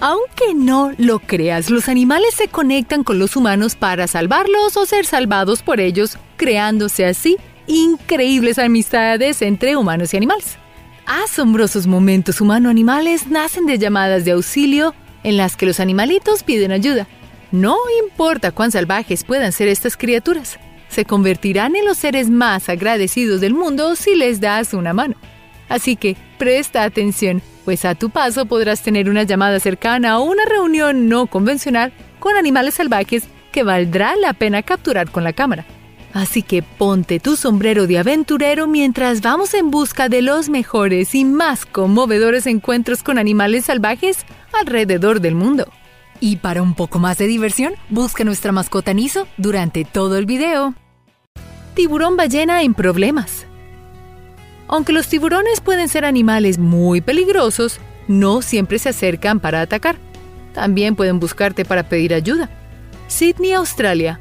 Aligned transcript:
Aunque 0.00 0.54
no 0.54 0.92
lo 0.96 1.18
creas, 1.18 1.68
los 1.68 1.90
animales 1.90 2.34
se 2.34 2.48
conectan 2.48 3.04
con 3.04 3.18
los 3.18 3.36
humanos 3.36 3.74
para 3.74 4.06
salvarlos 4.06 4.78
o 4.78 4.86
ser 4.86 5.04
salvados 5.04 5.62
por 5.62 5.78
ellos, 5.78 6.16
creándose 6.38 7.04
así 7.04 7.36
increíbles 7.66 8.58
amistades 8.58 9.42
entre 9.42 9.76
humanos 9.76 10.14
y 10.14 10.16
animales. 10.16 10.56
Asombrosos 11.06 11.86
momentos 11.86 12.40
humano-animales 12.40 13.26
nacen 13.26 13.66
de 13.66 13.78
llamadas 13.78 14.24
de 14.24 14.32
auxilio 14.32 14.94
en 15.22 15.36
las 15.36 15.54
que 15.56 15.66
los 15.66 15.80
animalitos 15.80 16.44
piden 16.44 16.72
ayuda. 16.72 17.06
No 17.52 17.76
importa 18.02 18.52
cuán 18.52 18.72
salvajes 18.72 19.24
puedan 19.24 19.52
ser 19.52 19.68
estas 19.68 19.98
criaturas, 19.98 20.58
se 20.88 21.04
convertirán 21.04 21.76
en 21.76 21.84
los 21.84 21.98
seres 21.98 22.30
más 22.30 22.68
agradecidos 22.68 23.40
del 23.40 23.52
mundo 23.54 23.96
si 23.96 24.14
les 24.14 24.40
das 24.40 24.72
una 24.72 24.94
mano. 24.94 25.16
Así 25.68 25.94
que 25.96 26.16
presta 26.40 26.84
atención, 26.84 27.42
pues 27.66 27.84
a 27.84 27.94
tu 27.94 28.08
paso 28.08 28.46
podrás 28.46 28.82
tener 28.82 29.10
una 29.10 29.24
llamada 29.24 29.60
cercana 29.60 30.18
o 30.18 30.22
una 30.22 30.46
reunión 30.46 31.06
no 31.06 31.26
convencional 31.26 31.92
con 32.18 32.34
animales 32.34 32.74
salvajes 32.74 33.24
que 33.52 33.62
valdrá 33.62 34.16
la 34.16 34.32
pena 34.32 34.62
capturar 34.62 35.10
con 35.10 35.22
la 35.22 35.34
cámara. 35.34 35.66
Así 36.14 36.42
que 36.42 36.62
ponte 36.62 37.20
tu 37.20 37.36
sombrero 37.36 37.86
de 37.86 37.98
aventurero 37.98 38.66
mientras 38.66 39.20
vamos 39.20 39.52
en 39.52 39.70
busca 39.70 40.08
de 40.08 40.22
los 40.22 40.48
mejores 40.48 41.14
y 41.14 41.26
más 41.26 41.66
conmovedores 41.66 42.46
encuentros 42.46 43.02
con 43.02 43.18
animales 43.18 43.66
salvajes 43.66 44.24
alrededor 44.58 45.20
del 45.20 45.34
mundo. 45.34 45.70
Y 46.20 46.36
para 46.36 46.62
un 46.62 46.74
poco 46.74 46.98
más 46.98 47.18
de 47.18 47.26
diversión, 47.26 47.74
busca 47.90 48.24
nuestra 48.24 48.50
mascota 48.50 48.94
Niso 48.94 49.28
durante 49.36 49.84
todo 49.84 50.16
el 50.16 50.24
video. 50.24 50.74
Tiburón 51.74 52.16
ballena 52.16 52.62
en 52.62 52.72
problemas. 52.72 53.46
Aunque 54.72 54.92
los 54.92 55.08
tiburones 55.08 55.60
pueden 55.60 55.88
ser 55.88 56.04
animales 56.04 56.56
muy 56.56 57.00
peligrosos, 57.00 57.80
no 58.06 58.40
siempre 58.40 58.78
se 58.78 58.90
acercan 58.90 59.40
para 59.40 59.62
atacar. 59.62 59.96
También 60.54 60.94
pueden 60.94 61.18
buscarte 61.18 61.64
para 61.64 61.88
pedir 61.88 62.14
ayuda. 62.14 62.48
Sydney, 63.08 63.52
Australia, 63.52 64.20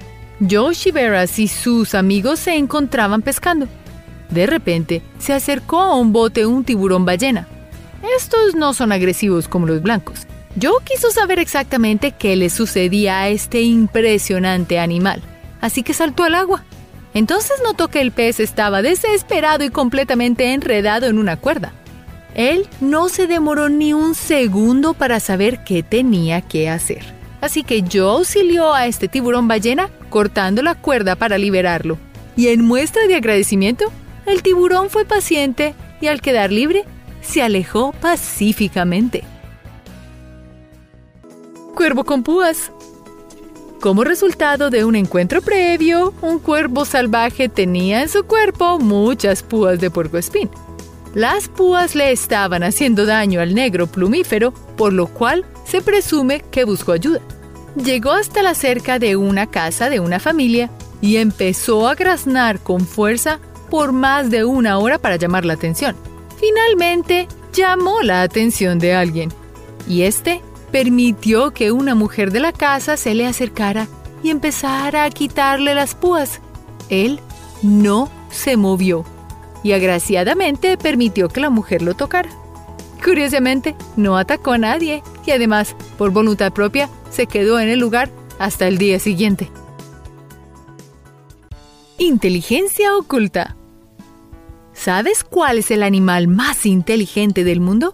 Joe 0.50 0.74
Shiveras 0.74 1.38
y 1.38 1.48
sus 1.48 1.94
amigos 1.94 2.40
se 2.40 2.56
encontraban 2.56 3.22
pescando. 3.22 3.68
De 4.32 4.48
repente, 4.48 5.04
se 5.20 5.34
acercó 5.34 5.82
a 5.82 5.96
un 5.96 6.14
bote 6.14 6.48
un 6.48 6.64
tiburón 6.64 7.06
ballena. 7.06 7.48
Estos 8.18 8.56
no 8.56 8.74
son 8.74 8.92
agresivos 8.92 9.48
como 9.48 9.68
los 9.68 9.84
blancos. 9.84 10.26
Joe 10.60 10.84
quiso 10.84 11.12
saber 11.12 11.38
exactamente 11.38 12.12
qué 12.12 12.36
le 12.36 12.50
sucedía 12.50 13.20
a 13.20 13.30
este 13.30 13.62
impresionante 13.62 14.80
animal, 14.80 15.22
así 15.62 15.84
que 15.84 15.94
saltó 15.94 16.24
al 16.24 16.34
agua. 16.34 16.64
Entonces 17.14 17.58
notó 17.64 17.88
que 17.88 18.02
el 18.02 18.12
pez 18.12 18.40
estaba 18.40 18.82
desesperado 18.82 19.64
y 19.64 19.70
completamente 19.70 20.54
enredado 20.54 21.08
en 21.08 21.18
una 21.18 21.38
cuerda. 21.38 21.74
Él 22.36 22.68
no 22.80 23.10
se 23.10 23.28
demoró 23.28 23.70
ni 23.70 23.94
un 23.94 24.16
segundo 24.16 24.94
para 24.94 25.20
saber 25.20 25.64
qué 25.64 25.84
tenía 25.84 26.42
que 26.42 26.70
hacer. 26.70 27.04
Así 27.42 27.64
que 27.64 27.84
Joe 27.92 28.18
auxilió 28.18 28.74
a 28.74 28.86
este 28.86 29.08
tiburón 29.08 29.48
ballena 29.48 29.90
cortando 30.10 30.62
la 30.62 30.76
cuerda 30.76 31.16
para 31.16 31.38
liberarlo. 31.38 31.98
Y 32.36 32.48
en 32.48 32.64
muestra 32.64 33.08
de 33.08 33.16
agradecimiento, 33.16 33.92
el 34.26 34.44
tiburón 34.44 34.90
fue 34.90 35.06
paciente 35.06 35.74
y 36.02 36.08
al 36.08 36.22
quedar 36.22 36.52
libre, 36.52 36.86
se 37.22 37.42
alejó 37.42 37.92
pacíficamente. 37.94 39.24
Cuervo 41.76 42.04
con 42.04 42.24
púas. 42.24 42.72
Como 43.80 44.04
resultado 44.04 44.70
de 44.70 44.84
un 44.84 44.98
encuentro 44.98 45.42
previo, 45.42 46.14
un 46.22 46.40
cuervo 46.40 46.84
salvaje 46.84 47.48
tenía 47.48 48.02
en 48.02 48.10
su 48.10 48.26
cuerpo 48.26 48.78
muchas 48.78 49.42
púas 49.42 49.80
de 49.80 49.90
puercoespín. 49.90 50.50
Las 51.16 51.48
púas 51.48 51.96
le 51.96 52.12
estaban 52.12 52.62
haciendo 52.62 53.06
daño 53.06 53.40
al 53.40 53.56
negro 53.56 53.88
plumífero, 53.88 54.52
por 54.76 54.92
lo 54.92 55.08
cual 55.08 55.46
se 55.66 55.82
presume 55.82 56.42
que 56.52 56.66
buscó 56.66 56.92
ayuda. 56.92 57.22
Llegó 57.82 58.12
hasta 58.12 58.44
la 58.44 58.54
cerca 58.54 59.00
de 59.00 59.16
una 59.16 59.48
casa 59.48 59.90
de 59.90 60.02
una 60.02 60.20
familia 60.20 60.70
y 61.00 61.16
empezó 61.16 61.88
a 61.88 61.96
graznar 61.96 62.60
con 62.60 62.82
fuerza 62.86 63.40
por 63.70 63.94
más 63.94 64.30
de 64.30 64.44
una 64.44 64.78
hora 64.78 64.98
para 64.98 65.16
llamar 65.16 65.46
la 65.46 65.54
atención. 65.54 65.96
Finalmente, 66.38 67.30
llamó 67.54 68.02
la 68.02 68.24
atención 68.24 68.78
de 68.78 68.94
alguien 68.94 69.32
y 69.88 70.02
este 70.02 70.42
permitió 70.72 71.52
que 71.52 71.72
una 71.72 71.96
mujer 71.96 72.32
de 72.32 72.40
la 72.40 72.52
casa 72.52 72.98
se 72.98 73.14
le 73.14 73.26
acercara 73.26 73.88
y 74.24 74.30
empezara 74.30 75.04
a 75.04 75.10
quitarle 75.10 75.74
las 75.76 75.96
púas. 75.96 76.42
Él 76.90 77.20
no 77.62 78.10
se 78.30 78.58
movió 78.58 79.06
y 79.64 79.74
agraciadamente 79.74 80.78
permitió 80.78 81.30
que 81.30 81.42
la 81.42 81.50
mujer 81.50 81.82
lo 81.82 81.94
tocara. 81.94 82.30
Curiosamente, 83.04 83.76
no 83.96 84.18
atacó 84.18 84.52
a 84.52 84.58
nadie 84.58 85.04
y 85.26 85.32
además, 85.32 85.76
por 85.98 86.12
voluntad 86.12 86.52
propia, 86.52 86.90
se 87.10 87.28
quedó 87.28 87.60
en 87.60 87.70
el 87.70 87.80
lugar 87.80 88.10
hasta 88.40 88.68
el 88.68 88.78
día 88.78 89.00
siguiente. 89.00 89.50
Inteligencia 91.98 92.96
oculta. 92.96 93.56
¿Sabes 94.74 95.24
cuál 95.24 95.58
es 95.58 95.72
el 95.72 95.84
animal 95.84 96.28
más 96.28 96.66
inteligente 96.66 97.44
del 97.44 97.60
mundo? 97.60 97.94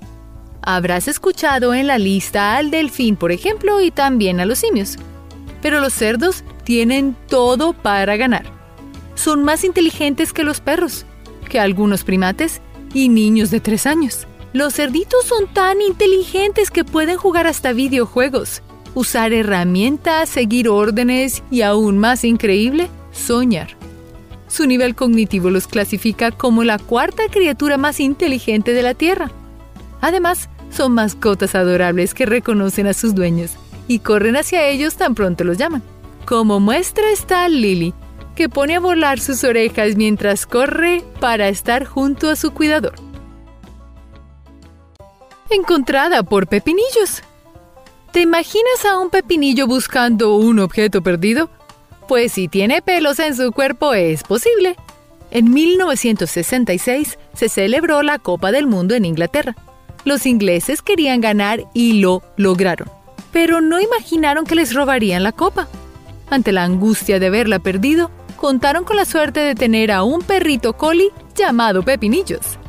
Habrás 0.66 1.08
escuchado 1.08 1.74
en 1.74 1.88
la 1.88 2.00
lista 2.00 2.58
al 2.58 2.72
delfín, 2.72 3.16
por 3.16 3.32
ejemplo, 3.32 3.82
y 3.82 3.92
también 3.92 4.40
a 4.40 4.46
los 4.46 4.60
simios. 4.60 4.98
Pero 5.62 5.80
los 5.80 5.94
cerdos 5.94 6.44
tienen 6.64 7.16
todo 7.28 7.74
para 7.74 8.18
ganar. 8.18 8.46
Son 9.14 9.44
más 9.44 9.64
inteligentes 9.64 10.34
que 10.34 10.44
los 10.44 10.60
perros 10.60 11.06
que 11.46 11.60
algunos 11.60 12.04
primates 12.04 12.62
y 12.94 13.10
niños 13.10 13.52
de 13.52 13.60
tres 13.60 13.86
años. 13.86 14.28
Los 14.54 14.74
cerditos 14.74 15.26
son 15.26 15.48
tan 15.54 15.82
inteligentes 15.82 16.72
que 16.72 16.84
pueden 16.84 17.18
jugar 17.18 17.46
hasta 17.46 17.74
videojuegos, 17.74 18.62
usar 18.94 19.34
herramientas, 19.34 20.30
seguir 20.30 20.70
órdenes 20.70 21.44
y 21.52 21.62
aún 21.62 21.98
más 21.98 22.24
increíble, 22.24 22.90
soñar. 23.12 23.70
Su 24.48 24.66
nivel 24.66 24.96
cognitivo 24.96 25.50
los 25.50 25.68
clasifica 25.68 26.32
como 26.32 26.64
la 26.64 26.80
cuarta 26.80 27.24
criatura 27.30 27.78
más 27.78 28.00
inteligente 28.00 28.74
de 28.74 28.84
la 28.84 28.94
Tierra. 28.94 29.32
Además, 30.02 30.50
son 30.76 30.94
mascotas 30.94 31.56
adorables 31.56 32.14
que 32.14 32.26
reconocen 32.26 32.88
a 32.88 32.94
sus 32.94 33.16
dueños 33.16 33.52
y 33.88 34.00
corren 34.00 34.36
hacia 34.36 34.68
ellos 34.68 34.96
tan 34.96 35.16
pronto 35.16 35.44
los 35.44 35.58
llaman. 35.58 35.82
Como 36.26 36.60
muestra 36.60 37.10
está 37.12 37.48
Lily, 37.48 37.94
que 38.36 38.50
pone 38.50 38.76
a 38.76 38.80
volar 38.80 39.20
sus 39.20 39.44
orejas 39.44 39.96
mientras 39.96 40.46
corre 40.46 41.04
para 41.20 41.48
estar 41.48 41.86
junto 41.86 42.30
a 42.30 42.36
su 42.36 42.52
cuidador. 42.52 42.96
Encontrada 45.50 46.24
por 46.24 46.48
pepinillos. 46.48 47.24
¿Te 48.12 48.22
imaginas 48.22 48.86
a 48.86 48.98
un 49.00 49.10
pepinillo 49.10 49.68
buscando 49.68 50.36
un 50.36 50.60
objeto 50.60 51.02
perdido? 51.02 51.50
Pues 52.08 52.34
si 52.34 52.48
tiene 52.48 52.82
pelos 52.82 53.20
en 53.20 53.36
su 53.36 53.52
cuerpo 53.52 53.94
es 53.94 54.24
posible. 54.24 54.76
En 55.32 55.52
1966 55.52 57.18
se 57.34 57.50
celebró 57.50 58.04
la 58.04 58.20
Copa 58.20 58.52
del 58.52 58.68
Mundo 58.68 58.96
en 58.96 59.06
Inglaterra. 59.06 59.56
Los 60.06 60.28
ingleses 60.28 60.84
querían 60.84 61.20
ganar 61.20 61.66
y 61.74 61.94
lo 61.94 62.22
lograron, 62.38 62.88
pero 63.32 63.60
no 63.60 63.82
imaginaron 63.82 64.46
que 64.46 64.54
les 64.54 64.76
robarían 64.76 65.24
la 65.24 65.32
copa. 65.32 65.68
Ante 66.30 66.52
la 66.52 66.64
angustia 66.64 67.20
de 67.20 67.32
verla 67.32 67.58
perdido, 67.58 68.12
contaron 68.38 68.84
con 68.84 68.98
la 68.98 69.06
suerte 69.06 69.40
de 69.40 69.56
tener 69.56 69.92
a 69.92 70.04
un 70.04 70.22
perrito 70.22 70.74
collie 70.74 71.12
llamado 71.36 71.82
Pepinillos. 71.82 72.60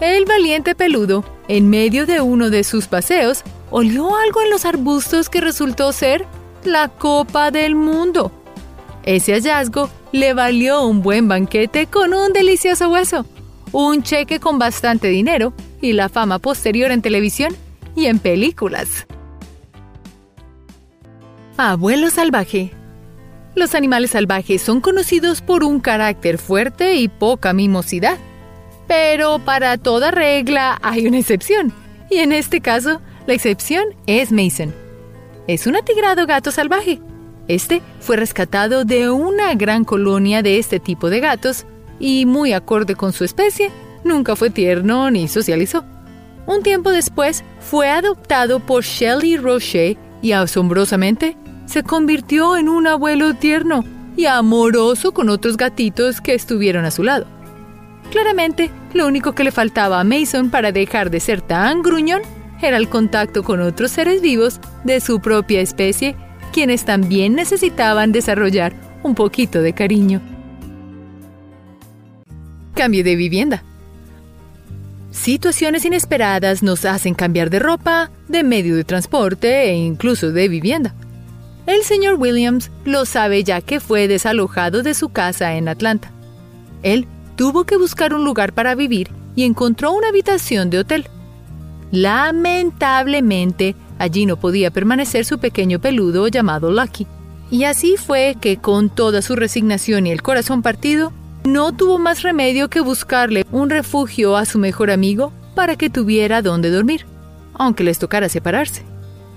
El 0.00 0.26
valiente 0.26 0.74
peludo, 0.74 1.24
en 1.48 1.70
medio 1.70 2.04
de 2.04 2.20
uno 2.20 2.50
de 2.50 2.62
sus 2.62 2.88
paseos, 2.88 3.42
olió 3.70 4.14
algo 4.14 4.42
en 4.42 4.50
los 4.50 4.66
arbustos 4.66 5.30
que 5.30 5.40
resultó 5.40 5.92
ser 5.92 6.26
la 6.62 6.88
Copa 6.88 7.50
del 7.50 7.74
Mundo. 7.74 8.30
Ese 9.02 9.32
hallazgo 9.32 9.88
le 10.12 10.34
valió 10.34 10.84
un 10.84 11.00
buen 11.00 11.26
banquete 11.26 11.86
con 11.86 12.12
un 12.12 12.34
delicioso 12.34 12.90
hueso, 12.90 13.24
un 13.72 14.02
cheque 14.02 14.40
con 14.40 14.58
bastante 14.58 15.08
dinero 15.08 15.54
y 15.82 15.92
la 15.92 16.08
fama 16.08 16.38
posterior 16.38 16.90
en 16.90 17.02
televisión 17.02 17.54
y 17.94 18.06
en 18.06 18.18
películas. 18.18 19.06
Abuelo 21.58 22.08
salvaje 22.08 22.72
los 23.54 23.74
animales 23.74 24.12
salvajes 24.12 24.62
son 24.62 24.80
conocidos 24.80 25.42
por 25.42 25.62
un 25.62 25.80
carácter 25.80 26.38
fuerte 26.38 26.94
y 26.94 27.08
poca 27.08 27.52
mimosidad. 27.52 28.16
Pero 28.88 29.38
para 29.40 29.76
toda 29.76 30.10
regla 30.10 30.78
hay 30.82 31.06
una 31.06 31.18
excepción, 31.18 31.72
y 32.10 32.18
en 32.18 32.32
este 32.32 32.60
caso, 32.60 33.00
la 33.26 33.34
excepción 33.34 33.84
es 34.06 34.32
Mason. 34.32 34.74
Es 35.46 35.66
un 35.66 35.76
atigrado 35.76 36.26
gato 36.26 36.50
salvaje. 36.50 37.00
Este 37.46 37.82
fue 38.00 38.16
rescatado 38.16 38.84
de 38.84 39.10
una 39.10 39.54
gran 39.54 39.84
colonia 39.84 40.42
de 40.42 40.58
este 40.58 40.80
tipo 40.80 41.10
de 41.10 41.20
gatos 41.20 41.66
y, 41.98 42.24
muy 42.24 42.52
acorde 42.54 42.94
con 42.94 43.12
su 43.12 43.24
especie, 43.24 43.70
nunca 44.04 44.36
fue 44.36 44.50
tierno 44.50 45.10
ni 45.10 45.28
socializó. 45.28 45.84
Un 46.46 46.62
tiempo 46.62 46.90
después 46.90 47.44
fue 47.60 47.88
adoptado 47.88 48.60
por 48.60 48.82
Shelley 48.82 49.36
Roche 49.36 49.96
y 50.22 50.32
asombrosamente 50.32 51.36
se 51.66 51.82
convirtió 51.82 52.56
en 52.56 52.68
un 52.68 52.86
abuelo 52.86 53.34
tierno 53.34 53.84
y 54.16 54.26
amoroso 54.26 55.12
con 55.12 55.28
otros 55.28 55.56
gatitos 55.56 56.20
que 56.20 56.34
estuvieron 56.34 56.84
a 56.84 56.90
su 56.90 57.02
lado. 57.02 57.26
Claramente, 58.10 58.70
lo 58.92 59.06
único 59.06 59.32
que 59.32 59.44
le 59.44 59.52
faltaba 59.52 59.98
a 59.98 60.04
Mason 60.04 60.50
para 60.50 60.70
dejar 60.72 61.10
de 61.10 61.20
ser 61.20 61.40
tan 61.40 61.82
gruñón 61.82 62.20
era 62.60 62.76
el 62.76 62.88
contacto 62.88 63.42
con 63.42 63.60
otros 63.60 63.90
seres 63.90 64.20
vivos 64.20 64.60
de 64.84 65.00
su 65.00 65.20
propia 65.20 65.60
especie, 65.60 66.14
quienes 66.52 66.84
también 66.84 67.34
necesitaban 67.34 68.12
desarrollar 68.12 68.74
un 69.02 69.14
poquito 69.14 69.62
de 69.62 69.72
cariño. 69.72 70.20
Cambio 72.74 73.02
de 73.02 73.16
vivienda. 73.16 73.64
Situaciones 75.12 75.84
inesperadas 75.84 76.62
nos 76.62 76.86
hacen 76.86 77.12
cambiar 77.12 77.50
de 77.50 77.58
ropa, 77.58 78.10
de 78.28 78.42
medio 78.42 78.74
de 78.74 78.82
transporte 78.82 79.70
e 79.70 79.74
incluso 79.74 80.32
de 80.32 80.48
vivienda. 80.48 80.94
El 81.66 81.82
señor 81.82 82.14
Williams 82.18 82.70
lo 82.84 83.04
sabe 83.04 83.44
ya 83.44 83.60
que 83.60 83.78
fue 83.78 84.08
desalojado 84.08 84.82
de 84.82 84.94
su 84.94 85.10
casa 85.10 85.54
en 85.54 85.68
Atlanta. 85.68 86.10
Él 86.82 87.06
tuvo 87.36 87.64
que 87.64 87.76
buscar 87.76 88.14
un 88.14 88.24
lugar 88.24 88.54
para 88.54 88.74
vivir 88.74 89.10
y 89.36 89.44
encontró 89.44 89.92
una 89.92 90.08
habitación 90.08 90.70
de 90.70 90.78
hotel. 90.78 91.06
Lamentablemente, 91.90 93.76
allí 93.98 94.24
no 94.24 94.38
podía 94.38 94.70
permanecer 94.70 95.26
su 95.26 95.38
pequeño 95.38 95.78
peludo 95.78 96.26
llamado 96.28 96.72
Lucky. 96.72 97.06
Y 97.50 97.64
así 97.64 97.96
fue 97.98 98.38
que, 98.40 98.56
con 98.56 98.88
toda 98.88 99.20
su 99.20 99.36
resignación 99.36 100.06
y 100.06 100.10
el 100.10 100.22
corazón 100.22 100.62
partido, 100.62 101.12
no 101.44 101.72
tuvo 101.72 101.98
más 101.98 102.22
remedio 102.22 102.68
que 102.68 102.80
buscarle 102.80 103.44
un 103.50 103.70
refugio 103.70 104.36
a 104.36 104.44
su 104.44 104.58
mejor 104.58 104.90
amigo 104.90 105.32
para 105.54 105.76
que 105.76 105.90
tuviera 105.90 106.42
donde 106.42 106.70
dormir, 106.70 107.06
aunque 107.54 107.84
les 107.84 107.98
tocara 107.98 108.28
separarse. 108.28 108.82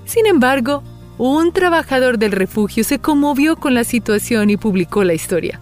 Sin 0.06 0.28
embargo, 0.28 0.84
un 1.18 1.52
trabajador 1.52 2.19
del 2.19 2.31
refugio 2.31 2.84
se 2.84 3.00
conmovió 3.00 3.56
con 3.56 3.74
la 3.74 3.84
situación 3.84 4.50
y 4.50 4.57
publicó 4.57 5.04
la 5.04 5.13
historia. 5.13 5.60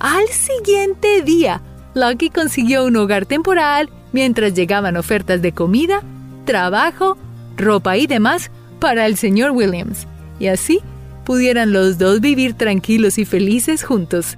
Al 0.00 0.26
siguiente 0.28 1.22
día, 1.22 1.62
Lucky 1.94 2.30
consiguió 2.30 2.84
un 2.84 2.96
hogar 2.96 3.26
temporal 3.26 3.88
mientras 4.12 4.54
llegaban 4.54 4.96
ofertas 4.96 5.42
de 5.42 5.52
comida, 5.52 6.02
trabajo, 6.44 7.16
ropa 7.56 7.96
y 7.96 8.06
demás 8.06 8.50
para 8.80 9.06
el 9.06 9.16
señor 9.16 9.52
Williams, 9.52 10.06
y 10.40 10.48
así 10.48 10.80
pudieran 11.24 11.72
los 11.72 11.98
dos 11.98 12.20
vivir 12.20 12.54
tranquilos 12.54 13.18
y 13.18 13.24
felices 13.24 13.84
juntos 13.84 14.36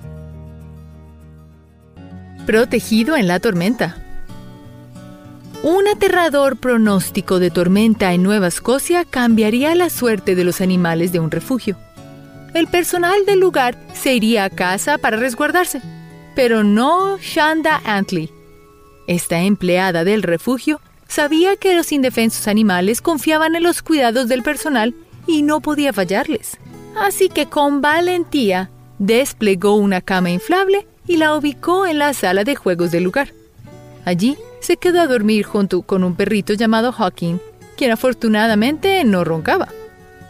protegido 2.46 3.16
en 3.16 3.26
la 3.26 3.40
tormenta. 3.40 3.96
Un 5.62 5.88
aterrador 5.88 6.56
pronóstico 6.56 7.40
de 7.40 7.50
tormenta 7.50 8.12
en 8.12 8.22
Nueva 8.22 8.46
Escocia 8.46 9.04
cambiaría 9.04 9.74
la 9.74 9.90
suerte 9.90 10.36
de 10.36 10.44
los 10.44 10.60
animales 10.60 11.10
de 11.10 11.18
un 11.18 11.30
refugio. 11.30 11.76
El 12.54 12.68
personal 12.68 13.26
del 13.26 13.40
lugar 13.40 13.76
se 13.92 14.14
iría 14.14 14.44
a 14.44 14.50
casa 14.50 14.96
para 14.96 15.16
resguardarse, 15.16 15.82
pero 16.36 16.62
no 16.62 17.18
Shanda 17.18 17.82
Antley. 17.84 18.30
Esta 19.08 19.40
empleada 19.40 20.04
del 20.04 20.22
refugio 20.22 20.80
sabía 21.08 21.56
que 21.56 21.74
los 21.74 21.90
indefensos 21.90 22.46
animales 22.46 23.02
confiaban 23.02 23.56
en 23.56 23.64
los 23.64 23.82
cuidados 23.82 24.28
del 24.28 24.42
personal 24.42 24.94
y 25.26 25.42
no 25.42 25.60
podía 25.60 25.92
fallarles. 25.92 26.58
Así 26.96 27.28
que 27.28 27.46
con 27.46 27.80
valentía 27.80 28.70
desplegó 28.98 29.74
una 29.74 30.00
cama 30.00 30.30
inflable 30.30 30.86
y 31.06 31.16
la 31.16 31.34
ubicó 31.34 31.86
en 31.86 31.98
la 31.98 32.14
sala 32.14 32.44
de 32.44 32.56
juegos 32.56 32.90
del 32.90 33.04
lugar. 33.04 33.32
Allí 34.04 34.36
se 34.60 34.76
quedó 34.76 35.00
a 35.00 35.06
dormir 35.06 35.44
junto 35.44 35.82
con 35.82 36.04
un 36.04 36.14
perrito 36.14 36.54
llamado 36.54 36.92
Hawking, 36.92 37.38
quien 37.76 37.90
afortunadamente 37.90 39.02
no 39.04 39.24
roncaba. 39.24 39.68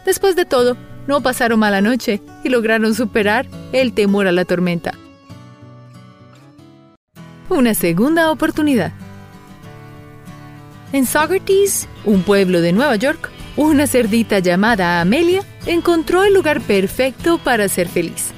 Después 0.05 0.35
de 0.35 0.45
todo, 0.45 0.77
no 1.07 1.21
pasaron 1.21 1.59
mala 1.59 1.81
noche 1.81 2.21
y 2.43 2.49
lograron 2.49 2.93
superar 2.93 3.47
el 3.71 3.93
temor 3.93 4.27
a 4.27 4.31
la 4.31 4.45
tormenta. 4.45 4.93
Una 7.49 7.73
segunda 7.73 8.31
oportunidad. 8.31 8.91
En 10.91 11.05
Socrates, 11.05 11.87
un 12.05 12.23
pueblo 12.23 12.61
de 12.61 12.73
Nueva 12.73 12.95
York, 12.95 13.29
una 13.55 13.87
cerdita 13.87 14.39
llamada 14.39 15.01
Amelia 15.01 15.43
encontró 15.65 16.23
el 16.23 16.33
lugar 16.33 16.61
perfecto 16.61 17.37
para 17.37 17.67
ser 17.67 17.87
feliz. 17.87 18.33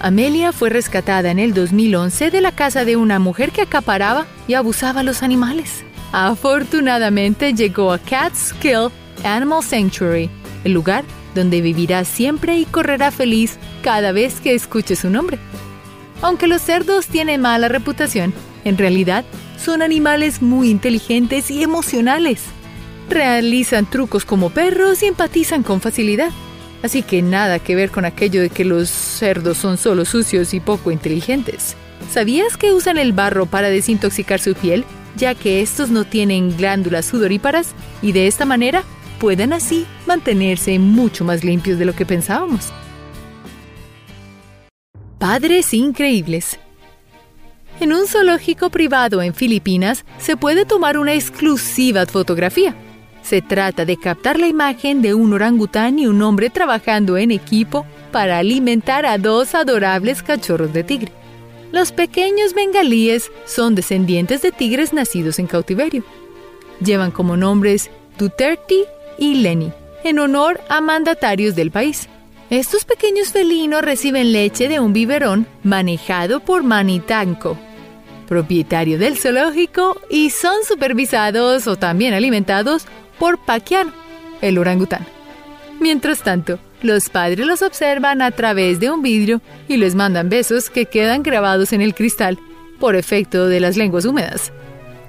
Amelia 0.00 0.52
fue 0.52 0.70
rescatada 0.70 1.30
en 1.30 1.38
el 1.40 1.54
2011 1.54 2.30
de 2.30 2.40
la 2.40 2.52
casa 2.52 2.84
de 2.84 2.96
una 2.96 3.18
mujer 3.18 3.50
que 3.50 3.62
acaparaba 3.62 4.26
y 4.46 4.54
abusaba 4.54 5.00
a 5.00 5.02
los 5.02 5.22
animales. 5.22 5.84
Afortunadamente 6.12 7.52
llegó 7.52 7.92
a 7.92 7.98
Catskill 7.98 8.90
Animal 9.24 9.62
Sanctuary, 9.62 10.30
el 10.64 10.72
lugar 10.72 11.04
donde 11.34 11.60
vivirá 11.60 12.04
siempre 12.04 12.58
y 12.58 12.64
correrá 12.64 13.10
feliz 13.10 13.58
cada 13.82 14.12
vez 14.12 14.40
que 14.40 14.54
escuche 14.54 14.94
su 14.94 15.10
nombre. 15.10 15.38
Aunque 16.22 16.46
los 16.46 16.62
cerdos 16.62 17.06
tienen 17.06 17.40
mala 17.40 17.68
reputación, 17.68 18.32
en 18.64 18.78
realidad 18.78 19.24
son 19.58 19.82
animales 19.82 20.42
muy 20.42 20.70
inteligentes 20.70 21.50
y 21.50 21.62
emocionales. 21.62 22.42
Realizan 23.08 23.86
trucos 23.86 24.24
como 24.24 24.50
perros 24.50 25.02
y 25.02 25.06
empatizan 25.06 25.62
con 25.62 25.80
facilidad. 25.80 26.30
Así 26.82 27.02
que 27.02 27.22
nada 27.22 27.58
que 27.58 27.74
ver 27.74 27.90
con 27.90 28.04
aquello 28.04 28.40
de 28.40 28.50
que 28.50 28.64
los 28.64 28.88
cerdos 28.88 29.58
son 29.58 29.78
solo 29.78 30.04
sucios 30.04 30.54
y 30.54 30.60
poco 30.60 30.90
inteligentes. 30.90 31.76
¿Sabías 32.10 32.56
que 32.56 32.72
usan 32.72 32.98
el 32.98 33.12
barro 33.12 33.46
para 33.46 33.68
desintoxicar 33.68 34.40
su 34.40 34.54
piel, 34.54 34.84
ya 35.16 35.34
que 35.34 35.60
estos 35.60 35.90
no 35.90 36.04
tienen 36.04 36.56
glándulas 36.56 37.06
sudoríparas 37.06 37.74
y 38.00 38.12
de 38.12 38.28
esta 38.28 38.44
manera 38.44 38.84
pueden 39.18 39.52
así 39.52 39.86
mantenerse 40.06 40.78
mucho 40.78 41.24
más 41.24 41.42
limpios 41.42 41.78
de 41.78 41.84
lo 41.84 41.94
que 41.94 42.06
pensábamos? 42.06 42.72
Padres 45.18 45.74
increíbles. 45.74 46.60
En 47.80 47.92
un 47.92 48.06
zoológico 48.06 48.70
privado 48.70 49.20
en 49.20 49.34
Filipinas 49.34 50.04
se 50.18 50.36
puede 50.36 50.64
tomar 50.64 50.98
una 50.98 51.14
exclusiva 51.14 52.06
fotografía 52.06 52.76
se 53.28 53.42
trata 53.42 53.84
de 53.84 53.98
captar 53.98 54.40
la 54.40 54.46
imagen 54.46 55.02
de 55.02 55.12
un 55.12 55.34
orangután 55.34 55.98
y 55.98 56.06
un 56.06 56.22
hombre 56.22 56.48
trabajando 56.48 57.18
en 57.18 57.30
equipo 57.30 57.84
para 58.10 58.38
alimentar 58.38 59.04
a 59.04 59.18
dos 59.18 59.54
adorables 59.54 60.22
cachorros 60.22 60.72
de 60.72 60.82
tigre. 60.82 61.12
Los 61.70 61.92
pequeños 61.92 62.54
bengalíes 62.54 63.30
son 63.44 63.74
descendientes 63.74 64.40
de 64.40 64.50
tigres 64.50 64.94
nacidos 64.94 65.38
en 65.38 65.46
cautiverio. 65.46 66.04
Llevan 66.80 67.10
como 67.10 67.36
nombres 67.36 67.90
Duterte 68.18 68.86
y 69.18 69.34
Lenny, 69.34 69.72
en 70.04 70.20
honor 70.20 70.62
a 70.70 70.80
mandatarios 70.80 71.54
del 71.54 71.70
país. 71.70 72.08
Estos 72.48 72.86
pequeños 72.86 73.28
felinos 73.28 73.82
reciben 73.82 74.32
leche 74.32 74.68
de 74.68 74.80
un 74.80 74.94
biberón 74.94 75.46
manejado 75.62 76.40
por 76.40 76.62
Manitanco, 76.62 77.58
propietario 78.26 78.98
del 78.98 79.18
zoológico, 79.18 80.00
y 80.08 80.30
son 80.30 80.64
supervisados 80.66 81.66
o 81.66 81.76
también 81.76 82.14
alimentados 82.14 82.86
por 83.18 83.38
Paquiano, 83.38 83.92
el 84.40 84.58
orangután. 84.58 85.06
Mientras 85.80 86.22
tanto, 86.22 86.58
los 86.82 87.08
padres 87.08 87.46
los 87.46 87.62
observan 87.62 88.22
a 88.22 88.30
través 88.30 88.80
de 88.80 88.90
un 88.90 89.02
vidrio 89.02 89.40
y 89.68 89.76
les 89.76 89.94
mandan 89.94 90.28
besos 90.28 90.70
que 90.70 90.86
quedan 90.86 91.22
grabados 91.22 91.72
en 91.72 91.80
el 91.80 91.94
cristal 91.94 92.38
por 92.78 92.96
efecto 92.96 93.48
de 93.48 93.60
las 93.60 93.76
lenguas 93.76 94.04
húmedas. 94.04 94.52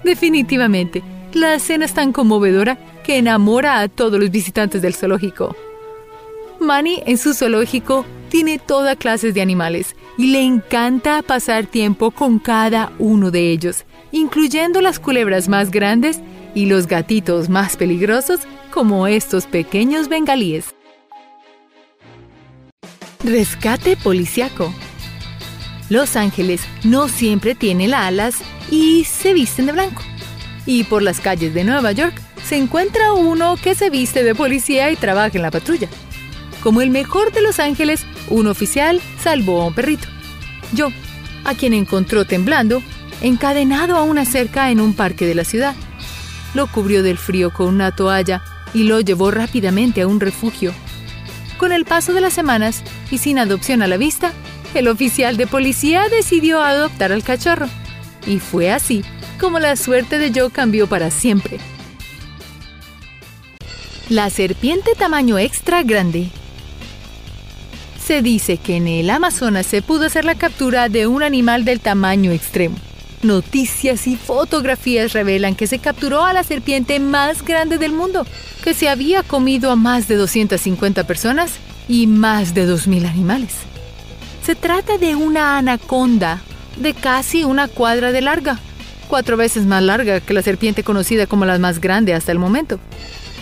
Definitivamente, 0.03 1.03
la 1.33 1.55
escena 1.55 1.85
es 1.85 1.93
tan 1.93 2.11
conmovedora 2.11 2.77
que 3.03 3.17
enamora 3.17 3.79
a 3.79 3.87
todos 3.87 4.19
los 4.19 4.31
visitantes 4.31 4.81
del 4.81 4.95
zoológico. 4.95 5.55
Manny 6.59 7.03
en 7.05 7.17
su 7.17 7.33
zoológico 7.33 8.05
tiene 8.29 8.59
toda 8.59 8.95
clase 8.95 9.31
de 9.31 9.41
animales 9.41 9.95
y 10.17 10.27
le 10.27 10.41
encanta 10.41 11.21
pasar 11.21 11.65
tiempo 11.65 12.11
con 12.11 12.39
cada 12.39 12.91
uno 12.99 13.31
de 13.31 13.51
ellos, 13.51 13.85
incluyendo 14.11 14.81
las 14.81 14.99
culebras 14.99 15.47
más 15.47 15.71
grandes 15.71 16.19
y 16.53 16.65
los 16.65 16.87
gatitos 16.87 17.49
más 17.49 17.77
peligrosos 17.77 18.41
como 18.71 19.07
estos 19.07 19.45
pequeños 19.45 20.07
bengalíes. 20.07 20.75
Rescate 23.23 23.97
policiaco. 23.97 24.73
Los 25.89 26.15
ángeles 26.15 26.61
no 26.83 27.07
siempre 27.07 27.55
tienen 27.55 27.93
alas 27.93 28.37
y 28.71 29.03
se 29.05 29.33
visten 29.33 29.65
de 29.65 29.73
blanco. 29.73 30.01
Y 30.65 30.83
por 30.83 31.01
las 31.01 31.19
calles 31.19 31.53
de 31.53 31.63
Nueva 31.63 31.91
York 31.91 32.13
se 32.45 32.57
encuentra 32.57 33.13
uno 33.13 33.57
que 33.61 33.75
se 33.75 33.89
viste 33.89 34.23
de 34.23 34.35
policía 34.35 34.91
y 34.91 34.95
trabaja 34.95 35.31
en 35.33 35.41
la 35.41 35.51
patrulla. 35.51 35.89
Como 36.61 36.81
el 36.81 36.89
mejor 36.89 37.31
de 37.31 37.41
los 37.41 37.59
ángeles, 37.59 38.05
un 38.29 38.47
oficial 38.47 39.01
salvó 39.21 39.61
a 39.61 39.67
un 39.67 39.73
perrito. 39.73 40.07
Yo, 40.73 40.89
a 41.45 41.55
quien 41.55 41.73
encontró 41.73 42.25
temblando, 42.25 42.83
encadenado 43.21 43.97
a 43.97 44.03
una 44.03 44.25
cerca 44.25 44.69
en 44.71 44.79
un 44.79 44.93
parque 44.93 45.25
de 45.25 45.35
la 45.35 45.43
ciudad 45.43 45.75
lo 46.53 46.67
cubrió 46.67 47.03
del 47.03 47.17
frío 47.17 47.51
con 47.51 47.67
una 47.67 47.95
toalla 47.95 48.41
y 48.73 48.83
lo 48.83 48.99
llevó 48.99 49.31
rápidamente 49.31 50.01
a 50.01 50.07
un 50.07 50.19
refugio. 50.19 50.73
Con 51.57 51.71
el 51.71 51.85
paso 51.85 52.13
de 52.13 52.21
las 52.21 52.33
semanas 52.33 52.83
y 53.11 53.17
sin 53.17 53.37
adopción 53.39 53.81
a 53.81 53.87
la 53.87 53.97
vista, 53.97 54.31
el 54.73 54.87
oficial 54.87 55.37
de 55.37 55.47
policía 55.47 56.07
decidió 56.09 56.61
adoptar 56.61 57.11
al 57.11 57.23
cachorro. 57.23 57.67
Y 58.25 58.39
fue 58.39 58.71
así 58.71 59.03
como 59.39 59.59
la 59.59 59.75
suerte 59.75 60.19
de 60.19 60.31
Joe 60.37 60.51
cambió 60.51 60.87
para 60.87 61.11
siempre. 61.11 61.59
La 64.09 64.29
serpiente 64.29 64.91
tamaño 64.97 65.37
extra 65.37 65.83
grande. 65.83 66.29
Se 68.03 68.21
dice 68.21 68.57
que 68.57 68.77
en 68.77 68.87
el 68.87 69.09
Amazonas 69.09 69.65
se 69.65 69.81
pudo 69.81 70.05
hacer 70.05 70.25
la 70.25 70.35
captura 70.35 70.89
de 70.89 71.07
un 71.07 71.21
animal 71.21 71.63
del 71.63 71.79
tamaño 71.79 72.31
extremo. 72.31 72.75
Noticias 73.23 74.07
y 74.07 74.15
fotografías 74.15 75.13
revelan 75.13 75.55
que 75.55 75.67
se 75.67 75.79
capturó 75.79 76.23
a 76.23 76.33
la 76.33 76.43
serpiente 76.43 76.99
más 76.99 77.43
grande 77.43 77.77
del 77.77 77.91
mundo, 77.91 78.25
que 78.63 78.73
se 78.73 78.89
había 78.89 79.23
comido 79.23 79.71
a 79.71 79.75
más 79.75 80.07
de 80.07 80.15
250 80.15 81.05
personas 81.05 81.53
y 81.87 82.07
más 82.07 82.53
de 82.53 82.67
2.000 82.67 83.07
animales. 83.07 83.53
Se 84.45 84.55
trata 84.55 84.97
de 84.97 85.15
una 85.15 85.57
anaconda 85.57 86.41
de 86.77 86.93
casi 86.93 87.43
una 87.43 87.67
cuadra 87.67 88.11
de 88.11 88.21
larga, 88.21 88.59
cuatro 89.07 89.37
veces 89.37 89.65
más 89.65 89.83
larga 89.83 90.21
que 90.21 90.33
la 90.33 90.41
serpiente 90.41 90.83
conocida 90.83 91.27
como 91.27 91.45
la 91.45 91.59
más 91.59 91.81
grande 91.81 92.13
hasta 92.13 92.31
el 92.31 92.39
momento. 92.39 92.79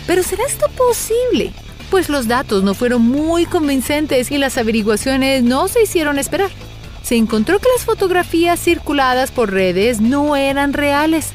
Pero 0.06 0.22
¿será 0.22 0.44
esto 0.46 0.66
posible? 0.76 1.52
Pues 1.90 2.08
los 2.08 2.26
datos 2.26 2.62
no 2.62 2.74
fueron 2.74 3.02
muy 3.02 3.46
convincentes 3.46 4.30
y 4.30 4.38
las 4.38 4.58
averiguaciones 4.58 5.42
no 5.42 5.68
se 5.68 5.82
hicieron 5.82 6.18
esperar 6.18 6.50
se 7.08 7.16
encontró 7.16 7.58
que 7.58 7.70
las 7.74 7.86
fotografías 7.86 8.60
circuladas 8.60 9.30
por 9.30 9.50
redes 9.50 9.98
no 9.98 10.36
eran 10.36 10.74
reales, 10.74 11.30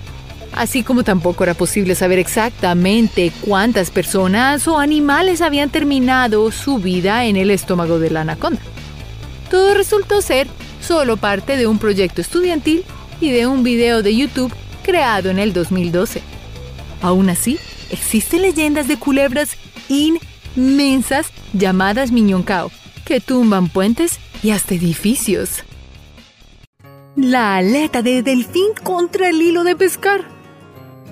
así 0.51 0.83
como 0.83 1.03
tampoco 1.03 1.43
era 1.43 1.55
posible 1.55 1.95
saber 1.95 2.19
exactamente 2.19 3.31
cuántas 3.41 3.89
personas 3.89 4.67
o 4.67 4.77
animales 4.77 5.41
habían 5.41 5.71
terminado 5.71 6.51
su 6.51 6.77
vida 6.77 7.25
en 7.25 7.37
el 7.37 7.49
estómago 7.49 7.97
de 7.97 8.11
la 8.11 8.21
anaconda. 8.21 8.61
Todo 9.49 9.73
resultó 9.73 10.21
ser 10.21 10.45
solo 10.79 11.17
parte 11.17 11.57
de 11.57 11.65
un 11.65 11.79
proyecto 11.79 12.21
estudiantil 12.21 12.83
y 13.19 13.31
de 13.31 13.47
un 13.47 13.63
video 13.63 14.03
de 14.03 14.15
YouTube 14.15 14.53
creado 14.83 15.31
en 15.31 15.39
el 15.39 15.53
2012. 15.53 16.21
Aún 17.01 17.31
así, 17.31 17.57
existen 17.89 18.43
leyendas 18.43 18.87
de 18.87 18.99
culebras 18.99 19.57
inmensas 19.89 21.31
llamadas 21.51 22.11
Miñoncao 22.11 22.69
que 23.05 23.19
tumban 23.19 23.69
puentes 23.69 24.19
y 24.41 24.51
hasta 24.51 24.75
edificios. 24.75 25.63
La 27.15 27.57
aleta 27.57 28.01
de 28.01 28.23
delfín 28.23 28.73
contra 28.81 29.29
el 29.29 29.41
hilo 29.41 29.63
de 29.63 29.75
pescar. 29.75 30.21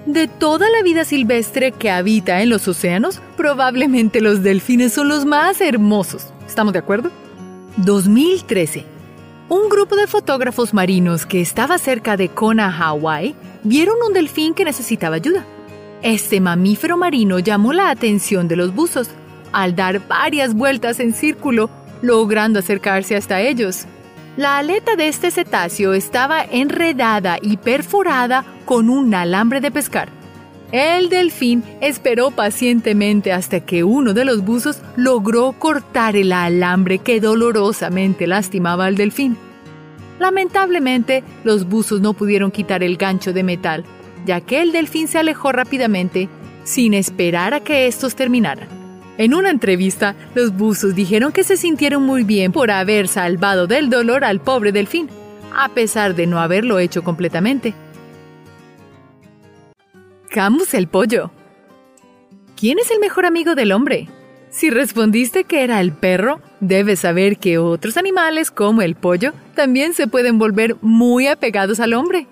De 0.06 0.28
toda 0.28 0.68
la 0.72 0.82
vida 0.82 1.06
silvestre 1.06 1.72
que 1.72 1.92
habita 1.92 2.42
en 2.42 2.50
los 2.50 2.68
océanos, 2.68 3.22
probablemente 3.38 4.20
los 4.20 4.42
delfines 4.42 4.94
son 4.94 5.10
los 5.10 5.26
más 5.26 5.62
hermosos. 5.62 6.34
¿Estamos 6.48 6.74
de 6.74 6.80
acuerdo? 6.80 7.12
2013. 7.78 8.84
Un 9.48 9.70
grupo 9.70 9.96
de 9.96 10.08
fotógrafos 10.08 10.74
marinos 10.74 11.26
que 11.26 11.40
estaba 11.40 11.78
cerca 11.78 12.18
de 12.18 12.30
Kona, 12.30 12.72
Hawái, 12.72 13.36
vieron 13.64 13.98
un 14.08 14.14
delfín 14.14 14.54
que 14.56 14.66
necesitaba 14.66 15.18
ayuda. 15.18 15.46
Este 16.02 16.42
mamífero 16.42 16.98
marino 16.98 17.38
llamó 17.38 17.74
la 17.74 17.92
atención 17.92 18.48
de 18.48 18.56
los 18.56 18.74
buzos 18.74 19.10
al 19.52 19.76
dar 19.76 20.08
varias 20.08 20.56
vueltas 20.56 21.00
en 21.00 21.14
círculo 21.14 21.70
logrando 22.02 22.60
acercarse 22.60 23.16
hasta 23.16 23.42
ellos. 23.42 23.86
La 24.38 24.58
aleta 24.58 24.96
de 24.96 25.08
este 25.08 25.30
cetáceo 25.30 25.94
estaba 25.94 26.44
enredada 26.44 27.38
y 27.42 27.58
perforada 27.58 28.46
con 28.66 28.90
un 28.90 29.14
alambre 29.14 29.60
de 29.60 29.72
pescar. 29.72 30.10
El 30.72 31.10
delfín 31.10 31.64
esperó 31.82 32.32
pacientemente 32.32 33.34
hasta 33.34 33.60
que 33.60 33.84
uno 33.84 34.14
de 34.14 34.24
los 34.24 34.42
buzos 34.46 34.82
logró 34.96 35.52
cortar 35.52 36.16
el 36.16 36.32
alambre 36.32 37.00
que 37.00 37.20
dolorosamente 37.20 38.26
lastimaba 38.26 38.86
al 38.86 38.96
delfín. 38.96 39.36
Lamentablemente, 40.18 41.26
los 41.44 41.68
buzos 41.68 42.00
no 42.00 42.14
pudieron 42.14 42.52
quitar 42.52 42.84
el 42.84 42.96
gancho 42.96 43.34
de 43.34 43.44
metal, 43.44 43.84
ya 44.26 44.40
que 44.40 44.62
el 44.62 44.72
delfín 44.72 45.10
se 45.10 45.18
alejó 45.18 45.52
rápidamente 45.52 46.30
sin 46.64 46.94
esperar 46.94 47.54
a 47.54 47.60
que 47.60 47.88
estos 47.88 48.16
terminaran. 48.16 48.81
En 49.18 49.34
una 49.34 49.50
entrevista, 49.50 50.16
los 50.36 50.56
buzos 50.56 50.96
dijeron 50.96 51.32
que 51.32 51.44
se 51.44 51.58
sintieron 51.58 52.04
muy 52.04 52.24
bien 52.24 52.52
por 52.52 52.72
haber 52.72 53.08
salvado 53.08 53.68
del 53.68 53.90
dolor 53.90 54.24
al 54.24 54.40
pobre 54.40 54.72
delfín, 54.72 55.10
a 55.56 55.70
pesar 55.70 56.16
de 56.16 56.28
no 56.28 56.40
haberlo 56.40 56.80
hecho 56.80 57.04
completamente. 57.04 57.74
Camus 60.30 60.74
el 60.74 60.88
pollo. 60.88 61.30
¿Quién 62.56 62.80
es 62.80 62.90
el 62.90 63.00
mejor 63.00 63.26
amigo 63.26 63.54
del 63.54 63.74
hombre? 63.74 64.08
Si 64.50 64.70
respondiste 64.70 65.44
que 65.44 65.64
era 65.64 65.82
el 65.82 65.92
perro, 65.92 66.42
debes 66.60 67.00
saber 67.00 67.38
que 67.38 67.58
otros 67.58 67.98
animales 67.98 68.52
como 68.52 68.82
el 68.82 68.96
pollo 68.96 69.34
también 69.56 69.94
se 69.94 70.08
pueden 70.08 70.40
volver 70.40 70.78
muy 70.82 71.28
apegados 71.28 71.80
al 71.80 71.94
hombre. 71.94 72.28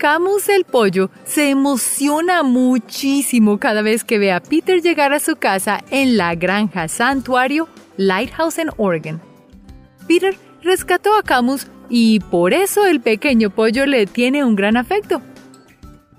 Camus 0.00 0.48
el 0.48 0.64
pollo 0.64 1.10
se 1.26 1.50
emociona 1.50 2.42
muchísimo 2.42 3.58
cada 3.58 3.82
vez 3.82 4.02
que 4.02 4.18
ve 4.18 4.32
a 4.32 4.40
Peter 4.40 4.80
llegar 4.80 5.12
a 5.12 5.20
su 5.20 5.36
casa 5.36 5.84
en 5.90 6.16
la 6.16 6.34
granja 6.36 6.88
santuario 6.88 7.68
Lighthouse 7.98 8.56
en 8.56 8.70
Oregon. 8.78 9.20
Peter 10.08 10.34
rescató 10.62 11.14
a 11.18 11.22
Camus 11.22 11.66
y 11.90 12.20
por 12.20 12.54
eso 12.54 12.86
el 12.86 13.02
pequeño 13.02 13.50
pollo 13.50 13.84
le 13.84 14.06
tiene 14.06 14.42
un 14.42 14.56
gran 14.56 14.78
afecto. 14.78 15.20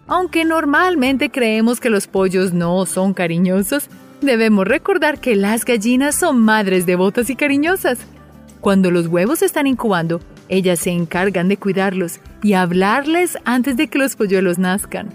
Aunque 0.05 0.45
normalmente 0.45 1.31
creemos 1.31 1.79
que 1.79 1.89
los 1.89 2.05
pollos 2.05 2.53
no 2.53 2.85
son 2.85 3.15
cariñosos, 3.15 3.89
debemos 4.21 4.67
recordar 4.67 5.19
que 5.19 5.35
las 5.35 5.65
gallinas 5.65 6.13
son 6.13 6.39
madres 6.39 6.85
devotas 6.85 7.31
y 7.31 7.35
cariñosas. 7.35 7.97
Cuando 8.59 8.91
los 8.91 9.07
huevos 9.07 9.41
están 9.41 9.65
incubando, 9.65 10.21
ellas 10.51 10.81
se 10.81 10.91
encargan 10.91 11.47
de 11.47 11.55
cuidarlos 11.55 12.19
y 12.43 12.53
hablarles 12.53 13.37
antes 13.45 13.77
de 13.77 13.87
que 13.87 13.97
los 13.97 14.17
polluelos 14.17 14.59
nazcan. 14.59 15.09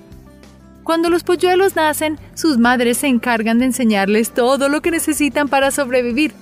Cuando 0.83 1.11
los 1.11 1.25
polluelos 1.25 1.76
nacen, 1.76 2.19
sus 2.35 2.57
madres 2.57 2.97
se 2.99 3.09
encargan 3.09 3.59
de 3.59 3.66
enseñarles 3.66 4.31
todo 4.31 4.71
lo 4.71 4.81
que 4.81 4.90
necesitan 4.90 5.49
para 5.49 5.71
sobrevivir. 5.71 6.33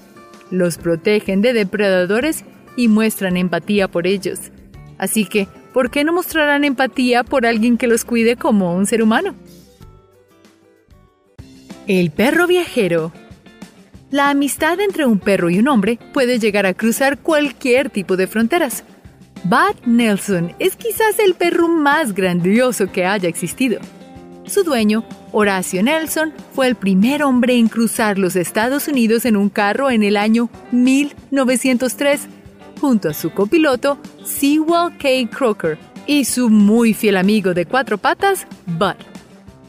Los 0.52 0.78
protegen 0.78 1.42
de 1.42 1.52
depredadores 1.52 2.44
y 2.76 2.86
muestran 2.86 3.36
empatía 3.36 3.88
por 3.88 4.06
ellos. 4.06 4.52
Así 4.96 5.24
que, 5.24 5.48
¿por 5.72 5.90
qué 5.90 6.04
no 6.04 6.12
mostrarán 6.12 6.62
empatía 6.62 7.24
por 7.24 7.46
alguien 7.46 7.78
que 7.78 7.88
los 7.88 8.04
cuide 8.04 8.36
como 8.36 8.76
un 8.76 8.86
ser 8.86 9.02
humano? 9.02 9.34
El 11.88 12.12
perro 12.12 12.46
viajero 12.46 13.12
la 14.10 14.30
amistad 14.30 14.80
entre 14.80 15.06
un 15.06 15.18
perro 15.18 15.50
y 15.50 15.58
un 15.58 15.68
hombre 15.68 15.98
puede 16.12 16.38
llegar 16.38 16.66
a 16.66 16.74
cruzar 16.74 17.18
cualquier 17.18 17.90
tipo 17.90 18.16
de 18.16 18.26
fronteras. 18.26 18.84
Bud 19.44 19.76
Nelson 19.84 20.54
es 20.58 20.76
quizás 20.76 21.18
el 21.18 21.34
perro 21.34 21.68
más 21.68 22.14
grandioso 22.14 22.90
que 22.90 23.04
haya 23.04 23.28
existido. 23.28 23.80
Su 24.46 24.62
dueño, 24.62 25.04
Horacio 25.32 25.82
Nelson, 25.82 26.32
fue 26.54 26.66
el 26.68 26.74
primer 26.74 27.22
hombre 27.22 27.56
en 27.56 27.68
cruzar 27.68 28.18
los 28.18 28.36
Estados 28.36 28.88
Unidos 28.88 29.24
en 29.24 29.36
un 29.36 29.48
carro 29.48 29.90
en 29.90 30.02
el 30.02 30.16
año 30.16 30.50
1903, 30.70 32.28
junto 32.80 33.08
a 33.08 33.14
su 33.14 33.30
copiloto, 33.30 33.98
Sewell 34.24 34.96
K. 34.98 35.08
Crocker, 35.34 35.78
y 36.06 36.24
su 36.26 36.50
muy 36.50 36.92
fiel 36.92 37.16
amigo 37.16 37.54
de 37.54 37.64
cuatro 37.64 37.96
patas, 37.96 38.46
Bud. 38.66 39.13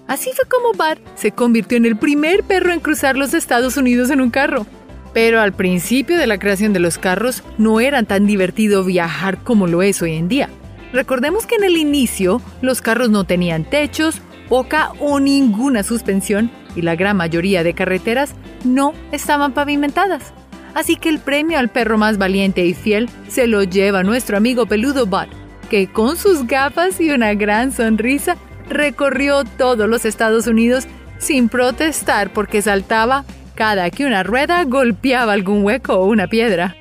Así 0.07 0.29
fue 0.35 0.45
como 0.47 0.73
Bud 0.73 1.01
se 1.15 1.31
convirtió 1.31 1.77
en 1.77 1.85
el 1.85 1.97
primer 1.97 2.43
perro 2.43 2.71
en 2.71 2.79
cruzar 2.79 3.17
los 3.17 3.33
Estados 3.33 3.75
Unidos 3.77 4.11
en 4.11 4.21
un 4.21 4.29
carro. 4.29 4.67
Pero 5.13 5.41
al 5.41 5.53
principio 5.53 6.17
de 6.17 6.27
la 6.27 6.37
creación 6.37 6.73
de 6.73 6.79
los 6.79 6.97
carros 6.97 7.41
no 7.57 7.79
era 7.79 8.03
tan 8.03 8.27
divertido 8.27 8.83
viajar 8.83 9.39
como 9.39 9.65
lo 9.65 9.81
es 9.81 10.01
hoy 10.01 10.13
en 10.13 10.27
día. 10.27 10.49
Recordemos 10.93 11.45
que 11.45 11.55
en 11.55 11.63
el 11.63 11.77
inicio 11.77 12.41
los 12.61 12.81
carros 12.81 13.09
no 13.09 13.23
tenían 13.23 13.63
techos, 13.63 14.21
poca 14.49 14.91
o 14.99 15.19
ninguna 15.19 15.83
suspensión 15.83 16.51
y 16.75 16.81
la 16.81 16.95
gran 16.95 17.17
mayoría 17.17 17.63
de 17.63 17.73
carreteras 17.73 18.35
no 18.63 18.93
estaban 19.11 19.53
pavimentadas. 19.53 20.33
Así 20.73 20.97
que 20.97 21.09
el 21.09 21.19
premio 21.19 21.57
al 21.57 21.69
perro 21.69 21.97
más 21.97 22.17
valiente 22.17 22.65
y 22.65 22.73
fiel 22.73 23.09
se 23.29 23.47
lo 23.47 23.63
lleva 23.63 24.03
nuestro 24.03 24.37
amigo 24.37 24.65
peludo 24.65 25.05
Bud, 25.05 25.27
que 25.69 25.87
con 25.87 26.17
sus 26.17 26.45
gafas 26.45 26.99
y 26.99 27.11
una 27.11 27.33
gran 27.33 27.71
sonrisa 27.71 28.35
recorrió 28.69 29.43
todos 29.43 29.87
los 29.89 30.05
Estados 30.05 30.47
Unidos 30.47 30.87
sin 31.17 31.49
protestar 31.49 32.31
porque 32.33 32.61
saltaba 32.61 33.25
cada 33.55 33.89
que 33.89 34.05
una 34.05 34.23
rueda 34.23 34.63
golpeaba 34.63 35.33
algún 35.33 35.63
hueco 35.63 35.93
o 35.93 36.05
una 36.05 36.27
piedra. 36.27 36.75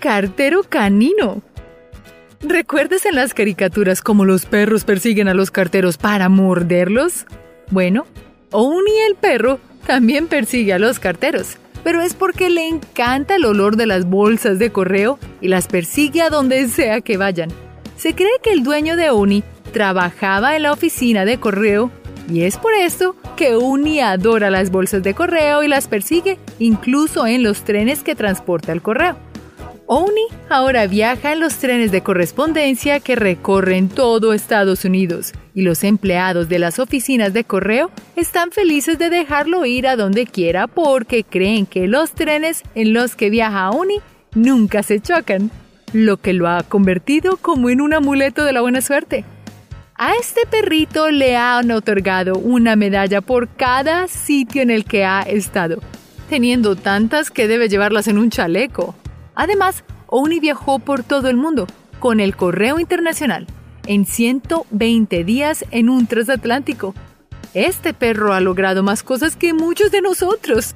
Cartero 0.00 0.62
canino. 0.64 1.42
¿Recuerdas 2.40 3.06
en 3.06 3.14
las 3.14 3.34
caricaturas 3.34 4.02
cómo 4.02 4.24
los 4.24 4.46
perros 4.46 4.84
persiguen 4.84 5.28
a 5.28 5.34
los 5.34 5.52
carteros 5.52 5.96
para 5.96 6.28
morderlos? 6.28 7.26
Bueno, 7.70 8.06
Oni 8.50 8.92
el 9.08 9.14
perro 9.14 9.60
también 9.86 10.26
persigue 10.26 10.72
a 10.72 10.78
los 10.78 10.98
carteros, 10.98 11.56
pero 11.84 12.00
es 12.00 12.14
porque 12.14 12.50
le 12.50 12.66
encanta 12.66 13.36
el 13.36 13.44
olor 13.44 13.76
de 13.76 13.86
las 13.86 14.04
bolsas 14.04 14.58
de 14.58 14.70
correo 14.70 15.18
y 15.40 15.48
las 15.48 15.68
persigue 15.68 16.20
a 16.20 16.30
donde 16.30 16.68
sea 16.68 17.00
que 17.00 17.16
vayan. 17.16 17.50
Se 18.02 18.16
cree 18.16 18.32
que 18.42 18.50
el 18.50 18.64
dueño 18.64 18.96
de 18.96 19.12
Uni 19.12 19.44
trabajaba 19.72 20.56
en 20.56 20.64
la 20.64 20.72
oficina 20.72 21.24
de 21.24 21.38
correo 21.38 21.92
y 22.28 22.42
es 22.42 22.56
por 22.56 22.74
esto 22.74 23.14
que 23.36 23.56
Uni 23.56 24.00
adora 24.00 24.50
las 24.50 24.72
bolsas 24.72 25.04
de 25.04 25.14
correo 25.14 25.62
y 25.62 25.68
las 25.68 25.86
persigue 25.86 26.36
incluso 26.58 27.28
en 27.28 27.44
los 27.44 27.62
trenes 27.62 28.02
que 28.02 28.16
transporta 28.16 28.72
el 28.72 28.82
correo. 28.82 29.16
Oni 29.86 30.26
ahora 30.50 30.88
viaja 30.88 31.32
en 31.32 31.38
los 31.38 31.58
trenes 31.58 31.92
de 31.92 32.02
correspondencia 32.02 32.98
que 32.98 33.14
recorren 33.14 33.88
todo 33.88 34.32
Estados 34.32 34.84
Unidos 34.84 35.30
y 35.54 35.62
los 35.62 35.84
empleados 35.84 36.48
de 36.48 36.58
las 36.58 36.80
oficinas 36.80 37.32
de 37.32 37.44
correo 37.44 37.92
están 38.16 38.50
felices 38.50 38.98
de 38.98 39.10
dejarlo 39.10 39.64
ir 39.64 39.86
a 39.86 39.94
donde 39.94 40.26
quiera 40.26 40.66
porque 40.66 41.22
creen 41.22 41.66
que 41.66 41.86
los 41.86 42.10
trenes 42.10 42.64
en 42.74 42.94
los 42.94 43.14
que 43.14 43.30
viaja 43.30 43.70
Oni 43.70 44.00
nunca 44.34 44.82
se 44.82 44.98
chocan. 44.98 45.52
Lo 45.92 46.16
que 46.16 46.32
lo 46.32 46.48
ha 46.48 46.62
convertido 46.62 47.36
como 47.36 47.70
en 47.70 47.80
un 47.80 47.94
amuleto 47.94 48.44
de 48.44 48.52
la 48.52 48.60
buena 48.60 48.80
suerte. 48.80 49.24
A 49.94 50.14
este 50.14 50.46
perrito 50.50 51.10
le 51.10 51.36
han 51.36 51.70
otorgado 51.70 52.34
una 52.34 52.76
medalla 52.76 53.20
por 53.20 53.48
cada 53.48 54.08
sitio 54.08 54.62
en 54.62 54.70
el 54.70 54.84
que 54.84 55.04
ha 55.04 55.20
estado, 55.22 55.80
teniendo 56.28 56.76
tantas 56.76 57.30
que 57.30 57.46
debe 57.46 57.68
llevarlas 57.68 58.08
en 58.08 58.18
un 58.18 58.30
chaleco. 58.30 58.94
Además, 59.34 59.84
Oni 60.06 60.40
viajó 60.40 60.78
por 60.78 61.04
todo 61.04 61.28
el 61.28 61.36
mundo 61.36 61.66
con 62.00 62.20
el 62.20 62.36
correo 62.36 62.78
internacional 62.80 63.46
en 63.86 64.06
120 64.06 65.24
días 65.24 65.64
en 65.70 65.88
un 65.88 66.06
transatlántico. 66.06 66.94
Este 67.54 67.94
perro 67.94 68.32
ha 68.32 68.40
logrado 68.40 68.82
más 68.82 69.02
cosas 69.02 69.36
que 69.36 69.52
muchos 69.52 69.90
de 69.90 70.00
nosotros. 70.00 70.74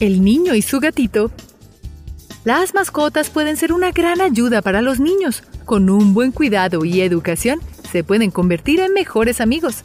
El 0.00 0.24
niño 0.24 0.54
y 0.54 0.62
su 0.62 0.80
gatito. 0.80 1.30
Las 2.44 2.74
mascotas 2.74 3.30
pueden 3.30 3.56
ser 3.56 3.72
una 3.72 3.92
gran 3.92 4.20
ayuda 4.20 4.62
para 4.62 4.82
los 4.82 4.98
niños. 4.98 5.44
Con 5.64 5.88
un 5.88 6.12
buen 6.12 6.32
cuidado 6.32 6.84
y 6.84 7.00
educación, 7.00 7.60
se 7.90 8.02
pueden 8.02 8.32
convertir 8.32 8.80
en 8.80 8.92
mejores 8.92 9.40
amigos. 9.40 9.84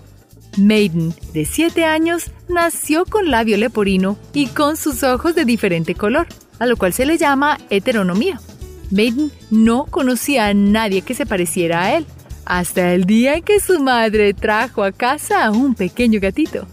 Maiden, 0.58 1.14
de 1.34 1.46
7 1.46 1.86
años, 1.86 2.32
nació 2.50 3.06
con 3.06 3.30
labio 3.30 3.58
leporino 3.58 4.18
y 4.34 4.48
con 4.48 4.76
sus 4.76 5.04
ojos 5.04 5.36
de 5.36 5.46
diferente 5.46 5.94
color, 5.94 6.26
a 6.58 6.66
lo 6.66 6.78
cual 6.78 6.94
se 6.94 7.06
le 7.06 7.20
llama 7.20 7.60
heteronomía. 7.70 8.42
Maiden 8.90 9.32
no 9.52 9.86
conocía 9.86 10.48
a 10.48 10.56
nadie 10.56 11.04
que 11.04 11.14
se 11.14 11.28
pareciera 11.28 11.84
a 11.84 11.96
él, 11.96 12.08
hasta 12.46 12.94
el 12.94 13.06
día 13.06 13.36
en 13.36 13.44
que 13.44 13.60
su 13.60 13.80
madre 13.80 14.34
trajo 14.34 14.84
a 14.84 14.92
casa 14.92 15.46
a 15.46 15.52
un 15.52 15.76
pequeño 15.76 16.20
gatito. 16.20 16.66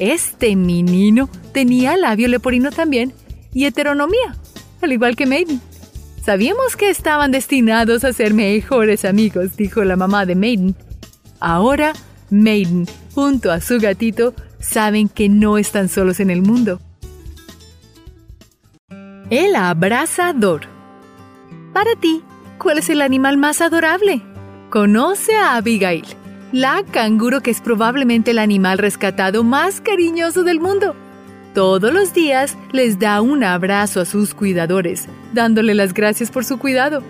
Este 0.00 0.56
menino 0.56 1.28
tenía 1.52 1.96
labio 1.96 2.26
leporino 2.26 2.72
también 2.72 3.12
y 3.52 3.66
heteronomía, 3.66 4.34
al 4.84 4.92
igual 4.92 5.16
que 5.16 5.26
Maiden. 5.26 5.60
Sabíamos 6.24 6.76
que 6.76 6.88
estaban 6.88 7.32
destinados 7.32 8.04
a 8.04 8.12
ser 8.12 8.32
mejores 8.32 9.04
amigos, 9.04 9.56
dijo 9.56 9.84
la 9.84 9.96
mamá 9.96 10.24
de 10.24 10.34
Maiden. 10.34 10.74
Ahora, 11.40 11.92
Maiden, 12.30 12.86
junto 13.14 13.50
a 13.50 13.60
su 13.60 13.78
gatito, 13.78 14.34
saben 14.58 15.08
que 15.08 15.28
no 15.28 15.58
están 15.58 15.88
solos 15.88 16.20
en 16.20 16.30
el 16.30 16.40
mundo. 16.40 16.80
El 19.28 19.54
abrazador. 19.56 20.62
Para 21.72 21.94
ti, 21.96 22.22
¿cuál 22.58 22.78
es 22.78 22.88
el 22.88 23.02
animal 23.02 23.36
más 23.36 23.60
adorable? 23.60 24.22
Conoce 24.70 25.34
a 25.34 25.56
Abigail, 25.56 26.04
la 26.52 26.82
canguro 26.90 27.40
que 27.40 27.50
es 27.50 27.60
probablemente 27.60 28.30
el 28.30 28.38
animal 28.38 28.78
rescatado 28.78 29.44
más 29.44 29.80
cariñoso 29.80 30.42
del 30.42 30.60
mundo. 30.60 30.96
Todos 31.54 31.94
los 31.94 32.12
días 32.12 32.58
les 32.72 32.98
da 32.98 33.20
un 33.20 33.44
abrazo 33.44 34.00
a 34.00 34.04
sus 34.04 34.34
cuidadores, 34.34 35.06
dándole 35.32 35.74
las 35.74 35.94
gracias 35.94 36.28
por 36.32 36.44
su 36.44 36.58
cuidado. 36.58 37.00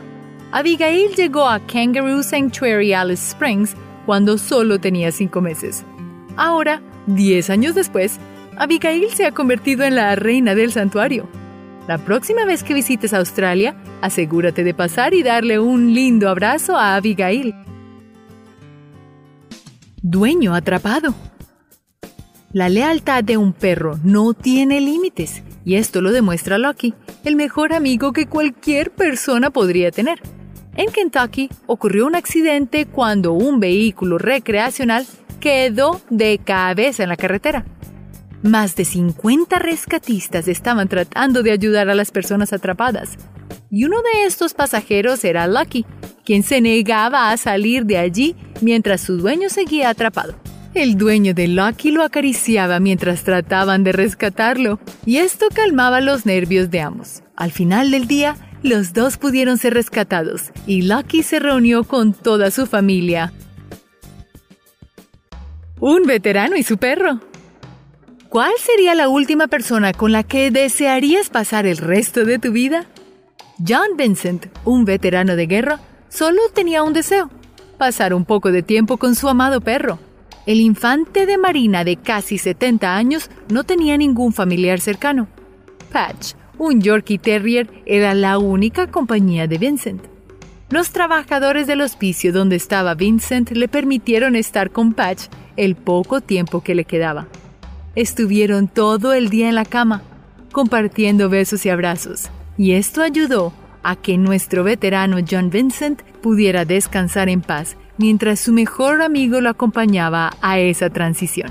Abigail 0.53 1.15
llegó 1.17 1.49
a 1.49 1.61
Kangaroo 1.61 2.23
Sanctuary 2.23 2.93
Alice 2.93 3.31
Springs 3.31 3.75
cuando 4.05 4.37
solo 4.37 4.79
tenía 4.79 5.13
cinco 5.13 5.41
meses. 5.41 5.83
Ahora, 6.37 6.83
diez 7.07 7.49
años 7.49 7.75
después, 7.75 8.19
Abigail 8.59 9.09
se 9.15 9.25
ha 9.25 9.33
convertido 9.33 9.83
en 9.83 9.97
la 9.97 10.15
reina 10.15 10.55
del 10.55 10.73
santuario. 10.73 11.27
La 11.89 11.97
próxima 11.97 12.45
vez 12.45 12.63
que 12.63 12.75
visites 12.75 13.15
Australia, 13.15 13.75
asegúrate 14.03 14.63
de 14.63 14.75
pasar 14.75 15.15
y 15.15 15.23
darle 15.23 15.59
un 15.59 15.95
lindo 15.95 16.29
abrazo 16.29 16.77
a 16.77 16.97
Abigail. 16.97 17.55
Dueño 20.03 20.55
atrapado. 20.55 21.15
La 22.55 22.69
lealtad 22.69 23.25
de 23.25 23.37
un 23.37 23.53
perro 23.53 23.99
no 24.05 24.33
tiene 24.33 24.81
límites, 24.81 25.43
y 25.65 25.75
esto 25.75 26.01
lo 26.01 26.13
demuestra 26.13 26.57
Lucky, 26.57 26.95
el 27.25 27.35
mejor 27.35 27.73
amigo 27.73 28.13
que 28.13 28.29
cualquier 28.29 28.93
persona 28.93 29.51
podría 29.51 29.91
tener. 29.91 30.21
En 30.77 30.93
Kentucky 30.93 31.51
ocurrió 31.67 32.07
un 32.07 32.15
accidente 32.15 32.87
cuando 32.87 33.33
un 33.33 33.59
vehículo 33.59 34.19
recreacional 34.19 35.05
quedó 35.41 36.01
de 36.11 36.39
cabeza 36.39 37.03
en 37.03 37.09
la 37.09 37.17
carretera. 37.17 37.65
Más 38.45 38.77
de 38.77 38.85
50 38.85 39.59
rescatistas 39.59 40.47
estaban 40.47 40.87
tratando 40.87 41.43
de 41.43 41.51
ayudar 41.51 41.91
a 41.91 41.97
las 41.97 42.13
personas 42.13 42.53
atrapadas. 42.53 43.19
Y 43.69 43.85
uno 43.85 43.97
de 44.01 44.27
estos 44.27 44.55
pasajeros 44.55 45.25
era 45.25 45.49
Lucky, 45.49 45.85
quien 46.25 46.45
se 46.45 46.61
negaba 46.61 47.33
a 47.33 47.37
salir 47.37 47.85
de 47.85 47.99
allí 47.99 48.37
mientras 48.61 49.01
su 49.01 49.17
dueño 49.17 49.49
seguía 49.49 49.89
atrapado. 49.89 50.37
El 50.75 50.99
dueño 50.99 51.35
de 51.35 51.47
Lucky 51.47 51.93
lo 51.93 52.03
acariciaba 52.03 52.81
mientras 52.81 53.23
trataban 53.23 53.85
de 53.85 53.93
rescatarlo, 53.93 54.81
y 55.07 55.19
esto 55.19 55.47
calmaba 55.55 56.01
los 56.01 56.27
nervios 56.27 56.69
de 56.69 56.81
ambos. 56.81 57.23
Al 57.37 57.53
final 57.53 57.93
del 57.93 58.09
día, 58.09 58.37
los 58.65 58.93
dos 58.93 59.17
pudieron 59.17 59.57
ser 59.57 59.75
rescatados, 59.75 60.51
y 60.67 60.83
Lucky 60.83 61.23
se 61.23 61.39
reunió 61.39 61.85
con 61.85 62.13
toda 62.13 62.51
su 62.51 62.67
familia. 62.67 63.33
Un 65.79 66.03
veterano 66.03 66.57
y 66.57 66.65
su 66.65 66.77
perro. 66.77 67.21
¿Cuál 68.29 68.53
sería 68.59 68.97
la 68.97 69.09
última 69.09 69.47
persona 69.47 69.93
con 69.93 70.11
la 70.11 70.25
que 70.25 70.51
desearías 70.51 71.31
pasar 71.31 71.67
el 71.67 71.77
resto 71.77 72.25
de 72.25 72.41
tu 72.41 72.51
vida? 72.51 72.87
John 73.65 73.97
Vincent, 73.97 74.47
un 74.65 74.85
veterano 74.85 75.37
de 75.37 75.47
guerra, 75.47 75.79
solo 76.09 76.41
tenía 76.53 76.83
un 76.83 76.95
deseo, 76.95 77.31
pasar 77.79 78.13
un 78.13 78.25
poco 78.25 78.51
de 78.51 78.65
tiempo 78.65 78.97
con 78.97 79.15
su 79.15 79.29
amado 79.29 79.61
perro. 79.61 80.01
El 80.47 80.61
infante 80.61 81.25
de 81.25 81.39
marina 81.39 81.85
de 81.85 81.97
casi 81.97 82.37
70 82.37 82.95
años 82.95 83.31
no 83.49 83.65
tenía 83.65 83.97
ningún 83.97 84.35
familiar 84.35 84.79
cercano. 84.79 85.27
Patch, 85.91 86.35
un 86.59 86.83
Yorkie 86.83 87.19
Terrier, 87.19 87.71
era 87.87 88.13
la 88.15 88.37
única 88.37 88.89
compañía 88.89 89.47
de 89.47 89.57
Vincent. 89.57 90.03
Los 90.69 90.91
trabajadores 90.91 91.67
del 91.67 91.81
hospicio 91.81 92.31
donde 92.31 92.57
estaba 92.57 92.95
Vincent 92.95 93.53
le 93.53 93.69
permitieron 93.69 94.37
estar 94.37 94.71
con 94.71 94.93
Patch 94.93 95.29
el 95.57 95.77
poco 95.77 96.21
tiempo 96.21 96.63
que 96.63 96.75
le 96.75 96.85
quedaba. 96.85 97.27
Estuvieron 97.95 98.69
todo 98.69 99.15
el 99.15 99.31
día 99.31 99.49
en 99.49 99.55
la 99.55 99.65
cama, 99.65 100.03
compartiendo 100.53 101.31
besos 101.31 101.65
y 101.65 101.71
abrazos, 101.71 102.29
y 102.59 102.73
esto 102.73 103.03
ayudó 103.03 103.55
a 103.83 103.97
que 103.97 104.19
nuestro 104.19 104.63
veterano 104.63 105.19
John 105.29 105.49
Vincent 105.49 106.03
pudiera 106.21 106.67
descansar 106.67 107.31
en 107.31 107.41
paz 107.41 107.77
mientras 107.99 108.41
su 108.41 108.53
mejor 108.53 109.03
amigo 109.03 109.41
lo 109.41 109.51
acompañaba 109.51 110.33
a 110.41 110.59
esa 110.59 110.91
transición. 110.91 111.51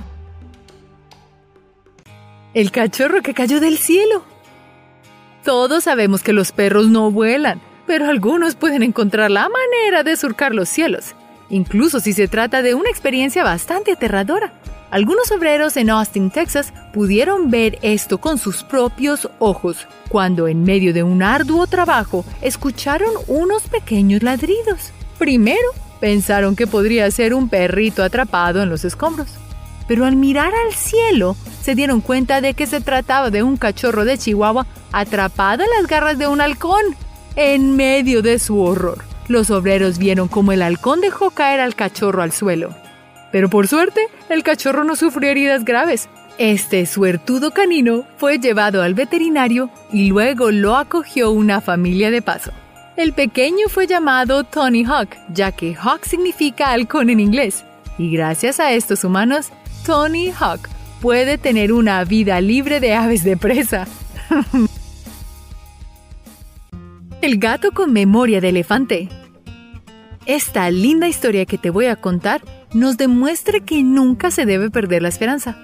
El 2.53 2.71
cachorro 2.71 3.21
que 3.21 3.34
cayó 3.34 3.60
del 3.60 3.77
cielo. 3.77 4.23
Todos 5.43 5.86
sabemos 5.86 6.21
que 6.21 6.34
los 6.34 6.51
perros 6.51 6.88
no 6.88 7.12
vuelan, 7.12 7.62
pero 7.88 8.08
algunos 8.08 8.56
pueden 8.56 8.84
encontrar 8.84 9.32
la 9.32 9.49
manera 9.49 10.03
de 10.03 10.15
surcar 10.15 10.53
los 10.53 10.69
cielos, 10.69 11.15
incluso 11.49 11.99
si 11.99 12.13
se 12.13 12.27
trata 12.27 12.62
de 12.62 12.75
una 12.75 12.89
experiencia 12.89 13.43
bastante 13.43 13.91
aterradora. 13.91 14.53
Algunos 14.91 15.32
obreros 15.32 15.75
en 15.75 15.89
Austin, 15.89 16.29
Texas, 16.29 16.71
pudieron 16.93 17.49
ver 17.49 17.79
esto 17.82 18.19
con 18.19 18.38
sus 18.38 18.63
propios 18.63 19.27
ojos, 19.39 19.88
cuando 20.08 20.47
en 20.47 20.63
medio 20.63 20.93
de 20.93 21.01
un 21.01 21.23
arduo 21.23 21.65
trabajo 21.65 22.23
escucharon 22.43 23.10
unos 23.27 23.63
pequeños 23.63 24.21
ladridos. 24.21 24.91
Primero, 25.17 25.67
pensaron 26.03 26.57
que 26.57 26.67
podría 26.67 27.09
ser 27.11 27.33
un 27.33 27.47
perrito 27.47 28.03
atrapado 28.03 28.61
en 28.61 28.67
los 28.67 28.83
escombros. 28.83 29.29
Pero 29.87 30.03
al 30.03 30.17
mirar 30.17 30.51
al 30.53 30.73
cielo, 30.73 31.37
se 31.61 31.75
dieron 31.75 32.01
cuenta 32.01 32.41
de 32.41 32.55
que 32.55 32.67
se 32.67 32.81
trataba 32.81 33.29
de 33.29 33.41
un 33.41 33.55
cachorro 33.55 34.03
de 34.03 34.17
Chihuahua 34.17 34.67
atrapado 34.91 35.63
en 35.63 35.69
las 35.79 35.87
garras 35.87 36.17
de 36.17 36.27
un 36.27 36.41
halcón. 36.41 36.83
En 37.37 37.77
medio 37.77 38.21
de 38.21 38.37
su 38.37 38.59
horror, 38.59 38.97
los 39.29 39.49
obreros 39.49 39.97
vieron 39.97 40.27
cómo 40.27 40.51
el 40.51 40.63
halcón 40.63 40.99
dejó 40.99 41.29
caer 41.29 41.61
al 41.61 41.73
cachorro 41.73 42.21
al 42.21 42.33
suelo. 42.33 42.75
Pero 43.31 43.49
por 43.49 43.69
suerte, 43.69 44.01
el 44.27 44.43
cachorro 44.43 44.83
no 44.83 44.97
sufrió 44.97 45.31
heridas 45.31 45.63
graves. 45.63 46.09
Este 46.37 46.85
suertudo 46.85 47.51
canino 47.51 48.03
fue 48.17 48.39
llevado 48.39 48.81
al 48.81 48.93
veterinario 48.93 49.69
y 49.89 50.07
luego 50.07 50.51
lo 50.51 50.75
acogió 50.75 51.31
una 51.31 51.61
familia 51.61 52.11
de 52.11 52.21
paso. 52.21 52.51
El 52.95 53.13
pequeño 53.13 53.69
fue 53.69 53.88
llamado 53.88 54.43
Tony 54.43 54.84
Hawk, 54.86 55.10
ya 55.34 55.51
que 55.51 55.75
Hawk 55.75 56.06
significa 56.06 56.69
halcón 56.69 57.10
en 57.10 57.19
inglés. 57.19 57.65
Y 57.97 58.12
gracias 58.12 58.60
a 58.60 58.71
estos 58.71 59.03
humanos, 59.03 59.49
Tony 59.84 60.29
Hawk 60.29 60.69
puede 61.01 61.39
tener 61.39 61.73
una 61.73 62.03
vida 62.03 62.39
libre 62.39 62.79
de 62.79 62.93
aves 62.93 63.23
de 63.23 63.36
presa. 63.36 63.88
El 67.21 67.39
gato 67.39 67.71
con 67.71 67.93
memoria 67.93 68.39
de 68.41 68.49
elefante. 68.49 69.10
Esta 70.27 70.69
linda 70.69 71.08
historia 71.08 71.45
que 71.45 71.58
te 71.58 71.71
voy 71.71 71.88
a 71.88 71.95
contar 71.95 72.41
nos 72.73 72.97
demuestra 72.97 73.60
que 73.60 73.82
nunca 73.82 74.29
se 74.29 74.45
debe 74.45 74.69
perder 74.69 75.01
la 75.01 75.10
esperanza. 75.10 75.58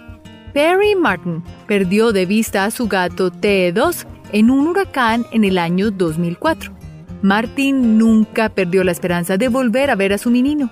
Perry 0.53 0.95
Martin 0.95 1.43
perdió 1.67 2.11
de 2.11 2.25
vista 2.25 2.65
a 2.65 2.71
su 2.71 2.87
gato 2.87 3.31
T2 3.31 4.07
en 4.31 4.49
un 4.49 4.67
huracán 4.67 5.27
en 5.31 5.43
el 5.43 5.59
año 5.59 5.91
2004. 5.91 6.78
Martin 7.21 7.97
nunca 7.97 8.49
perdió 8.49 8.83
la 8.83 8.91
esperanza 8.91 9.37
de 9.37 9.49
volver 9.49 9.89
a 9.89 9.95
ver 9.95 10.13
a 10.13 10.17
su 10.17 10.31
menino. 10.31 10.71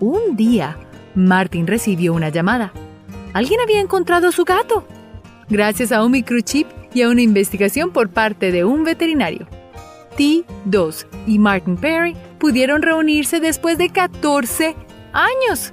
Un 0.00 0.36
día, 0.36 0.76
Martin 1.14 1.66
recibió 1.66 2.12
una 2.12 2.28
llamada. 2.28 2.72
Alguien 3.32 3.60
había 3.60 3.80
encontrado 3.80 4.28
a 4.28 4.32
su 4.32 4.44
gato. 4.44 4.86
Gracias 5.48 5.92
a 5.92 6.04
un 6.04 6.12
microchip 6.12 6.66
y 6.92 7.02
a 7.02 7.08
una 7.08 7.22
investigación 7.22 7.90
por 7.90 8.08
parte 8.08 8.50
de 8.50 8.64
un 8.64 8.82
veterinario. 8.82 9.46
T2 10.16 11.06
y 11.26 11.38
Martin 11.38 11.76
Perry 11.76 12.16
pudieron 12.38 12.82
reunirse 12.82 13.38
después 13.38 13.78
de 13.78 13.90
14 13.90 14.74
años. 15.12 15.72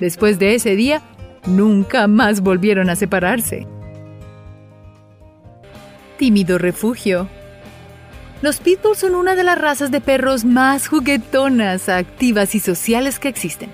Después 0.00 0.38
de 0.38 0.54
ese 0.54 0.76
día, 0.76 1.02
nunca 1.46 2.06
más 2.08 2.40
volvieron 2.40 2.90
a 2.90 2.96
separarse. 2.96 3.66
Tímido 6.18 6.58
refugio. 6.58 7.28
Los 8.42 8.60
pitbulls 8.60 8.98
son 8.98 9.14
una 9.14 9.34
de 9.34 9.44
las 9.44 9.58
razas 9.58 9.90
de 9.90 10.02
perros 10.02 10.44
más 10.44 10.88
juguetonas, 10.88 11.88
activas 11.88 12.54
y 12.54 12.60
sociales 12.60 13.18
que 13.18 13.28
existen. 13.28 13.70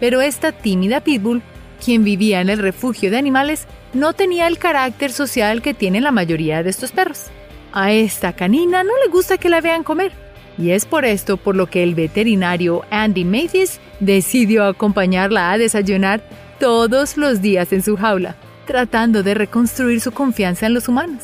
Pero 0.00 0.22
esta 0.22 0.52
tímida 0.52 1.00
pitbull, 1.00 1.42
quien 1.84 2.02
vivía 2.02 2.40
en 2.40 2.48
el 2.48 2.58
refugio 2.58 3.10
de 3.10 3.18
animales, 3.18 3.66
no 3.92 4.14
tenía 4.14 4.46
el 4.46 4.58
carácter 4.58 5.12
social 5.12 5.60
que 5.60 5.74
tienen 5.74 6.04
la 6.04 6.12
mayoría 6.12 6.62
de 6.62 6.70
estos 6.70 6.92
perros. 6.92 7.26
A 7.72 7.92
esta 7.92 8.32
canina 8.32 8.82
no 8.84 8.92
le 9.04 9.10
gusta 9.10 9.36
que 9.36 9.50
la 9.50 9.60
vean 9.60 9.84
comer, 9.84 10.12
y 10.56 10.70
es 10.70 10.86
por 10.86 11.04
esto 11.04 11.36
por 11.36 11.54
lo 11.54 11.66
que 11.66 11.82
el 11.82 11.94
veterinario 11.94 12.84
Andy 12.90 13.24
Mathis 13.24 13.80
decidió 14.00 14.64
acompañarla 14.64 15.52
a 15.52 15.58
desayunar 15.58 16.22
todos 16.58 17.18
los 17.18 17.42
días 17.42 17.70
en 17.74 17.82
su 17.82 17.98
jaula, 17.98 18.36
tratando 18.66 19.22
de 19.22 19.34
reconstruir 19.34 20.00
su 20.00 20.12
confianza 20.12 20.64
en 20.66 20.72
los 20.72 20.88
humanos. 20.88 21.22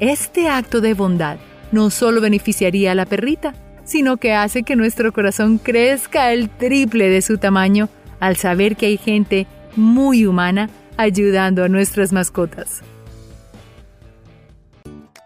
Este 0.00 0.48
acto 0.48 0.80
de 0.80 0.94
bondad 0.94 1.38
no 1.74 1.90
solo 1.90 2.20
beneficiaría 2.20 2.92
a 2.92 2.94
la 2.94 3.04
perrita, 3.04 3.52
sino 3.84 4.16
que 4.16 4.32
hace 4.32 4.62
que 4.62 4.76
nuestro 4.76 5.12
corazón 5.12 5.58
crezca 5.58 6.32
el 6.32 6.48
triple 6.48 7.10
de 7.10 7.20
su 7.20 7.36
tamaño 7.36 7.88
al 8.20 8.36
saber 8.36 8.76
que 8.76 8.86
hay 8.86 8.96
gente 8.96 9.46
muy 9.76 10.24
humana 10.24 10.70
ayudando 10.96 11.64
a 11.64 11.68
nuestras 11.68 12.12
mascotas. 12.12 12.82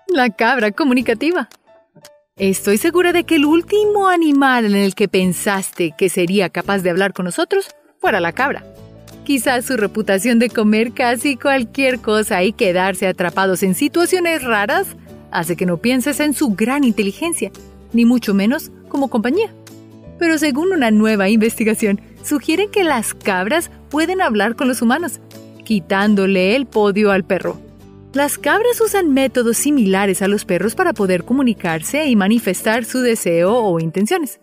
La 0.09 0.31
cabra 0.31 0.73
comunicativa. 0.73 1.49
Estoy 2.37 2.79
segura 2.79 3.13
de 3.13 3.25
que 3.25 3.37
el 3.37 3.45
último 3.45 4.09
animal 4.09 4.65
en 4.65 4.77
el 4.77 4.95
que 4.95 5.09
pensaste 5.09 5.95
que 5.97 6.09
sería 6.09 6.49
capaz 6.49 6.79
de 6.79 6.91
hablar 6.91 7.13
con 7.13 7.27
nosotros 7.27 7.69
fuera 8.01 8.21
la 8.21 8.33
cabra. 8.33 8.65
Quizás 9.25 9.67
su 9.67 9.77
reputación 9.77 10.39
de 10.39 10.49
comer 10.49 10.93
casi 10.93 11.37
cualquier 11.37 12.01
cosa 12.01 12.43
y 12.43 12.53
quedarse 12.53 13.07
atrapados 13.07 13.63
en 13.63 13.75
situaciones 13.75 14.43
raras 14.43 14.97
hace 15.31 15.57
que 15.57 15.67
no 15.67 15.79
pienses 15.79 16.21
en 16.21 16.35
su 16.35 16.55
gran 16.55 16.85
inteligencia, 16.85 17.51
ni 17.93 18.05
mucho 18.05 18.35
menos 18.35 18.71
como 18.89 19.09
compañía. 19.09 19.53
Pero 20.19 20.39
según 20.39 20.73
una 20.73 20.91
nueva 20.91 21.29
investigación, 21.29 22.01
sugiere 22.23 22.69
que 22.69 22.85
las 22.85 23.15
cabras 23.15 23.71
pueden 23.91 24.21
hablar 24.21 24.57
con 24.57 24.69
los 24.69 24.83
humanos, 24.83 25.21
quitándole 25.65 26.57
el 26.57 26.67
podio 26.67 27.11
al 27.11 27.25
perro. 27.25 27.61
Las 28.15 28.39
cabras 28.39 28.81
usan 28.81 29.13
métodos 29.13 29.59
similares 29.59 30.23
a 30.23 30.29
los 30.29 30.45
perros 30.45 30.75
para 30.75 30.93
poder 30.93 31.25
comunicarse 31.25 32.07
y 32.07 32.17
manifestar 32.17 32.85
su 32.85 33.01
deseo 33.01 33.55
o 33.55 33.79
intenciones. 33.81 34.41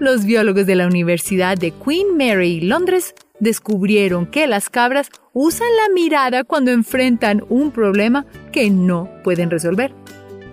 Los 0.00 0.24
biólogos 0.24 0.66
de 0.66 0.74
la 0.74 0.86
Universidad 0.86 1.56
de 1.56 1.70
Queen 1.70 2.16
Mary, 2.16 2.60
Londres, 2.60 3.14
descubrieron 3.38 4.26
que 4.26 4.46
las 4.46 4.68
cabras 4.68 5.10
usan 5.32 5.68
la 5.76 5.94
mirada 5.94 6.44
cuando 6.44 6.72
enfrentan 6.72 7.44
un 7.48 7.70
problema 7.70 8.26
que 8.52 8.70
no 8.70 9.08
pueden 9.22 9.50
resolver. 9.50 9.92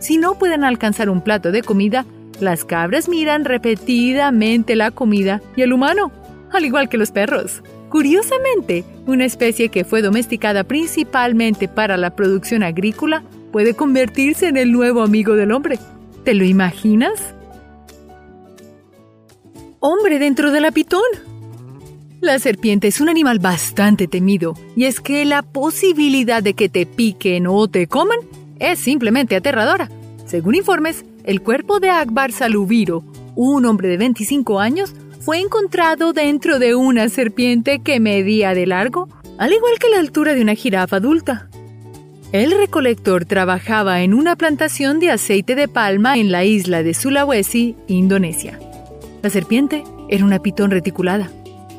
Si 0.03 0.17
no 0.17 0.37
pueden 0.37 0.65
alcanzar 0.65 1.09
un 1.09 1.21
plato 1.21 1.53
de 1.53 1.61
comida, 1.61 2.05
las 2.41 2.65
cabras 2.65 3.07
miran 3.07 3.45
repetidamente 3.45 4.75
la 4.75 4.91
comida 4.91 5.41
y 5.55 5.61
el 5.61 5.71
humano, 5.71 6.11
al 6.51 6.65
igual 6.65 6.89
que 6.89 6.97
los 6.97 7.11
perros. 7.11 7.63
Curiosamente, 7.87 8.83
una 9.07 9.23
especie 9.23 9.69
que 9.69 9.85
fue 9.85 10.01
domesticada 10.01 10.65
principalmente 10.65 11.69
para 11.69 11.95
la 11.95 12.17
producción 12.17 12.63
agrícola 12.63 13.23
puede 13.53 13.75
convertirse 13.75 14.49
en 14.49 14.57
el 14.57 14.73
nuevo 14.73 15.03
amigo 15.03 15.37
del 15.37 15.53
hombre. 15.53 15.79
¿Te 16.25 16.33
lo 16.33 16.43
imaginas? 16.43 17.33
Hombre 19.79 20.19
dentro 20.19 20.51
de 20.51 20.59
la 20.59 20.71
pitón. 20.71 21.01
La 22.19 22.39
serpiente 22.39 22.89
es 22.89 22.99
un 22.99 23.07
animal 23.07 23.39
bastante 23.39 24.09
temido, 24.09 24.53
y 24.75 24.83
es 24.83 24.99
que 24.99 25.23
la 25.23 25.43
posibilidad 25.43 26.43
de 26.43 26.55
que 26.55 26.67
te 26.67 26.85
piquen 26.85 27.47
o 27.47 27.69
te 27.69 27.87
coman 27.87 28.19
es 28.59 28.79
simplemente 28.79 29.35
aterradora. 29.35 29.89
Según 30.25 30.55
informes, 30.55 31.05
el 31.23 31.41
cuerpo 31.41 31.79
de 31.79 31.89
Akbar 31.89 32.31
Salubiro, 32.31 33.03
un 33.35 33.65
hombre 33.65 33.87
de 33.87 33.97
25 33.97 34.59
años, 34.59 34.93
fue 35.19 35.39
encontrado 35.39 36.13
dentro 36.13 36.59
de 36.59 36.75
una 36.75 37.09
serpiente 37.09 37.79
que 37.79 37.99
medía 37.99 38.53
de 38.53 38.65
largo, 38.65 39.09
al 39.37 39.53
igual 39.53 39.79
que 39.79 39.89
la 39.89 39.99
altura 39.99 40.33
de 40.33 40.41
una 40.41 40.55
jirafa 40.55 40.97
adulta. 40.97 41.49
El 42.31 42.51
recolector 42.51 43.25
trabajaba 43.25 44.01
en 44.01 44.13
una 44.13 44.35
plantación 44.35 44.99
de 44.99 45.11
aceite 45.11 45.55
de 45.55 45.67
palma 45.67 46.17
en 46.17 46.31
la 46.31 46.43
isla 46.43 46.83
de 46.83 46.93
Sulawesi, 46.93 47.75
Indonesia. 47.87 48.59
La 49.21 49.29
serpiente 49.29 49.83
era 50.09 50.25
una 50.25 50.39
pitón 50.39 50.71
reticulada 50.71 51.29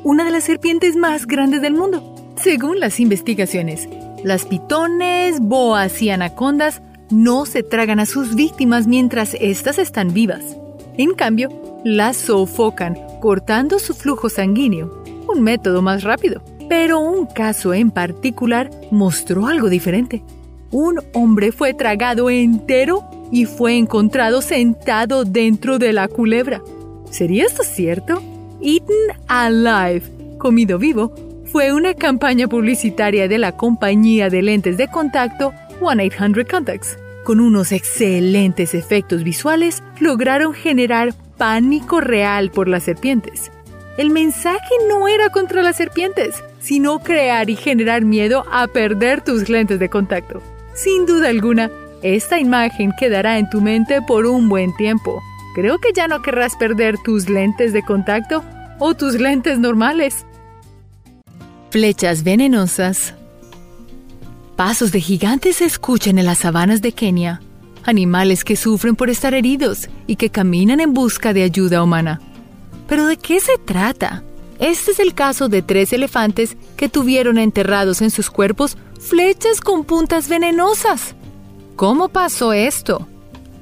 una 0.04 0.24
de 0.24 0.30
las 0.30 0.44
serpientes 0.44 0.96
más 0.96 1.26
grandes 1.26 1.62
del 1.62 1.72
mundo. 1.72 2.14
Según 2.36 2.78
las 2.78 3.00
investigaciones, 3.00 3.88
las 4.24 4.46
pitones, 4.46 5.38
boas 5.38 6.00
y 6.00 6.08
anacondas 6.08 6.80
no 7.10 7.44
se 7.44 7.62
tragan 7.62 8.00
a 8.00 8.06
sus 8.06 8.34
víctimas 8.34 8.86
mientras 8.86 9.34
éstas 9.34 9.78
están 9.78 10.14
vivas. 10.14 10.56
En 10.96 11.12
cambio, 11.12 11.50
las 11.84 12.16
sofocan 12.16 12.96
cortando 13.20 13.78
su 13.78 13.94
flujo 13.94 14.30
sanguíneo, 14.30 15.04
un 15.28 15.42
método 15.42 15.82
más 15.82 16.02
rápido. 16.02 16.42
Pero 16.70 17.00
un 17.00 17.26
caso 17.26 17.74
en 17.74 17.90
particular 17.90 18.70
mostró 18.90 19.46
algo 19.46 19.68
diferente. 19.68 20.22
Un 20.70 21.00
hombre 21.12 21.52
fue 21.52 21.74
tragado 21.74 22.30
entero 22.30 23.04
y 23.30 23.44
fue 23.44 23.76
encontrado 23.76 24.40
sentado 24.40 25.24
dentro 25.24 25.78
de 25.78 25.92
la 25.92 26.08
culebra. 26.08 26.62
¿Sería 27.10 27.44
esto 27.44 27.62
cierto? 27.62 28.22
Eaten 28.62 28.96
Alive, 29.28 30.02
comido 30.38 30.78
vivo, 30.78 31.14
fue 31.54 31.72
una 31.72 31.94
campaña 31.94 32.48
publicitaria 32.48 33.28
de 33.28 33.38
la 33.38 33.52
compañía 33.52 34.28
de 34.28 34.42
lentes 34.42 34.76
de 34.76 34.88
contacto 34.88 35.54
1-800-Contacts. 35.80 36.98
Con 37.22 37.38
unos 37.38 37.70
excelentes 37.70 38.74
efectos 38.74 39.22
visuales, 39.22 39.80
lograron 40.00 40.52
generar 40.52 41.14
pánico 41.38 42.00
real 42.00 42.50
por 42.50 42.66
las 42.66 42.82
serpientes. 42.82 43.52
El 43.98 44.10
mensaje 44.10 44.74
no 44.88 45.06
era 45.06 45.28
contra 45.28 45.62
las 45.62 45.76
serpientes, 45.76 46.42
sino 46.58 46.98
crear 46.98 47.48
y 47.48 47.54
generar 47.54 48.02
miedo 48.02 48.44
a 48.50 48.66
perder 48.66 49.20
tus 49.20 49.48
lentes 49.48 49.78
de 49.78 49.88
contacto. 49.88 50.42
Sin 50.74 51.06
duda 51.06 51.28
alguna, 51.28 51.70
esta 52.02 52.40
imagen 52.40 52.92
quedará 52.98 53.38
en 53.38 53.48
tu 53.48 53.60
mente 53.60 54.02
por 54.02 54.26
un 54.26 54.48
buen 54.48 54.74
tiempo. 54.74 55.22
Creo 55.54 55.78
que 55.78 55.92
ya 55.94 56.08
no 56.08 56.20
querrás 56.20 56.56
perder 56.56 56.98
tus 56.98 57.30
lentes 57.30 57.72
de 57.72 57.84
contacto 57.84 58.42
o 58.80 58.94
tus 58.96 59.20
lentes 59.20 59.60
normales. 59.60 60.26
Flechas 61.74 62.22
venenosas. 62.22 63.14
Pasos 64.54 64.92
de 64.92 65.00
gigantes 65.00 65.56
se 65.56 65.64
escuchan 65.64 66.20
en 66.20 66.26
las 66.26 66.38
sabanas 66.38 66.82
de 66.82 66.92
Kenia. 66.92 67.42
Animales 67.82 68.44
que 68.44 68.54
sufren 68.54 68.94
por 68.94 69.10
estar 69.10 69.34
heridos 69.34 69.88
y 70.06 70.14
que 70.14 70.30
caminan 70.30 70.78
en 70.78 70.94
busca 70.94 71.32
de 71.32 71.42
ayuda 71.42 71.82
humana. 71.82 72.20
¿Pero 72.86 73.08
de 73.08 73.16
qué 73.16 73.40
se 73.40 73.58
trata? 73.58 74.22
Este 74.60 74.92
es 74.92 75.00
el 75.00 75.14
caso 75.14 75.48
de 75.48 75.62
tres 75.62 75.92
elefantes 75.92 76.56
que 76.76 76.88
tuvieron 76.88 77.38
enterrados 77.38 78.02
en 78.02 78.12
sus 78.12 78.30
cuerpos 78.30 78.76
flechas 79.00 79.60
con 79.60 79.82
puntas 79.82 80.28
venenosas. 80.28 81.16
¿Cómo 81.74 82.08
pasó 82.08 82.52
esto? 82.52 83.08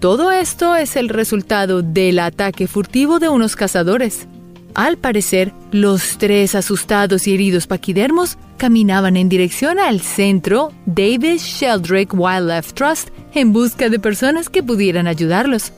Todo 0.01 0.33
esto 0.33 0.77
es 0.77 0.96
el 0.96 1.09
resultado 1.09 1.81
del 1.81 2.18
ataque 2.18 2.66
furtivo 2.66 3.20
de 3.20 3.31
unos 3.31 3.57
cazadores. 3.57 4.27
Al 4.74 4.96
parecer, 4.96 5.52
los 5.70 6.16
tres 6.16 6.54
asustados 6.54 7.26
y 7.26 7.35
heridos 7.35 7.66
paquidermos 7.66 8.38
caminaban 8.56 9.16
en 9.16 9.28
dirección 9.28 9.78
al 9.78 10.00
centro 10.00 10.72
Davis 10.87 11.42
Sheldrake 11.42 12.14
Wildlife 12.14 12.72
Trust 12.72 13.11
en 13.35 13.52
busca 13.52 13.90
de 13.90 13.98
personas 13.98 14.48
que 14.48 14.62
pudieran 14.62 15.06
ayudarlos. 15.06 15.72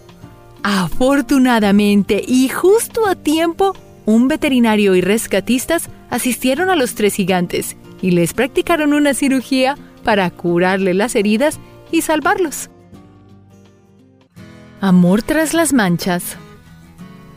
Afortunadamente 0.62 2.22
y 2.26 2.48
justo 2.48 3.06
a 3.06 3.16
tiempo, 3.16 3.74
un 4.06 4.28
veterinario 4.28 4.94
y 4.94 5.00
rescatistas 5.00 5.88
asistieron 6.10 6.70
a 6.70 6.76
los 6.76 6.94
tres 6.94 7.14
gigantes 7.14 7.76
y 8.00 8.12
les 8.12 8.32
practicaron 8.32 8.92
una 8.92 9.14
cirugía 9.14 9.76
para 10.04 10.30
curarle 10.30 10.94
las 10.94 11.16
heridas 11.16 11.58
y 11.90 12.02
salvarlos. 12.02 12.70
Amor 14.80 15.22
tras 15.22 15.54
las 15.54 15.72
manchas. 15.72 16.36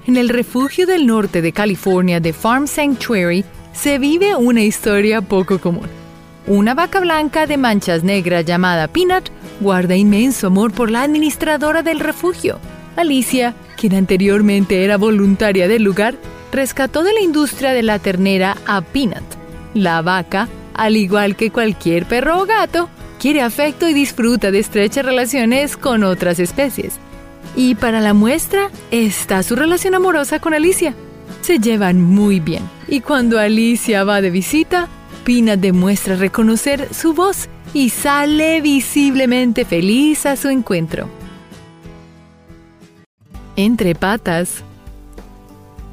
En 0.08 0.15
el 0.15 0.30
refugio 0.30 0.88
del 0.88 1.06
norte 1.06 1.41
de 1.41 1.52
California 1.52 2.22
de 2.22 2.32
Farm 2.32 2.65
Sanctuary 2.65 3.43
se 3.74 4.00
vive 4.00 4.38
una 4.38 4.63
historia 4.63 5.20
poco 5.20 5.60
común. 5.60 5.89
Una 6.48 6.74
vaca 6.74 7.02
blanca 7.02 7.46
de 7.46 7.58
manchas 7.58 8.06
negras 8.06 8.46
llamada 8.46 8.88
Peanut 8.88 9.30
guarda 9.60 9.98
inmenso 9.98 10.48
amor 10.48 10.72
por 10.72 10.89
la 10.89 11.04
administradora 11.04 11.84
del 11.84 12.00
refugio. 12.00 12.58
Alicia, 12.96 13.54
quien 13.76 13.96
anteriormente 13.96 14.86
era 14.86 14.96
voluntaria 14.96 15.67
del 15.67 15.84
lugar, 15.84 16.15
rescató 16.54 17.04
de 17.04 17.12
la 17.12 17.20
industria 17.20 17.74
de 17.74 17.84
la 17.84 18.00
ternera 18.00 18.56
a 18.65 18.80
Peanut. 18.80 19.26
La 19.74 20.02
vaca, 20.02 20.48
al 20.74 20.96
igual 20.96 21.36
que 21.36 21.52
cualquier 21.52 22.06
perro 22.06 22.41
o 22.41 22.46
gato, 22.46 22.88
quiere 23.20 23.41
afecto 23.41 23.89
y 23.89 23.93
disfruta 23.93 24.52
de 24.52 24.60
estrechas 24.60 25.06
relaciones 25.06 25.76
con 25.76 26.06
otras 26.06 26.39
especies. 26.39 26.98
Y 27.56 27.76
para 27.76 28.02
la 28.02 28.14
muestra 28.14 28.70
está 28.92 29.42
su 29.44 29.56
relación 29.56 29.96
amorosa 29.96 30.40
con 30.40 30.54
Alicia. 30.54 30.94
Se 31.42 31.60
llevan 31.60 32.02
muy 32.02 32.40
bien. 32.40 32.64
Y 32.88 33.02
cuando 33.02 33.40
Alicia 33.40 34.04
va 34.04 34.22
de 34.22 34.30
visita, 34.30 34.88
Pina 35.24 35.58
demuestra 35.58 36.16
reconocer 36.16 36.88
su 36.94 37.14
voz 37.14 37.50
y 37.74 37.90
sale 37.90 38.62
visiblemente 38.62 39.66
feliz 39.66 40.26
a 40.26 40.36
su 40.36 40.50
encuentro. 40.50 41.10
Entre 43.56 43.96
patas. 43.96 44.64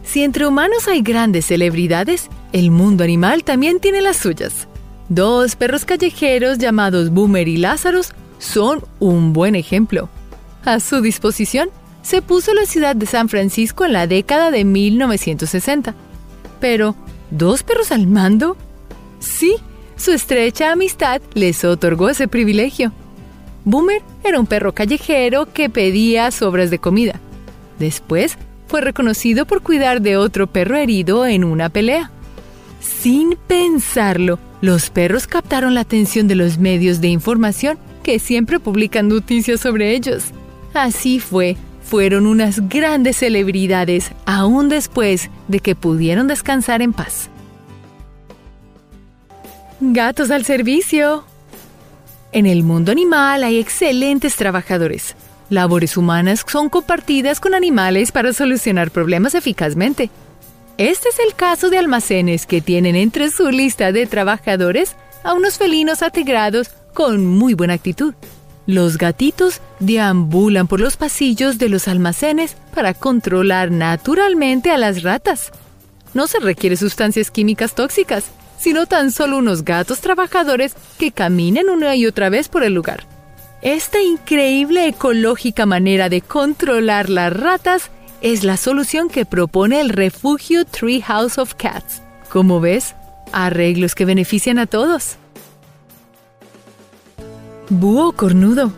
Si 0.04 0.22
entre 0.22 0.46
humanos 0.46 0.86
hay 0.86 1.02
grandes 1.02 1.46
celebridades, 1.46 2.28
el 2.52 2.70
mundo 2.70 3.02
animal 3.02 3.42
también 3.42 3.80
tiene 3.80 4.02
las 4.02 4.18
suyas. 4.18 4.68
Dos 5.08 5.56
perros 5.56 5.84
callejeros 5.84 6.58
llamados 6.58 7.10
Boomer 7.10 7.48
y 7.48 7.56
Lázaros 7.56 8.12
son 8.38 8.84
un 9.00 9.32
buen 9.32 9.56
ejemplo. 9.56 10.08
A 10.64 10.80
su 10.80 11.00
disposición 11.00 11.68
se 12.02 12.22
puso 12.22 12.54
la 12.54 12.66
ciudad 12.66 12.96
de 12.96 13.06
San 13.06 13.28
Francisco 13.28 13.84
en 13.84 13.92
la 13.92 14.06
década 14.06 14.50
de 14.50 14.64
1960. 14.64 15.94
Pero, 16.60 16.96
¿dos 17.30 17.62
perros 17.62 17.92
al 17.92 18.06
mando? 18.06 18.56
Sí, 19.20 19.56
su 19.96 20.12
estrecha 20.12 20.72
amistad 20.72 21.20
les 21.34 21.64
otorgó 21.64 22.08
ese 22.08 22.28
privilegio. 22.28 22.92
Boomer 23.64 24.02
era 24.22 24.40
un 24.40 24.46
perro 24.46 24.72
callejero 24.72 25.52
que 25.52 25.70
pedía 25.70 26.30
sobras 26.30 26.70
de 26.70 26.78
comida. 26.78 27.20
Después 27.78 28.36
fue 28.66 28.80
reconocido 28.80 29.46
por 29.46 29.62
cuidar 29.62 30.00
de 30.00 30.16
otro 30.16 30.46
perro 30.46 30.76
herido 30.76 31.26
en 31.26 31.44
una 31.44 31.68
pelea. 31.68 32.10
Sin 32.80 33.36
pensarlo, 33.46 34.38
los 34.60 34.90
perros 34.90 35.26
captaron 35.26 35.74
la 35.74 35.80
atención 35.80 36.28
de 36.28 36.34
los 36.34 36.58
medios 36.58 37.00
de 37.00 37.08
información 37.08 37.78
que 38.02 38.18
siempre 38.18 38.60
publican 38.60 39.08
noticias 39.08 39.60
sobre 39.60 39.94
ellos. 39.94 40.24
Así 40.74 41.20
fue, 41.20 41.56
fueron 41.82 42.26
unas 42.26 42.68
grandes 42.68 43.18
celebridades 43.18 44.10
aún 44.26 44.68
después 44.68 45.30
de 45.46 45.60
que 45.60 45.76
pudieron 45.76 46.26
descansar 46.26 46.82
en 46.82 46.92
paz. 46.92 47.30
Gatos 49.80 50.30
al 50.30 50.44
servicio. 50.44 51.24
En 52.32 52.46
el 52.46 52.64
mundo 52.64 52.90
animal 52.90 53.44
hay 53.44 53.58
excelentes 53.58 54.34
trabajadores. 54.34 55.14
Labores 55.50 55.96
humanas 55.96 56.44
son 56.46 56.68
compartidas 56.68 57.38
con 57.38 57.54
animales 57.54 58.10
para 58.10 58.32
solucionar 58.32 58.90
problemas 58.90 59.34
eficazmente. 59.36 60.10
Este 60.78 61.08
es 61.08 61.18
el 61.20 61.34
caso 61.36 61.70
de 61.70 61.78
almacenes 61.78 62.46
que 62.46 62.60
tienen 62.60 62.96
entre 62.96 63.30
su 63.30 63.50
lista 63.50 63.92
de 63.92 64.06
trabajadores 64.06 64.96
a 65.22 65.34
unos 65.34 65.58
felinos 65.58 66.02
atigrados 66.02 66.70
con 66.92 67.24
muy 67.24 67.54
buena 67.54 67.74
actitud. 67.74 68.14
Los 68.66 68.96
gatitos 68.96 69.60
deambulan 69.78 70.66
por 70.68 70.80
los 70.80 70.96
pasillos 70.96 71.58
de 71.58 71.68
los 71.68 71.86
almacenes 71.86 72.56
para 72.74 72.94
controlar 72.94 73.70
naturalmente 73.70 74.70
a 74.70 74.78
las 74.78 75.02
ratas. 75.02 75.52
No 76.14 76.26
se 76.26 76.40
requiere 76.40 76.76
sustancias 76.76 77.30
químicas 77.30 77.74
tóxicas, 77.74 78.24
sino 78.58 78.86
tan 78.86 79.12
solo 79.12 79.36
unos 79.36 79.64
gatos 79.64 80.00
trabajadores 80.00 80.74
que 80.98 81.12
caminen 81.12 81.68
una 81.68 81.94
y 81.96 82.06
otra 82.06 82.30
vez 82.30 82.48
por 82.48 82.64
el 82.64 82.72
lugar. 82.72 83.04
Esta 83.60 84.00
increíble 84.00 84.88
ecológica 84.88 85.66
manera 85.66 86.08
de 86.08 86.20
controlar 86.20 87.10
las 87.10 87.32
ratas 87.32 87.90
es 88.22 88.44
la 88.44 88.56
solución 88.56 89.08
que 89.08 89.26
propone 89.26 89.80
el 89.80 89.90
refugio 89.90 90.64
Tree 90.64 91.02
House 91.02 91.36
of 91.36 91.54
Cats. 91.54 92.02
Como 92.30 92.60
ves, 92.60 92.94
arreglos 93.32 93.94
que 93.94 94.06
benefician 94.06 94.58
a 94.58 94.66
todos. 94.66 95.16
Búho 97.68 98.12
cornudo. 98.12 98.72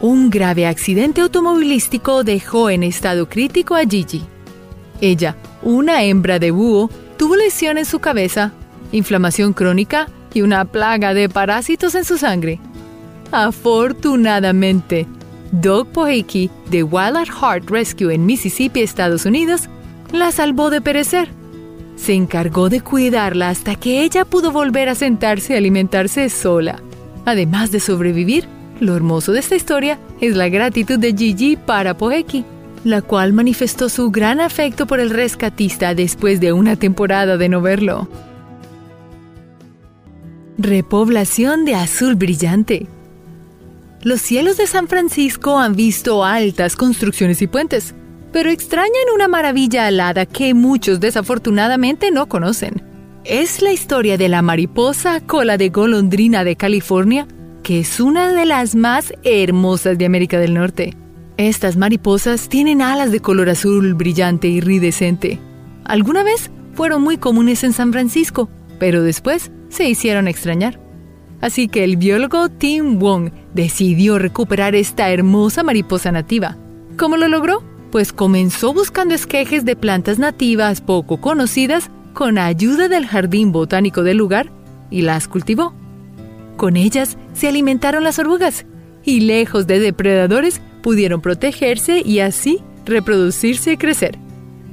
Un 0.00 0.30
grave 0.30 0.66
accidente 0.66 1.20
automovilístico 1.20 2.22
dejó 2.24 2.70
en 2.70 2.82
estado 2.82 3.28
crítico 3.28 3.74
a 3.74 3.80
Gigi. 3.80 4.24
Ella, 5.00 5.36
una 5.62 6.02
hembra 6.04 6.38
de 6.38 6.50
búho, 6.50 6.90
Tuvo 7.18 7.34
lesión 7.34 7.78
en 7.78 7.84
su 7.84 7.98
cabeza, 7.98 8.52
inflamación 8.92 9.52
crónica 9.52 10.08
y 10.32 10.42
una 10.42 10.64
plaga 10.64 11.14
de 11.14 11.28
parásitos 11.28 11.96
en 11.96 12.04
su 12.04 12.16
sangre. 12.16 12.60
Afortunadamente, 13.32 15.08
Doug 15.50 15.88
Poheki 15.88 16.48
de 16.70 16.84
Wild 16.84 17.16
at 17.16 17.28
Heart 17.28 17.68
Rescue 17.68 18.14
en 18.14 18.24
Mississippi, 18.24 18.82
Estados 18.82 19.26
Unidos, 19.26 19.68
la 20.12 20.30
salvó 20.30 20.70
de 20.70 20.80
perecer. 20.80 21.28
Se 21.96 22.14
encargó 22.14 22.68
de 22.68 22.82
cuidarla 22.82 23.48
hasta 23.48 23.74
que 23.74 24.02
ella 24.04 24.24
pudo 24.24 24.52
volver 24.52 24.88
a 24.88 24.94
sentarse 24.94 25.54
y 25.54 25.56
alimentarse 25.56 26.30
sola. 26.30 26.80
Además 27.28 27.70
de 27.70 27.78
sobrevivir, 27.78 28.46
lo 28.80 28.96
hermoso 28.96 29.32
de 29.32 29.40
esta 29.40 29.54
historia 29.54 29.98
es 30.22 30.34
la 30.34 30.48
gratitud 30.48 30.98
de 30.98 31.12
Gigi 31.12 31.56
para 31.56 31.94
Poheki 31.94 32.42
la 32.84 33.02
cual 33.02 33.34
manifestó 33.34 33.90
su 33.90 34.10
gran 34.10 34.40
afecto 34.40 34.86
por 34.86 34.98
el 34.98 35.10
rescatista 35.10 35.94
después 35.94 36.40
de 36.40 36.54
una 36.54 36.76
temporada 36.76 37.36
de 37.36 37.50
no 37.50 37.60
verlo. 37.60 38.08
Repoblación 40.56 41.66
de 41.66 41.74
azul 41.74 42.14
brillante. 42.14 42.86
Los 44.00 44.22
cielos 44.22 44.56
de 44.56 44.66
San 44.66 44.88
Francisco 44.88 45.58
han 45.58 45.76
visto 45.76 46.24
altas 46.24 46.76
construcciones 46.76 47.42
y 47.42 47.46
puentes, 47.46 47.94
pero 48.32 48.48
extrañan 48.48 49.12
una 49.14 49.28
maravilla 49.28 49.86
alada 49.86 50.24
que 50.24 50.54
muchos 50.54 50.98
desafortunadamente 50.98 52.10
no 52.10 52.26
conocen. 52.26 52.88
Es 53.28 53.60
la 53.60 53.72
historia 53.72 54.16
de 54.16 54.30
la 54.30 54.40
mariposa 54.40 55.20
cola 55.20 55.58
de 55.58 55.68
golondrina 55.68 56.44
de 56.44 56.56
California, 56.56 57.28
que 57.62 57.80
es 57.80 58.00
una 58.00 58.32
de 58.32 58.46
las 58.46 58.74
más 58.74 59.12
hermosas 59.22 59.98
de 59.98 60.06
América 60.06 60.38
del 60.38 60.54
Norte. 60.54 60.94
Estas 61.36 61.76
mariposas 61.76 62.48
tienen 62.48 62.80
alas 62.80 63.12
de 63.12 63.20
color 63.20 63.50
azul 63.50 63.92
brillante 63.92 64.48
y 64.48 64.56
iridescente. 64.56 65.38
Alguna 65.84 66.22
vez 66.22 66.50
fueron 66.72 67.02
muy 67.02 67.18
comunes 67.18 67.64
en 67.64 67.74
San 67.74 67.92
Francisco, 67.92 68.48
pero 68.78 69.02
después 69.02 69.52
se 69.68 69.86
hicieron 69.86 70.26
extrañar. 70.26 70.80
Así 71.42 71.68
que 71.68 71.84
el 71.84 71.98
biólogo 71.98 72.48
Tim 72.48 72.98
Wong 72.98 73.30
decidió 73.52 74.18
recuperar 74.18 74.74
esta 74.74 75.10
hermosa 75.10 75.62
mariposa 75.62 76.10
nativa. 76.12 76.56
¿Cómo 76.96 77.18
lo 77.18 77.28
logró? 77.28 77.62
Pues 77.92 78.14
comenzó 78.14 78.72
buscando 78.72 79.14
esquejes 79.14 79.66
de 79.66 79.76
plantas 79.76 80.18
nativas 80.18 80.80
poco 80.80 81.20
conocidas 81.20 81.90
con 82.18 82.36
ayuda 82.36 82.88
del 82.88 83.06
jardín 83.06 83.52
botánico 83.52 84.02
del 84.02 84.16
lugar 84.16 84.50
y 84.90 85.02
las 85.02 85.28
cultivó. 85.28 85.72
Con 86.56 86.76
ellas 86.76 87.16
se 87.32 87.46
alimentaron 87.46 88.02
las 88.02 88.18
orugas 88.18 88.66
y 89.04 89.20
lejos 89.20 89.68
de 89.68 89.78
depredadores 89.78 90.60
pudieron 90.82 91.20
protegerse 91.20 92.02
y 92.04 92.18
así 92.18 92.58
reproducirse 92.84 93.70
y 93.70 93.76
crecer. 93.76 94.18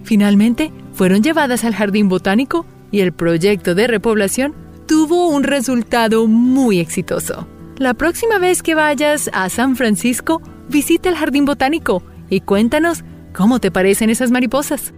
Finalmente, 0.01 0.71
fueron 0.93 1.21
llevadas 1.21 1.63
al 1.65 1.75
jardín 1.75 2.09
botánico 2.09 2.65
y 2.89 3.01
el 3.01 3.13
proyecto 3.13 3.75
de 3.75 3.85
repoblación 3.85 4.55
tuvo 4.87 5.29
un 5.29 5.43
resultado 5.43 6.25
muy 6.25 6.79
exitoso. 6.79 7.47
La 7.77 7.93
próxima 7.93 8.39
vez 8.39 8.63
que 8.63 8.73
vayas 8.73 9.29
a 9.33 9.49
San 9.49 9.75
Francisco, 9.75 10.41
visita 10.67 11.09
el 11.09 11.15
jardín 11.15 11.45
botánico 11.45 12.01
y 12.27 12.41
cuéntanos 12.41 13.03
cómo 13.35 13.59
te 13.59 13.69
parecen 13.69 14.09
esas 14.09 14.31
mariposas. 14.31 14.95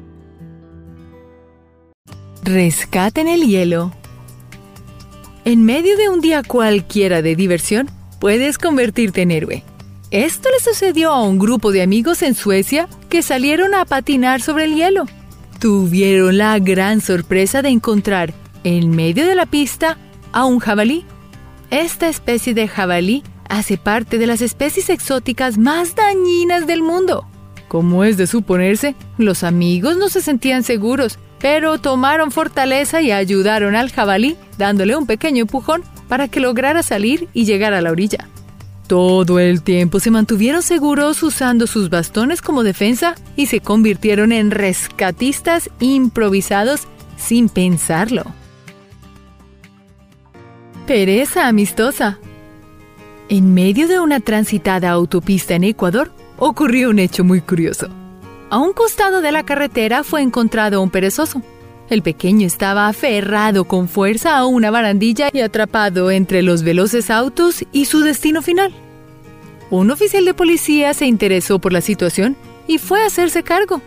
Rescaten 2.47 3.27
el 3.27 3.45
hielo. 3.45 3.91
En 5.43 5.65
medio 5.65 5.97
de 5.97 6.07
un 6.07 6.21
día 6.21 6.43
cualquiera 6.43 7.21
de 7.21 7.35
diversión, 7.35 7.89
puedes 8.21 8.57
convertirte 8.57 9.23
en 9.23 9.31
héroe. 9.31 9.63
Esto 10.11 10.47
le 10.49 10.63
sucedió 10.63 11.11
a 11.11 11.23
un 11.23 11.39
grupo 11.39 11.73
de 11.73 11.81
amigos 11.81 12.21
en 12.21 12.35
Suecia 12.35 12.87
que 13.09 13.21
salieron 13.21 13.75
a 13.75 13.83
patinar 13.83 14.41
sobre 14.41 14.63
el 14.63 14.75
hielo. 14.75 15.07
Tuvieron 15.59 16.37
la 16.37 16.57
gran 16.59 17.01
sorpresa 17.01 17.61
de 17.61 17.67
encontrar 17.67 18.33
en 18.63 18.91
medio 18.91 19.27
de 19.27 19.35
la 19.35 19.45
pista 19.45 19.97
a 20.31 20.45
un 20.45 20.59
jabalí. 20.59 21.03
Esta 21.69 22.07
especie 22.07 22.53
de 22.53 22.69
jabalí 22.69 23.23
hace 23.49 23.75
parte 23.75 24.17
de 24.17 24.25
las 24.25 24.41
especies 24.41 24.89
exóticas 24.89 25.57
más 25.57 25.95
dañinas 25.95 26.65
del 26.65 26.81
mundo. 26.81 27.27
Como 27.67 28.05
es 28.05 28.15
de 28.15 28.25
suponerse, 28.25 28.95
los 29.17 29.43
amigos 29.43 29.97
no 29.97 30.07
se 30.07 30.21
sentían 30.21 30.63
seguros, 30.63 31.19
pero 31.39 31.77
tomaron 31.77 32.31
fortaleza 32.31 33.01
y 33.01 33.11
ayudaron 33.11 33.75
al 33.75 33.91
jabalí 33.91 34.37
dándole 34.57 34.95
un 34.95 35.05
pequeño 35.05 35.43
empujón 35.43 35.83
para 36.07 36.27
que 36.27 36.39
lograra 36.39 36.83
salir 36.83 37.27
y 37.33 37.45
llegar 37.45 37.73
a 37.73 37.81
la 37.81 37.91
orilla. 37.91 38.27
Todo 38.87 39.39
el 39.39 39.63
tiempo 39.63 39.99
se 39.99 40.11
mantuvieron 40.11 40.61
seguros 40.61 41.21
usando 41.21 41.67
sus 41.67 41.89
bastones 41.89 42.41
como 42.41 42.63
defensa 42.63 43.15
y 43.35 43.47
se 43.47 43.59
convirtieron 43.59 44.31
en 44.31 44.49
rescatistas 44.49 45.69
improvisados 45.81 46.87
sin 47.17 47.49
pensarlo. 47.49 48.23
Pereza 50.85 51.49
amistosa. 51.49 52.17
En 53.27 53.53
medio 53.53 53.89
de 53.89 53.99
una 53.99 54.21
transitada 54.21 54.89
autopista 54.89 55.55
en 55.55 55.65
Ecuador, 55.65 56.13
ocurrió 56.37 56.89
un 56.89 56.99
hecho 56.99 57.25
muy 57.25 57.41
curioso. 57.41 57.89
A 58.49 58.59
un 58.59 58.71
costado 58.71 59.19
de 59.19 59.33
la 59.33 59.43
carretera 59.43 60.05
fue 60.05 60.21
encontrado 60.21 60.81
un 60.81 60.89
perezoso. 60.89 61.41
El 61.89 62.01
pequeño 62.01 62.47
estaba 62.47 62.87
aferrado 62.87 63.65
con 63.65 63.89
fuerza 63.89 64.37
a 64.37 64.45
una 64.45 64.71
barandilla 64.71 65.29
y 65.33 65.41
atrapado 65.41 66.11
entre 66.11 66.41
los 66.43 66.63
veloces 66.63 67.09
autos 67.09 67.65
y 67.73 67.85
su 67.85 67.99
destino 67.99 68.41
final. 68.41 68.73
Un 69.69 69.91
oficial 69.91 70.23
de 70.23 70.33
policía 70.33 70.93
se 70.93 71.05
interesó 71.05 71.59
por 71.59 71.73
la 71.73 71.81
situación 71.81 72.37
y 72.67 72.77
fue 72.77 73.03
a 73.03 73.07
hacerse 73.07 73.43
cargo. 73.43 73.81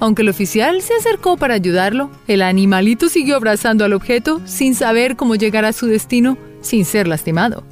Aunque 0.00 0.20
el 0.20 0.28
oficial 0.28 0.82
se 0.82 0.92
acercó 0.94 1.38
para 1.38 1.54
ayudarlo, 1.54 2.10
el 2.26 2.42
animalito 2.42 3.08
siguió 3.08 3.36
abrazando 3.36 3.86
al 3.86 3.94
objeto 3.94 4.42
sin 4.44 4.74
saber 4.74 5.16
cómo 5.16 5.34
llegar 5.34 5.64
a 5.64 5.72
su 5.72 5.86
destino 5.86 6.36
sin 6.60 6.84
ser 6.84 7.08
lastimado. 7.08 7.64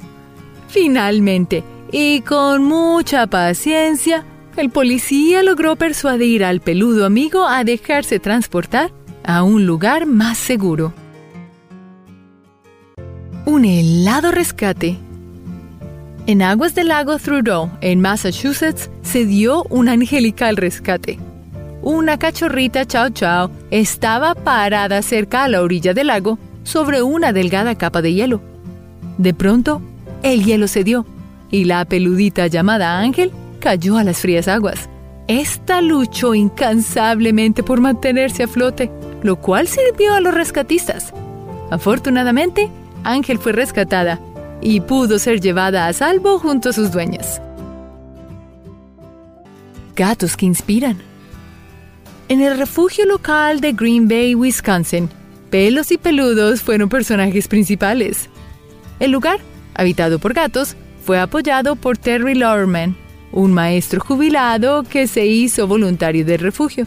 Finalmente, 0.67 1.63
y 1.91 2.21
con 2.21 2.63
mucha 2.63 3.27
paciencia, 3.27 4.25
el 4.57 4.69
policía 4.69 5.41
logró 5.43 5.75
persuadir 5.75 6.43
al 6.43 6.61
peludo 6.61 7.05
amigo 7.05 7.47
a 7.47 7.63
dejarse 7.63 8.19
transportar 8.19 8.91
a 9.23 9.43
un 9.43 9.65
lugar 9.65 10.05
más 10.05 10.37
seguro. 10.37 10.93
Un 13.45 13.65
helado 13.65 14.31
rescate. 14.31 14.97
En 16.27 16.41
aguas 16.41 16.75
del 16.75 16.87
lago 16.89 17.17
Trudeau, 17.17 17.69
en 17.81 17.99
Massachusetts, 17.99 18.89
se 19.01 19.25
dio 19.25 19.63
un 19.69 19.89
angelical 19.89 20.55
rescate. 20.55 21.19
Una 21.81 22.17
cachorrita 22.17 22.85
Chao 22.85 23.09
Chao 23.09 23.51
estaba 23.71 24.35
parada 24.35 25.01
cerca 25.01 25.43
a 25.43 25.49
la 25.49 25.61
orilla 25.61 25.93
del 25.93 26.07
lago 26.07 26.39
sobre 26.63 27.01
una 27.01 27.33
delgada 27.33 27.75
capa 27.75 28.01
de 28.01 28.13
hielo. 28.13 28.41
De 29.17 29.33
pronto, 29.33 29.81
el 30.21 30.45
hielo 30.45 30.69
cedió 30.69 31.05
y 31.51 31.65
la 31.65 31.83
peludita 31.83 32.47
llamada 32.47 32.99
Ángel 32.99 33.33
cayó 33.63 33.97
a 33.97 34.03
las 34.03 34.17
frías 34.17 34.49
aguas. 34.49 34.89
Esta 35.29 35.79
luchó 35.79 36.35
incansablemente 36.35 37.63
por 37.63 37.79
mantenerse 37.79 38.43
a 38.43 38.47
flote, 38.49 38.91
lo 39.21 39.37
cual 39.37 39.69
sirvió 39.69 40.13
a 40.13 40.19
los 40.19 40.33
rescatistas. 40.33 41.13
Afortunadamente, 41.71 42.69
Ángel 43.05 43.39
fue 43.39 43.53
rescatada 43.53 44.19
y 44.59 44.81
pudo 44.81 45.17
ser 45.17 45.39
llevada 45.39 45.87
a 45.87 45.93
salvo 45.93 46.39
junto 46.39 46.69
a 46.69 46.73
sus 46.73 46.91
dueñas. 46.91 47.41
Gatos 49.95 50.35
que 50.35 50.45
inspiran. 50.45 50.97
En 52.27 52.41
el 52.41 52.57
refugio 52.57 53.05
local 53.05 53.61
de 53.61 53.71
Green 53.71 54.09
Bay, 54.09 54.35
Wisconsin, 54.35 55.09
Pelos 55.49 55.89
y 55.91 55.97
Peludos 55.97 56.61
fueron 56.61 56.89
personajes 56.89 57.47
principales. 57.47 58.29
El 58.99 59.11
lugar, 59.11 59.39
habitado 59.73 60.19
por 60.19 60.33
gatos, 60.33 60.75
fue 61.05 61.17
apoyado 61.17 61.77
por 61.77 61.97
Terry 61.97 62.35
Lorman, 62.35 62.97
un 63.33 63.51
maestro 63.51 63.99
jubilado 63.99 64.83
que 64.83 65.07
se 65.07 65.25
hizo 65.25 65.67
voluntario 65.67 66.23
del 66.23 66.39
refugio. 66.39 66.85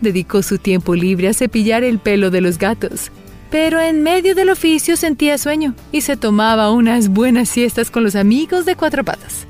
Dedicó 0.00 0.42
su 0.42 0.58
tiempo 0.58 0.94
libre 0.94 1.28
a 1.28 1.34
cepillar 1.34 1.84
el 1.84 1.98
pelo 1.98 2.30
de 2.30 2.40
los 2.40 2.58
gatos, 2.58 3.12
pero 3.50 3.80
en 3.80 4.02
medio 4.02 4.34
del 4.34 4.50
oficio 4.50 4.96
sentía 4.96 5.38
sueño 5.38 5.74
y 5.92 6.00
se 6.00 6.16
tomaba 6.16 6.72
unas 6.72 7.08
buenas 7.08 7.48
siestas 7.48 7.90
con 7.90 8.02
los 8.02 8.16
amigos 8.16 8.64
de 8.64 8.74
cuatro 8.74 9.04
patas. 9.04 9.46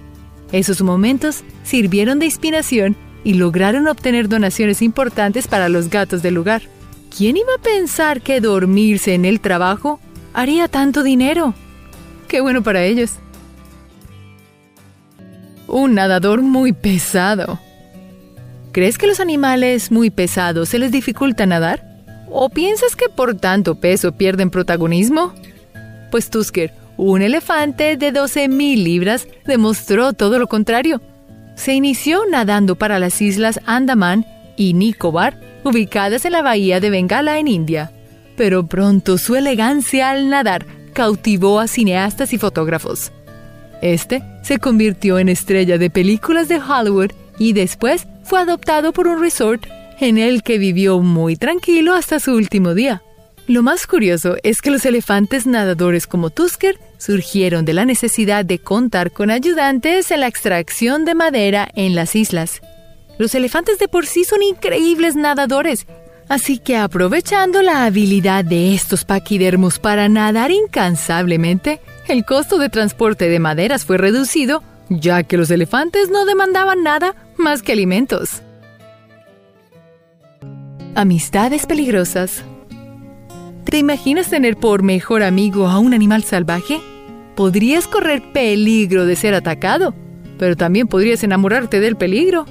Esos 0.52 0.82
momentos 0.82 1.42
sirvieron 1.64 2.18
de 2.18 2.26
inspiración 2.26 2.96
y 3.24 3.34
lograron 3.34 3.88
obtener 3.88 4.28
donaciones 4.28 4.82
importantes 4.82 5.48
para 5.48 5.68
los 5.68 5.90
gatos 5.90 6.22
del 6.22 6.34
lugar. 6.34 6.62
¿Quién 7.16 7.36
iba 7.36 7.54
a 7.56 7.62
pensar 7.62 8.20
que 8.20 8.40
dormirse 8.40 9.14
en 9.14 9.24
el 9.24 9.40
trabajo 9.40 10.00
haría 10.34 10.68
tanto 10.68 11.02
dinero? 11.02 11.54
Qué 12.28 12.40
bueno 12.40 12.62
para 12.62 12.84
ellos. 12.84 13.14
Un 15.68 15.94
nadador 15.94 16.42
muy 16.42 16.72
pesado. 16.72 17.58
¿Crees 18.72 18.98
que 18.98 19.06
los 19.06 19.20
animales 19.20 19.90
muy 19.90 20.10
pesados 20.10 20.68
se 20.68 20.78
les 20.78 20.92
dificulta 20.92 21.46
nadar? 21.46 21.82
¿O 22.30 22.50
piensas 22.50 22.94
que 22.94 23.08
por 23.08 23.34
tanto 23.34 23.76
peso 23.76 24.12
pierden 24.12 24.50
protagonismo? 24.50 25.32
Pues 26.10 26.30
Tusker, 26.30 26.72
un 26.96 27.22
elefante 27.22 27.96
de 27.96 28.12
12.000 28.12 28.82
libras, 28.82 29.28
demostró 29.44 30.12
todo 30.12 30.38
lo 30.38 30.46
contrario. 30.46 31.00
Se 31.54 31.74
inició 31.74 32.22
nadando 32.30 32.76
para 32.76 32.98
las 32.98 33.20
islas 33.22 33.60
Andaman 33.66 34.26
y 34.56 34.74
Nicobar, 34.74 35.40
ubicadas 35.64 36.24
en 36.24 36.32
la 36.32 36.42
bahía 36.42 36.80
de 36.80 36.90
Bengala 36.90 37.38
en 37.38 37.48
India. 37.48 37.92
Pero 38.36 38.66
pronto 38.66 39.18
su 39.18 39.34
elegancia 39.36 40.10
al 40.10 40.28
nadar 40.28 40.66
cautivó 40.92 41.60
a 41.60 41.66
cineastas 41.66 42.32
y 42.32 42.38
fotógrafos. 42.38 43.12
Este 43.82 44.22
se 44.42 44.58
convirtió 44.58 45.18
en 45.18 45.28
estrella 45.28 45.78
de 45.78 45.90
películas 45.90 46.48
de 46.48 46.58
Hollywood 46.58 47.12
y 47.38 47.52
después 47.52 48.06
fue 48.24 48.40
adoptado 48.40 48.92
por 48.92 49.06
un 49.06 49.20
resort 49.20 49.66
en 50.00 50.18
el 50.18 50.42
que 50.42 50.58
vivió 50.58 51.00
muy 51.00 51.36
tranquilo 51.36 51.94
hasta 51.94 52.20
su 52.20 52.32
último 52.32 52.74
día. 52.74 53.02
Lo 53.46 53.62
más 53.62 53.86
curioso 53.86 54.36
es 54.42 54.60
que 54.60 54.70
los 54.70 54.84
elefantes 54.84 55.46
nadadores 55.46 56.08
como 56.08 56.30
Tusker 56.30 56.80
surgieron 56.98 57.64
de 57.64 57.74
la 57.74 57.84
necesidad 57.84 58.44
de 58.44 58.58
contar 58.58 59.12
con 59.12 59.30
ayudantes 59.30 60.10
en 60.10 60.20
la 60.20 60.26
extracción 60.26 61.04
de 61.04 61.14
madera 61.14 61.68
en 61.76 61.94
las 61.94 62.16
islas. 62.16 62.60
Los 63.18 63.34
elefantes 63.36 63.78
de 63.78 63.86
por 63.86 64.06
sí 64.06 64.24
son 64.24 64.42
increíbles 64.42 65.14
nadadores, 65.14 65.86
así 66.28 66.58
que 66.58 66.76
aprovechando 66.76 67.62
la 67.62 67.84
habilidad 67.84 68.44
de 68.44 68.74
estos 68.74 69.04
paquidermos 69.04 69.78
para 69.78 70.08
nadar 70.08 70.50
incansablemente, 70.50 71.80
el 72.08 72.24
costo 72.24 72.58
de 72.58 72.68
transporte 72.68 73.28
de 73.28 73.38
maderas 73.38 73.84
fue 73.84 73.98
reducido, 73.98 74.62
ya 74.88 75.22
que 75.22 75.36
los 75.36 75.50
elefantes 75.50 76.10
no 76.10 76.24
demandaban 76.24 76.82
nada 76.82 77.14
más 77.36 77.62
que 77.62 77.72
alimentos. 77.72 78.42
Amistades 80.94 81.66
peligrosas. 81.66 82.44
¿Te 83.64 83.78
imaginas 83.78 84.30
tener 84.30 84.56
por 84.56 84.82
mejor 84.82 85.22
amigo 85.22 85.66
a 85.68 85.78
un 85.78 85.92
animal 85.92 86.22
salvaje? 86.22 86.80
Podrías 87.34 87.86
correr 87.88 88.22
peligro 88.32 89.04
de 89.04 89.16
ser 89.16 89.34
atacado, 89.34 89.94
pero 90.38 90.56
también 90.56 90.86
podrías 90.86 91.22
enamorarte 91.24 91.80
del 91.80 91.96
peligro. 91.96 92.46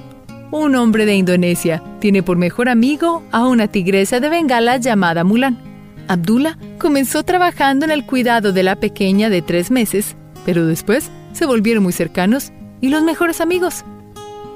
Un 0.52 0.76
hombre 0.76 1.06
de 1.06 1.16
Indonesia 1.16 1.82
tiene 1.98 2.22
por 2.22 2.36
mejor 2.36 2.68
amigo 2.68 3.24
a 3.32 3.46
una 3.46 3.66
tigresa 3.66 4.20
de 4.20 4.28
Bengala 4.28 4.76
llamada 4.76 5.24
Mulan. 5.24 5.58
Abdullah 6.06 6.56
comenzó 6.86 7.24
trabajando 7.24 7.84
en 7.84 7.90
el 7.90 8.06
cuidado 8.06 8.52
de 8.52 8.62
la 8.62 8.76
pequeña 8.76 9.28
de 9.28 9.42
tres 9.42 9.72
meses, 9.72 10.14
pero 10.44 10.66
después 10.66 11.10
se 11.32 11.44
volvieron 11.44 11.82
muy 11.82 11.92
cercanos 11.92 12.52
y 12.80 12.90
los 12.90 13.02
mejores 13.02 13.40
amigos. 13.40 13.84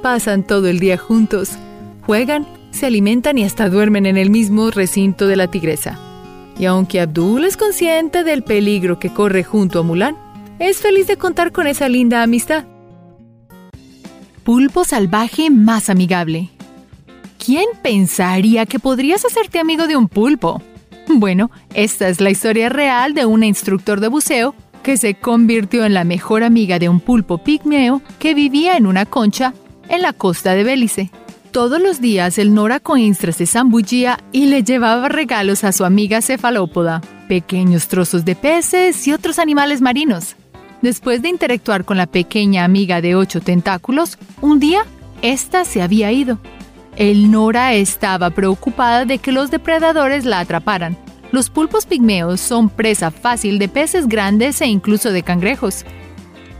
Pasan 0.00 0.44
todo 0.44 0.68
el 0.68 0.78
día 0.78 0.96
juntos, 0.96 1.50
juegan, 2.06 2.46
se 2.70 2.86
alimentan 2.86 3.36
y 3.36 3.42
hasta 3.42 3.68
duermen 3.68 4.06
en 4.06 4.16
el 4.16 4.30
mismo 4.30 4.70
recinto 4.70 5.26
de 5.26 5.34
la 5.34 5.50
tigresa. 5.50 5.98
Y 6.56 6.66
aunque 6.66 7.00
Abdul 7.00 7.44
es 7.44 7.56
consciente 7.56 8.22
del 8.22 8.44
peligro 8.44 9.00
que 9.00 9.12
corre 9.12 9.42
junto 9.42 9.80
a 9.80 9.82
Mulan, 9.82 10.16
es 10.60 10.76
feliz 10.76 11.08
de 11.08 11.16
contar 11.16 11.50
con 11.50 11.66
esa 11.66 11.88
linda 11.88 12.22
amistad. 12.22 12.64
Pulpo 14.44 14.84
salvaje 14.84 15.50
más 15.50 15.90
amigable. 15.90 16.48
¿Quién 17.44 17.66
pensaría 17.82 18.66
que 18.66 18.78
podrías 18.78 19.24
hacerte 19.24 19.58
amigo 19.58 19.88
de 19.88 19.96
un 19.96 20.06
pulpo? 20.06 20.62
Bueno, 21.08 21.50
esta 21.74 22.08
es 22.08 22.20
la 22.20 22.30
historia 22.30 22.68
real 22.68 23.14
de 23.14 23.26
una 23.26 23.46
instructor 23.46 24.00
de 24.00 24.08
buceo 24.08 24.54
que 24.82 24.96
se 24.96 25.14
convirtió 25.14 25.84
en 25.84 25.94
la 25.94 26.04
mejor 26.04 26.42
amiga 26.42 26.78
de 26.78 26.88
un 26.88 27.00
pulpo 27.00 27.38
pigmeo 27.38 28.02
que 28.18 28.34
vivía 28.34 28.76
en 28.76 28.86
una 28.86 29.06
concha 29.06 29.54
en 29.88 30.02
la 30.02 30.12
costa 30.12 30.54
de 30.54 30.64
Bélice. 30.64 31.10
Todos 31.50 31.80
los 31.80 32.00
días 32.00 32.38
el 32.38 32.54
Nora 32.54 32.78
Coinstra 32.78 33.32
se 33.32 33.44
zambullía 33.44 34.20
y 34.30 34.46
le 34.46 34.62
llevaba 34.62 35.08
regalos 35.08 35.64
a 35.64 35.72
su 35.72 35.84
amiga 35.84 36.22
cefalópoda, 36.22 37.02
pequeños 37.28 37.88
trozos 37.88 38.24
de 38.24 38.36
peces 38.36 39.06
y 39.08 39.12
otros 39.12 39.38
animales 39.40 39.80
marinos. 39.80 40.36
Después 40.80 41.22
de 41.22 41.28
interactuar 41.28 41.84
con 41.84 41.96
la 41.96 42.06
pequeña 42.06 42.64
amiga 42.64 43.00
de 43.00 43.16
ocho 43.16 43.40
tentáculos, 43.40 44.16
un 44.40 44.60
día, 44.60 44.84
ésta 45.22 45.64
se 45.64 45.82
había 45.82 46.12
ido. 46.12 46.38
El 47.00 47.30
Nora 47.30 47.72
estaba 47.72 48.28
preocupada 48.28 49.06
de 49.06 49.16
que 49.16 49.32
los 49.32 49.50
depredadores 49.50 50.26
la 50.26 50.38
atraparan. 50.38 50.98
Los 51.32 51.48
pulpos 51.48 51.86
pigmeos 51.86 52.42
son 52.42 52.68
presa 52.68 53.10
fácil 53.10 53.58
de 53.58 53.68
peces 53.68 54.06
grandes 54.06 54.60
e 54.60 54.66
incluso 54.66 55.10
de 55.10 55.22
cangrejos. 55.22 55.86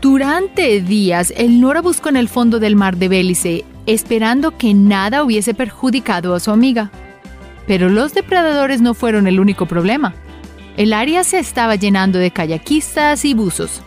Durante 0.01 0.81
días, 0.81 1.31
el 1.37 1.61
Nora 1.61 1.81
buscó 1.81 2.09
en 2.09 2.17
el 2.17 2.27
fondo 2.27 2.59
del 2.59 2.75
mar 2.75 2.97
de 2.97 3.07
Bélice, 3.07 3.65
esperando 3.85 4.57
que 4.57 4.73
nada 4.73 5.23
hubiese 5.23 5.53
perjudicado 5.53 6.33
a 6.33 6.39
su 6.39 6.49
amiga. 6.49 6.89
Pero 7.67 7.89
los 7.89 8.15
depredadores 8.15 8.81
no 8.81 8.95
fueron 8.95 9.27
el 9.27 9.39
único 9.39 9.67
problema. 9.67 10.15
El 10.75 10.93
área 10.93 11.23
se 11.23 11.37
estaba 11.37 11.75
llenando 11.75 12.17
de 12.17 12.31
kayakistas 12.31 13.25
y 13.25 13.35
buzos. 13.35 13.83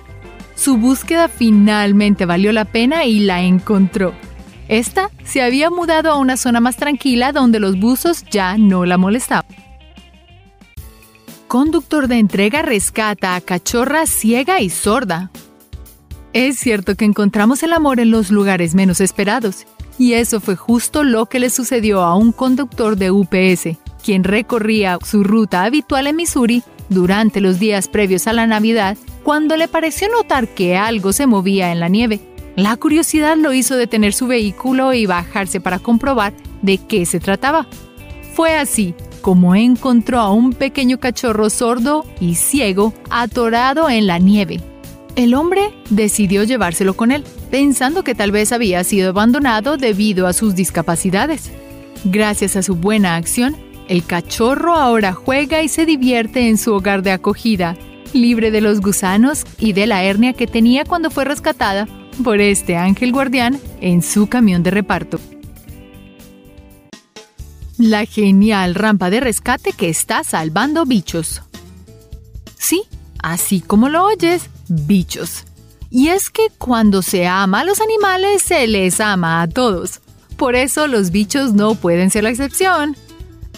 Su 0.54 0.76
búsqueda 0.76 1.26
finalmente 1.26 2.26
valió 2.26 2.52
la 2.52 2.64
pena 2.64 3.06
y 3.06 3.18
la 3.18 3.42
encontró. 3.42 4.14
Esta 4.68 5.10
se 5.24 5.42
había 5.42 5.70
mudado 5.70 6.10
a 6.10 6.16
una 6.16 6.36
zona 6.36 6.60
más 6.60 6.76
tranquila 6.76 7.32
donde 7.32 7.60
los 7.60 7.78
buzos 7.78 8.24
ya 8.30 8.56
no 8.56 8.84
la 8.84 8.96
molestaban. 8.96 9.44
Conductor 11.48 12.08
de 12.08 12.18
entrega 12.18 12.62
rescata 12.62 13.36
a 13.36 13.40
cachorra 13.40 14.06
ciega 14.06 14.60
y 14.60 14.70
sorda. 14.70 15.30
Es 16.32 16.58
cierto 16.58 16.96
que 16.96 17.04
encontramos 17.04 17.62
el 17.62 17.72
amor 17.72 18.00
en 18.00 18.10
los 18.10 18.30
lugares 18.30 18.74
menos 18.74 19.00
esperados, 19.00 19.66
y 19.98 20.14
eso 20.14 20.40
fue 20.40 20.56
justo 20.56 21.04
lo 21.04 21.26
que 21.26 21.38
le 21.38 21.50
sucedió 21.50 22.02
a 22.02 22.16
un 22.16 22.32
conductor 22.32 22.96
de 22.96 23.12
UPS, 23.12 23.78
quien 24.02 24.24
recorría 24.24 24.98
su 25.04 25.22
ruta 25.22 25.62
habitual 25.62 26.08
en 26.08 26.16
Missouri 26.16 26.64
durante 26.88 27.40
los 27.40 27.60
días 27.60 27.86
previos 27.86 28.26
a 28.26 28.32
la 28.32 28.48
Navidad, 28.48 28.96
cuando 29.22 29.56
le 29.56 29.68
pareció 29.68 30.08
notar 30.08 30.48
que 30.48 30.76
algo 30.76 31.12
se 31.12 31.26
movía 31.28 31.70
en 31.70 31.78
la 31.78 31.88
nieve. 31.88 32.33
La 32.56 32.76
curiosidad 32.76 33.36
lo 33.36 33.52
hizo 33.52 33.76
detener 33.76 34.12
su 34.12 34.28
vehículo 34.28 34.92
y 34.92 35.06
bajarse 35.06 35.60
para 35.60 35.80
comprobar 35.80 36.32
de 36.62 36.78
qué 36.78 37.04
se 37.04 37.18
trataba. 37.18 37.66
Fue 38.34 38.56
así 38.56 38.94
como 39.22 39.54
encontró 39.54 40.20
a 40.20 40.30
un 40.32 40.52
pequeño 40.52 41.00
cachorro 41.00 41.50
sordo 41.50 42.04
y 42.20 42.34
ciego 42.34 42.92
atorado 43.10 43.88
en 43.88 44.06
la 44.06 44.18
nieve. 44.18 44.60
El 45.16 45.34
hombre 45.34 45.72
decidió 45.90 46.44
llevárselo 46.44 46.94
con 46.94 47.10
él, 47.10 47.24
pensando 47.50 48.04
que 48.04 48.14
tal 48.14 48.32
vez 48.32 48.52
había 48.52 48.84
sido 48.84 49.10
abandonado 49.10 49.76
debido 49.76 50.26
a 50.26 50.32
sus 50.32 50.54
discapacidades. 50.54 51.50
Gracias 52.04 52.54
a 52.56 52.62
su 52.62 52.76
buena 52.76 53.16
acción, 53.16 53.56
el 53.88 54.04
cachorro 54.04 54.74
ahora 54.74 55.12
juega 55.12 55.62
y 55.62 55.68
se 55.68 55.86
divierte 55.86 56.48
en 56.48 56.58
su 56.58 56.74
hogar 56.74 57.02
de 57.02 57.12
acogida, 57.12 57.76
libre 58.12 58.50
de 58.50 58.60
los 58.60 58.80
gusanos 58.80 59.44
y 59.58 59.72
de 59.72 59.86
la 59.86 60.04
hernia 60.04 60.34
que 60.34 60.46
tenía 60.46 60.84
cuando 60.84 61.10
fue 61.10 61.24
rescatada 61.24 61.88
por 62.22 62.40
este 62.40 62.76
ángel 62.76 63.12
guardián 63.12 63.60
en 63.80 64.02
su 64.02 64.28
camión 64.28 64.62
de 64.62 64.70
reparto. 64.70 65.20
La 67.78 68.06
genial 68.06 68.74
rampa 68.74 69.10
de 69.10 69.20
rescate 69.20 69.72
que 69.72 69.88
está 69.88 70.22
salvando 70.22 70.86
bichos. 70.86 71.42
Sí, 72.56 72.82
así 73.18 73.60
como 73.60 73.88
lo 73.88 74.04
oyes, 74.04 74.48
bichos. 74.68 75.44
Y 75.90 76.08
es 76.08 76.30
que 76.30 76.48
cuando 76.58 77.02
se 77.02 77.26
ama 77.26 77.60
a 77.60 77.64
los 77.64 77.80
animales, 77.80 78.42
se 78.42 78.66
les 78.66 79.00
ama 79.00 79.42
a 79.42 79.48
todos. 79.48 80.00
Por 80.36 80.54
eso 80.54 80.86
los 80.86 81.10
bichos 81.10 81.52
no 81.52 81.74
pueden 81.74 82.10
ser 82.10 82.24
la 82.24 82.30
excepción. 82.30 82.96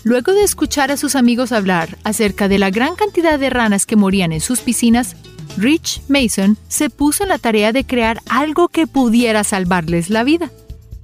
Luego 0.03 0.33
de 0.33 0.45
escuchar 0.45 0.91
a 0.91 0.97
sus 0.97 1.17
amigos 1.17 1.53
hablar 1.53 1.99
acerca 2.05 2.49
de 2.49 2.59
la 2.59 2.71
gran 2.71 2.95
cantidad 2.95 3.39
de 3.39 3.51
ranas 3.51 3.87
que 3.87 3.97
morían 3.97 4.33
en 4.33 4.41
sus 4.41 4.61
piscinas, 4.61 5.17
Rich 5.57 6.03
Mason 6.09 6.57
se 6.69 6.91
puso 6.91 7.23
en 7.23 7.31
la 7.31 7.39
tarea 7.39 7.73
de 7.73 7.85
crear 7.85 8.21
algo 8.29 8.69
que 8.69 8.87
pudiera 8.87 9.45
salvarles 9.45 10.11
la 10.11 10.25
vida. 10.25 10.51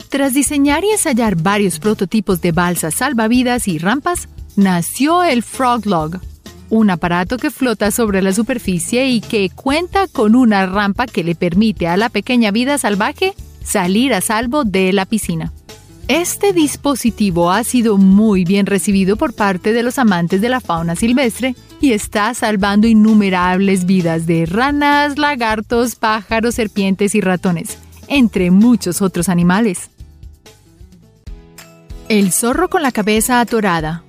Tras 0.09 0.35
diseñar 0.35 0.85
y 0.85 0.91
ensayar 0.91 1.37
varios 1.37 1.79
prototipos 1.79 2.43
de 2.43 2.53
balsas 2.53 2.95
salvavidas 2.95 3.67
y 3.67 3.79
rampas, 3.79 4.29
nació 4.57 5.23
el 5.23 5.43
Frog 5.43 5.87
Log, 5.87 6.21
un 6.69 6.91
aparato 6.91 7.39
que 7.39 7.51
flota 7.51 7.91
sobre 7.91 8.21
la 8.21 8.33
superficie 8.33 9.09
y 9.09 9.21
que 9.21 9.51
cuenta 9.51 10.07
con 10.09 10.35
una 10.35 10.67
rampa 10.67 11.07
que 11.07 11.25
le 11.25 11.35
permite 11.35 11.89
a 11.89 11.97
la 11.97 12.11
pequeña 12.11 12.51
vida 12.51 12.77
salvaje 12.77 13.35
salir 13.65 14.13
a 14.13 14.21
salvo 14.21 14.65
de 14.65 14.93
la 14.93 15.07
piscina. 15.07 15.53
Este 16.09 16.53
dispositivo 16.53 17.51
ha 17.51 17.65
sido 17.65 17.97
muy 17.97 18.45
bien 18.45 18.67
recibido 18.67 19.17
por 19.17 19.35
parte 19.35 19.73
de 19.73 19.83
los 19.83 19.99
amantes 19.99 20.41
de 20.41 20.49
la 20.49 20.61
fauna 20.61 20.97
silvestre 20.97 21.55
y 21.83 21.93
está 21.93 22.33
salvando 22.33 22.87
innumerables 22.87 23.87
vidas 23.87 24.25
de 24.25 24.47
ranas, 24.47 25.19
lagartos, 25.19 25.97
pájaros, 25.97 26.55
serpientes 26.55 27.17
y 27.17 27.21
ratones, 27.21 27.77
entre 28.07 28.53
muchos 28.53 29.03
otros 29.03 29.29
animales. 29.29 29.91
El 32.09 32.31
zorro 32.31 32.71
con 32.71 32.83
la 32.83 32.93
cabeza 32.93 33.41
atorada 33.41 34.05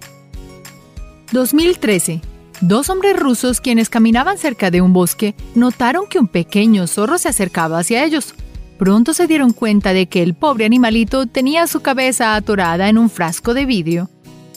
2013 1.31 2.21
Dos 2.61 2.89
hombres 2.89 3.19
rusos 3.19 3.59
quienes 3.59 3.89
caminaban 3.89 4.37
cerca 4.37 4.69
de 4.69 4.81
un 4.81 4.93
bosque 4.93 5.35
notaron 5.55 6.05
que 6.07 6.19
un 6.19 6.27
pequeño 6.27 6.85
zorro 6.85 7.17
se 7.17 7.27
acercaba 7.27 7.79
hacia 7.79 8.05
ellos. 8.05 8.35
Pronto 8.77 9.13
se 9.13 9.27
dieron 9.27 9.51
cuenta 9.51 9.93
de 9.93 10.05
que 10.05 10.21
el 10.21 10.35
pobre 10.35 10.65
animalito 10.65 11.25
tenía 11.25 11.65
su 11.65 11.81
cabeza 11.81 12.35
atorada 12.35 12.87
en 12.87 12.99
un 12.99 13.09
frasco 13.09 13.53
de 13.53 13.65
vidrio. 13.65 14.09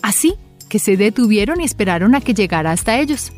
Así 0.02 0.36
se 0.78 0.96
detuvieron 0.96 1.60
y 1.60 1.64
esperaron 1.64 2.14
a 2.14 2.20
que 2.20 2.34
llegara 2.34 2.72
hasta 2.72 2.98
ellos. 2.98 3.32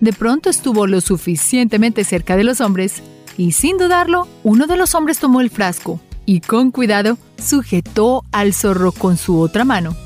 De 0.00 0.12
pronto 0.12 0.50
estuvo 0.50 0.86
lo 0.86 1.00
suficientemente 1.00 2.04
cerca 2.04 2.36
de 2.36 2.44
los 2.44 2.60
hombres 2.60 3.02
y 3.36 3.52
sin 3.52 3.78
dudarlo, 3.78 4.28
uno 4.42 4.66
de 4.66 4.76
los 4.76 4.94
hombres 4.94 5.18
tomó 5.18 5.40
el 5.40 5.50
frasco 5.50 6.00
y 6.26 6.40
con 6.40 6.70
cuidado 6.70 7.16
sujetó 7.38 8.24
al 8.32 8.52
zorro 8.52 8.92
con 8.92 9.16
su 9.16 9.40
otra 9.40 9.64
mano. 9.64 9.96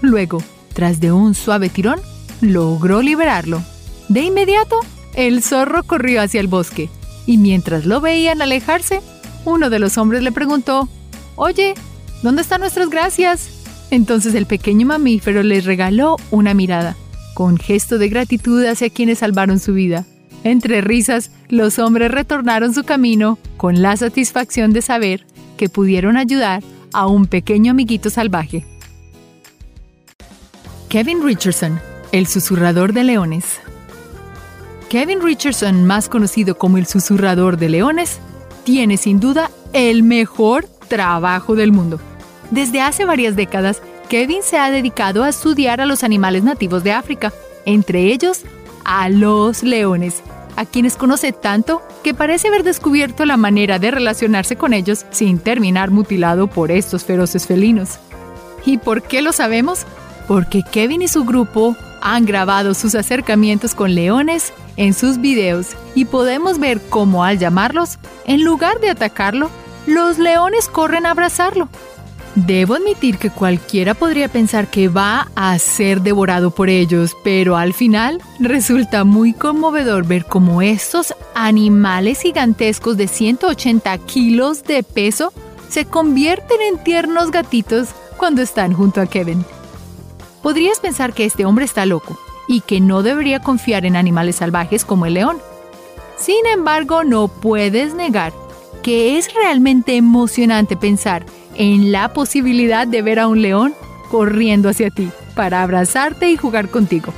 Luego, 0.00 0.42
tras 0.74 1.00
de 1.00 1.10
un 1.10 1.34
suave 1.34 1.68
tirón, 1.68 2.00
logró 2.40 3.02
liberarlo. 3.02 3.62
De 4.08 4.20
inmediato, 4.20 4.78
el 5.14 5.42
zorro 5.42 5.82
corrió 5.82 6.22
hacia 6.22 6.40
el 6.40 6.48
bosque, 6.48 6.88
y 7.26 7.38
mientras 7.38 7.84
lo 7.86 8.00
veían 8.00 8.42
alejarse, 8.42 9.00
uno 9.44 9.70
de 9.70 9.78
los 9.78 9.98
hombres 9.98 10.22
le 10.22 10.32
preguntó, 10.32 10.88
Oye, 11.34 11.74
¿dónde 12.22 12.42
están 12.42 12.60
nuestras 12.60 12.88
gracias? 12.88 13.48
Entonces 13.92 14.34
el 14.34 14.46
pequeño 14.46 14.88
mamífero 14.88 15.44
les 15.44 15.66
regaló 15.66 16.16
una 16.32 16.54
mirada, 16.54 16.96
con 17.34 17.58
gesto 17.58 17.98
de 17.98 18.08
gratitud 18.08 18.64
hacia 18.64 18.90
quienes 18.90 19.18
salvaron 19.18 19.60
su 19.60 19.74
vida. 19.74 20.06
Entre 20.42 20.80
risas, 20.80 21.30
los 21.48 21.78
hombres 21.78 22.10
retornaron 22.10 22.74
su 22.74 22.82
camino 22.82 23.38
con 23.56 23.82
la 23.82 23.96
satisfacción 23.96 24.72
de 24.72 24.82
saber 24.82 25.26
que 25.56 25.68
pudieron 25.68 26.16
ayudar 26.16 26.64
a 26.92 27.06
un 27.06 27.26
pequeño 27.26 27.70
amiguito 27.70 28.10
salvaje. 28.10 28.64
Kevin 30.88 31.22
Richardson 31.22 31.78
el 32.12 32.26
susurrador 32.26 32.92
de 32.92 33.04
leones. 33.04 33.60
Kevin 34.88 35.22
Richardson, 35.22 35.86
más 35.86 36.08
conocido 36.08 36.56
como 36.58 36.78
el 36.78 36.86
susurrador 36.86 37.56
de 37.56 37.70
leones, 37.70 38.20
tiene 38.64 38.98
sin 38.98 39.18
duda 39.18 39.50
el 39.72 40.02
mejor 40.02 40.66
trabajo 40.88 41.56
del 41.56 41.72
mundo. 41.72 41.98
Desde 42.52 42.82
hace 42.82 43.06
varias 43.06 43.34
décadas, 43.34 43.80
Kevin 44.10 44.42
se 44.42 44.58
ha 44.58 44.70
dedicado 44.70 45.24
a 45.24 45.30
estudiar 45.30 45.80
a 45.80 45.86
los 45.86 46.04
animales 46.04 46.44
nativos 46.44 46.84
de 46.84 46.92
África, 46.92 47.32
entre 47.64 48.12
ellos 48.12 48.42
a 48.84 49.08
los 49.08 49.62
leones, 49.62 50.22
a 50.56 50.66
quienes 50.66 50.96
conoce 50.98 51.32
tanto 51.32 51.80
que 52.04 52.12
parece 52.12 52.48
haber 52.48 52.62
descubierto 52.62 53.24
la 53.24 53.38
manera 53.38 53.78
de 53.78 53.90
relacionarse 53.90 54.56
con 54.56 54.74
ellos 54.74 55.06
sin 55.12 55.38
terminar 55.38 55.90
mutilado 55.90 56.46
por 56.46 56.70
estos 56.70 57.04
feroces 57.04 57.46
felinos. 57.46 57.98
¿Y 58.66 58.76
por 58.76 59.00
qué 59.00 59.22
lo 59.22 59.32
sabemos? 59.32 59.86
Porque 60.28 60.62
Kevin 60.62 61.00
y 61.00 61.08
su 61.08 61.24
grupo 61.24 61.74
han 62.02 62.26
grabado 62.26 62.74
sus 62.74 62.94
acercamientos 62.94 63.74
con 63.74 63.94
leones 63.94 64.52
en 64.76 64.92
sus 64.92 65.22
videos 65.22 65.68
y 65.94 66.04
podemos 66.04 66.58
ver 66.58 66.82
cómo 66.90 67.24
al 67.24 67.38
llamarlos, 67.38 67.98
en 68.26 68.44
lugar 68.44 68.78
de 68.80 68.90
atacarlo, 68.90 69.48
los 69.86 70.18
leones 70.18 70.68
corren 70.68 71.06
a 71.06 71.12
abrazarlo. 71.12 71.70
Debo 72.34 72.74
admitir 72.74 73.18
que 73.18 73.28
cualquiera 73.28 73.92
podría 73.92 74.26
pensar 74.26 74.70
que 74.70 74.88
va 74.88 75.28
a 75.34 75.58
ser 75.58 76.00
devorado 76.00 76.50
por 76.50 76.70
ellos, 76.70 77.14
pero 77.22 77.58
al 77.58 77.74
final 77.74 78.22
resulta 78.40 79.04
muy 79.04 79.34
conmovedor 79.34 80.06
ver 80.06 80.24
cómo 80.24 80.62
estos 80.62 81.14
animales 81.34 82.22
gigantescos 82.22 82.96
de 82.96 83.06
180 83.06 83.98
kilos 83.98 84.64
de 84.64 84.82
peso 84.82 85.30
se 85.68 85.84
convierten 85.84 86.62
en 86.62 86.82
tiernos 86.82 87.30
gatitos 87.30 87.88
cuando 88.16 88.40
están 88.40 88.72
junto 88.72 89.02
a 89.02 89.06
Kevin. 89.06 89.44
Podrías 90.42 90.80
pensar 90.80 91.12
que 91.12 91.26
este 91.26 91.44
hombre 91.44 91.66
está 91.66 91.84
loco 91.84 92.18
y 92.48 92.62
que 92.62 92.80
no 92.80 93.02
debería 93.02 93.40
confiar 93.40 93.84
en 93.84 93.94
animales 93.94 94.36
salvajes 94.36 94.86
como 94.86 95.04
el 95.04 95.14
león. 95.14 95.36
Sin 96.16 96.46
embargo, 96.46 97.04
no 97.04 97.28
puedes 97.28 97.94
negar 97.94 98.32
que 98.82 99.18
es 99.18 99.32
realmente 99.34 99.96
emocionante 99.96 100.76
pensar 100.76 101.24
en 101.56 101.92
la 101.92 102.12
posibilidad 102.12 102.86
de 102.86 103.02
ver 103.02 103.18
a 103.18 103.28
un 103.28 103.42
león 103.42 103.74
corriendo 104.10 104.68
hacia 104.68 104.90
ti 104.90 105.10
para 105.34 105.62
abrazarte 105.62 106.30
y 106.30 106.36
jugar 106.36 106.68
contigo. 106.68 107.12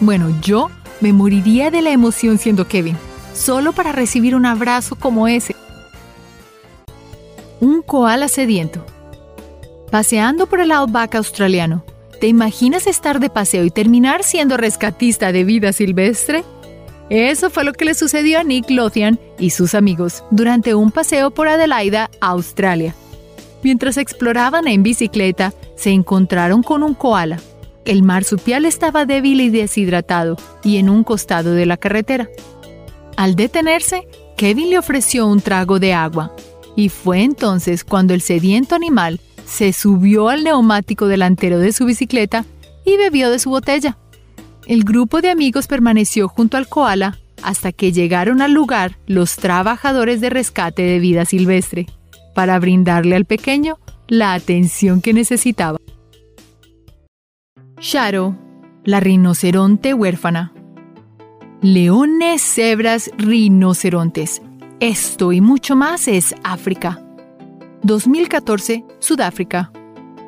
Bueno, 0.00 0.34
yo 0.42 0.70
me 1.00 1.12
moriría 1.12 1.70
de 1.70 1.82
la 1.82 1.90
emoción 1.90 2.38
siendo 2.38 2.66
Kevin, 2.68 2.96
solo 3.34 3.72
para 3.72 3.92
recibir 3.92 4.34
un 4.34 4.46
abrazo 4.46 4.96
como 4.96 5.28
ese. 5.28 5.54
Un 7.60 7.82
koala 7.82 8.28
sediento. 8.28 8.84
Paseando 9.90 10.46
por 10.46 10.60
el 10.60 10.72
outback 10.72 11.16
australiano, 11.16 11.84
¿Te 12.22 12.28
imaginas 12.28 12.86
estar 12.86 13.18
de 13.18 13.30
paseo 13.30 13.64
y 13.64 13.70
terminar 13.72 14.22
siendo 14.22 14.56
rescatista 14.56 15.32
de 15.32 15.42
vida 15.42 15.72
silvestre? 15.72 16.44
Eso 17.10 17.50
fue 17.50 17.64
lo 17.64 17.72
que 17.72 17.84
le 17.84 17.94
sucedió 17.94 18.38
a 18.38 18.44
Nick 18.44 18.70
Lothian 18.70 19.18
y 19.40 19.50
sus 19.50 19.74
amigos 19.74 20.22
durante 20.30 20.76
un 20.76 20.92
paseo 20.92 21.32
por 21.32 21.48
Adelaida, 21.48 22.10
Australia. 22.20 22.94
Mientras 23.62 23.96
exploraban 23.96 24.66
en 24.66 24.82
bicicleta, 24.82 25.52
se 25.76 25.90
encontraron 25.90 26.62
con 26.62 26.82
un 26.82 26.94
koala. 26.94 27.38
El 27.84 28.02
marsupial 28.02 28.64
estaba 28.64 29.06
débil 29.06 29.40
y 29.40 29.50
deshidratado 29.50 30.36
y 30.62 30.76
en 30.76 30.88
un 30.88 31.04
costado 31.04 31.52
de 31.52 31.66
la 31.66 31.76
carretera. 31.76 32.28
Al 33.16 33.34
detenerse, 33.34 34.06
Kevin 34.36 34.70
le 34.70 34.78
ofreció 34.78 35.26
un 35.26 35.40
trago 35.40 35.78
de 35.78 35.92
agua, 35.92 36.34
y 36.76 36.88
fue 36.88 37.22
entonces 37.22 37.84
cuando 37.84 38.14
el 38.14 38.20
sediento 38.20 38.74
animal 38.74 39.20
se 39.44 39.72
subió 39.72 40.28
al 40.28 40.44
neumático 40.44 41.06
delantero 41.06 41.58
de 41.58 41.72
su 41.72 41.84
bicicleta 41.84 42.44
y 42.84 42.96
bebió 42.96 43.30
de 43.30 43.38
su 43.38 43.50
botella. 43.50 43.98
El 44.66 44.84
grupo 44.84 45.20
de 45.20 45.30
amigos 45.30 45.66
permaneció 45.66 46.28
junto 46.28 46.56
al 46.56 46.68
koala 46.68 47.18
hasta 47.42 47.72
que 47.72 47.92
llegaron 47.92 48.40
al 48.40 48.52
lugar 48.52 48.96
los 49.06 49.36
trabajadores 49.36 50.20
de 50.20 50.30
rescate 50.30 50.82
de 50.82 51.00
vida 51.00 51.24
silvestre, 51.24 51.86
para 52.34 52.58
brindarle 52.58 53.16
al 53.16 53.24
pequeño 53.24 53.78
la 54.08 54.34
atención 54.34 55.00
que 55.00 55.12
necesitaba. 55.12 55.78
Sharo, 57.80 58.36
la 58.84 59.00
rinoceronte 59.00 59.94
huérfana. 59.94 60.52
Leones, 61.60 62.42
cebras, 62.42 63.10
rinocerontes 63.16 64.42
Esto 64.80 65.32
y 65.32 65.40
mucho 65.40 65.76
más 65.76 66.08
es 66.08 66.34
África. 66.42 67.00
2014, 67.82 68.84
Sudáfrica. 68.98 69.72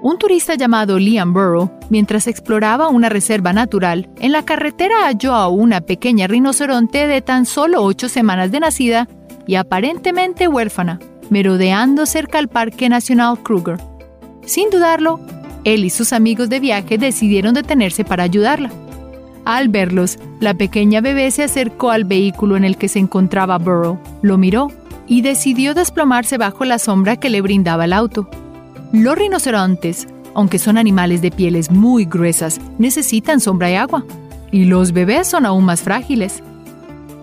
Un 0.02 0.18
turista 0.18 0.54
llamado 0.54 0.98
Liam 0.98 1.32
Burrow, 1.32 1.70
mientras 1.88 2.26
exploraba 2.26 2.88
una 2.88 3.08
reserva 3.08 3.52
natural, 3.52 4.10
en 4.20 4.32
la 4.32 4.44
carretera 4.44 5.06
halló 5.06 5.32
a 5.32 5.48
una 5.48 5.80
pequeña 5.80 6.26
rinoceronte 6.26 7.06
de 7.06 7.22
tan 7.22 7.46
solo 7.46 7.82
ocho 7.82 8.08
semanas 8.08 8.52
de 8.52 8.60
nacida 8.60 9.08
y 9.46 9.54
aparentemente 9.54 10.46
huérfana, 10.46 10.98
merodeando 11.34 12.06
cerca 12.06 12.38
al 12.38 12.46
Parque 12.46 12.88
Nacional 12.88 13.42
Kruger. 13.42 13.80
Sin 14.46 14.70
dudarlo, 14.70 15.18
él 15.64 15.84
y 15.84 15.90
sus 15.90 16.12
amigos 16.12 16.48
de 16.48 16.60
viaje 16.60 16.96
decidieron 16.96 17.54
detenerse 17.54 18.04
para 18.04 18.22
ayudarla. 18.22 18.70
Al 19.44 19.68
verlos, 19.68 20.16
la 20.38 20.54
pequeña 20.54 21.00
bebé 21.00 21.28
se 21.32 21.42
acercó 21.42 21.90
al 21.90 22.04
vehículo 22.04 22.56
en 22.56 22.62
el 22.62 22.76
que 22.76 22.86
se 22.86 23.00
encontraba 23.00 23.58
Burrow, 23.58 23.98
lo 24.22 24.38
miró 24.38 24.68
y 25.08 25.22
decidió 25.22 25.74
desplomarse 25.74 26.38
bajo 26.38 26.64
la 26.64 26.78
sombra 26.78 27.16
que 27.16 27.30
le 27.30 27.40
brindaba 27.40 27.86
el 27.86 27.94
auto. 27.94 28.28
Los 28.92 29.18
rinocerontes, 29.18 30.06
aunque 30.34 30.60
son 30.60 30.78
animales 30.78 31.20
de 31.20 31.32
pieles 31.32 31.68
muy 31.68 32.04
gruesas, 32.04 32.60
necesitan 32.78 33.40
sombra 33.40 33.72
y 33.72 33.74
agua, 33.74 34.04
y 34.52 34.66
los 34.66 34.92
bebés 34.92 35.26
son 35.26 35.46
aún 35.46 35.64
más 35.64 35.82
frágiles. 35.82 36.44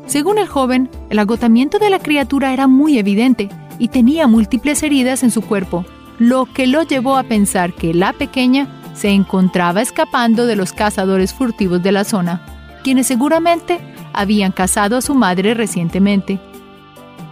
Según 0.05 0.38
el 0.38 0.49
joven, 0.49 0.89
el 1.09 1.20
agotamiento 1.20 1.80
de 1.80 1.89
la 1.89 1.99
criatura 1.99 2.51
era 2.51 2.68
muy 2.68 2.99
evidente 2.99 3.47
y 3.80 3.89
tenía 3.89 4.28
múltiples 4.28 4.84
heridas 4.84 5.24
en 5.24 5.32
su 5.32 5.41
cuerpo, 5.41 5.86
lo 6.19 6.45
que 6.45 6.67
lo 6.67 6.84
llevó 6.84 7.17
a 7.17 7.24
pensar 7.24 7.74
que 7.74 7.93
la 7.93 8.13
pequeña 8.13 8.67
se 8.93 9.09
encontraba 9.09 9.82
escapando 9.82 10.45
de 10.45 10.55
los 10.55 10.74
cazadores 10.74 11.34
furtivos 11.34 11.82
de 11.82 11.91
la 11.91 12.03
zona, 12.03 12.41
quienes 12.84 13.07
seguramente 13.07 13.80
habían 14.13 14.51
cazado 14.51 14.97
a 14.97 15.01
su 15.01 15.15
madre 15.15 15.53
recientemente. 15.53 16.39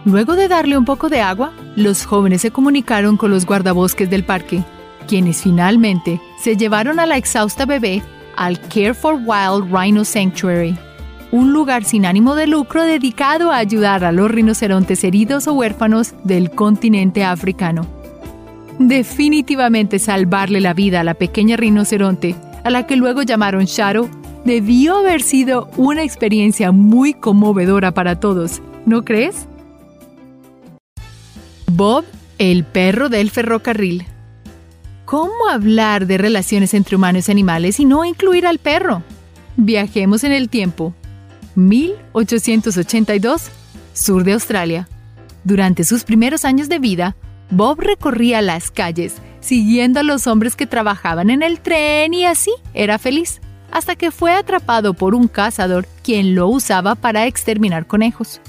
Luego 0.04 0.34
de 0.34 0.48
darle 0.48 0.78
un 0.78 0.84
poco 0.84 1.08
de 1.08 1.20
agua, 1.20 1.52
los 1.76 2.04
jóvenes 2.06 2.40
se 2.40 2.50
comunicaron 2.50 3.16
con 3.16 3.30
los 3.30 3.44
guardabosques 3.44 4.08
del 4.08 4.24
parque, 4.24 4.64
quienes 5.06 5.42
finalmente 5.42 6.20
se 6.42 6.56
llevaron 6.56 6.98
a 6.98 7.06
la 7.06 7.16
exhausta 7.16 7.66
bebé 7.66 8.02
al 8.36 8.58
Care 8.68 8.94
for 8.94 9.14
Wild 9.14 9.72
Rhino 9.72 10.04
Sanctuary, 10.04 10.76
un 11.32 11.52
lugar 11.52 11.84
sin 11.84 12.06
ánimo 12.06 12.34
de 12.34 12.46
lucro 12.46 12.82
dedicado 12.84 13.52
a 13.52 13.58
ayudar 13.58 14.04
a 14.04 14.12
los 14.12 14.30
rinocerontes 14.30 15.04
heridos 15.04 15.46
o 15.46 15.54
huérfanos 15.54 16.14
del 16.24 16.50
continente 16.50 17.24
africano. 17.24 17.86
Definitivamente 18.78 19.98
salvarle 19.98 20.60
la 20.60 20.74
vida 20.74 21.00
a 21.00 21.04
la 21.04 21.14
pequeña 21.14 21.56
rinoceronte, 21.56 22.34
a 22.64 22.70
la 22.70 22.86
que 22.86 22.96
luego 22.96 23.22
llamaron 23.22 23.64
Shadow, 23.64 24.08
debió 24.44 24.96
haber 24.96 25.22
sido 25.22 25.70
una 25.76 26.02
experiencia 26.02 26.72
muy 26.72 27.14
conmovedora 27.14 27.92
para 27.92 28.18
todos, 28.18 28.62
¿no 28.86 29.04
crees? 29.04 29.46
Bob, 31.66 32.04
el 32.38 32.64
perro 32.64 33.08
del 33.08 33.30
ferrocarril. 33.30 34.06
¿Cómo 35.04 35.48
hablar 35.50 36.06
de 36.06 36.18
relaciones 36.18 36.72
entre 36.72 36.96
humanos 36.96 37.28
y 37.28 37.32
animales 37.32 37.80
y 37.80 37.84
no 37.84 38.04
incluir 38.04 38.46
al 38.46 38.58
perro? 38.58 39.02
Viajemos 39.56 40.24
en 40.24 40.32
el 40.32 40.48
tiempo. 40.48 40.94
1882, 41.54 43.50
sur 43.92 44.24
de 44.24 44.32
Australia. 44.32 44.88
Durante 45.44 45.84
sus 45.84 46.04
primeros 46.04 46.44
años 46.44 46.68
de 46.68 46.78
vida, 46.78 47.16
Bob 47.50 47.80
recorría 47.80 48.42
las 48.42 48.70
calles, 48.70 49.14
siguiendo 49.40 50.00
a 50.00 50.02
los 50.04 50.26
hombres 50.26 50.54
que 50.54 50.66
trabajaban 50.66 51.30
en 51.30 51.42
el 51.42 51.60
tren 51.60 52.14
y 52.14 52.24
así 52.24 52.52
era 52.74 52.98
feliz, 52.98 53.40
hasta 53.70 53.96
que 53.96 54.10
fue 54.10 54.32
atrapado 54.32 54.94
por 54.94 55.14
un 55.14 55.28
cazador 55.28 55.86
quien 56.02 56.34
lo 56.34 56.48
usaba 56.48 56.94
para 56.94 57.26
exterminar 57.26 57.86
conejos. 57.86 58.40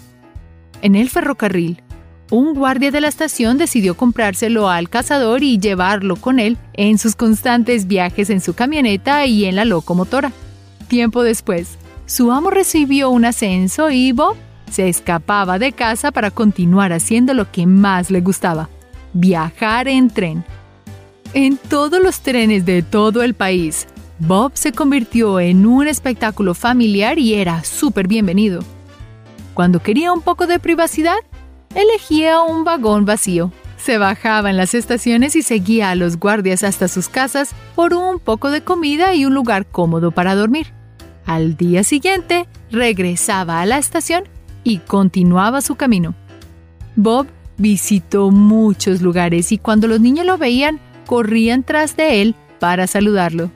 En 0.81 0.95
el 0.95 1.09
ferrocarril, 1.09 1.81
un 2.31 2.53
guardia 2.53 2.91
de 2.91 3.01
la 3.01 3.09
estación 3.09 3.57
decidió 3.57 3.95
comprárselo 3.95 4.69
al 4.69 4.89
cazador 4.89 5.43
y 5.43 5.59
llevarlo 5.59 6.15
con 6.15 6.39
él 6.39 6.57
en 6.73 6.97
sus 6.97 7.15
constantes 7.15 7.87
viajes 7.87 8.29
en 8.29 8.39
su 8.39 8.53
camioneta 8.53 9.25
y 9.25 9.45
en 9.45 9.57
la 9.57 9.65
locomotora. 9.65 10.31
Tiempo 10.87 11.23
después, 11.23 11.77
su 12.11 12.29
amo 12.29 12.49
recibió 12.49 13.09
un 13.09 13.23
ascenso 13.23 13.89
y 13.89 14.11
Bob 14.11 14.35
se 14.69 14.89
escapaba 14.89 15.57
de 15.59 15.71
casa 15.71 16.11
para 16.11 16.29
continuar 16.29 16.91
haciendo 16.91 17.33
lo 17.33 17.49
que 17.49 17.65
más 17.65 18.11
le 18.11 18.19
gustaba, 18.19 18.67
viajar 19.13 19.87
en 19.87 20.09
tren. 20.09 20.43
En 21.33 21.55
todos 21.55 22.03
los 22.03 22.19
trenes 22.19 22.65
de 22.65 22.81
todo 22.81 23.23
el 23.23 23.33
país, 23.33 23.87
Bob 24.19 24.51
se 24.55 24.73
convirtió 24.73 25.39
en 25.39 25.65
un 25.65 25.87
espectáculo 25.87 26.53
familiar 26.53 27.17
y 27.17 27.35
era 27.35 27.63
súper 27.63 28.09
bienvenido. 28.09 28.61
Cuando 29.53 29.81
quería 29.81 30.11
un 30.11 30.21
poco 30.21 30.47
de 30.47 30.59
privacidad, 30.59 31.15
elegía 31.75 32.41
un 32.41 32.65
vagón 32.65 33.05
vacío. 33.05 33.53
Se 33.77 33.97
bajaba 33.97 34.49
en 34.49 34.57
las 34.57 34.73
estaciones 34.73 35.37
y 35.37 35.43
seguía 35.43 35.91
a 35.91 35.95
los 35.95 36.17
guardias 36.17 36.63
hasta 36.63 36.89
sus 36.89 37.07
casas 37.07 37.55
por 37.73 37.93
un 37.93 38.19
poco 38.19 38.51
de 38.51 38.65
comida 38.65 39.15
y 39.15 39.23
un 39.23 39.33
lugar 39.33 39.65
cómodo 39.65 40.11
para 40.11 40.35
dormir. 40.35 40.73
Al 41.31 41.55
día 41.55 41.85
siguiente, 41.85 42.45
regresaba 42.71 43.61
a 43.61 43.65
la 43.65 43.77
estación 43.77 44.25
y 44.65 44.79
continuaba 44.79 45.61
su 45.61 45.75
camino. 45.75 46.13
Bob 46.97 47.25
visitó 47.57 48.31
muchos 48.31 49.01
lugares 49.01 49.53
y 49.53 49.57
cuando 49.57 49.87
los 49.87 50.01
niños 50.01 50.25
lo 50.25 50.37
veían, 50.37 50.81
corrían 51.05 51.63
tras 51.63 51.95
de 51.95 52.21
él 52.21 52.35
para 52.59 52.85
saludarlo. 52.85 53.49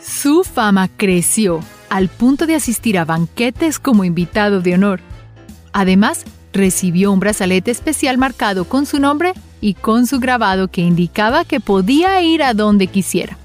Su 0.00 0.42
fama 0.42 0.88
creció 0.88 1.60
al 1.90 2.08
punto 2.08 2.46
de 2.46 2.56
asistir 2.56 2.98
a 2.98 3.04
banquetes 3.04 3.78
como 3.78 4.02
invitado 4.02 4.60
de 4.60 4.74
honor. 4.74 5.00
Además, 5.72 6.24
Recibió 6.52 7.10
un 7.12 7.18
brazalete 7.18 7.70
especial 7.70 8.18
marcado 8.18 8.66
con 8.66 8.84
su 8.84 9.00
nombre 9.00 9.32
y 9.62 9.72
con 9.72 10.06
su 10.06 10.20
grabado 10.20 10.68
que 10.68 10.82
indicaba 10.82 11.46
que 11.46 11.60
podía 11.60 12.20
ir 12.20 12.42
a 12.42 12.52
donde 12.52 12.88
quisiera. 12.88 13.38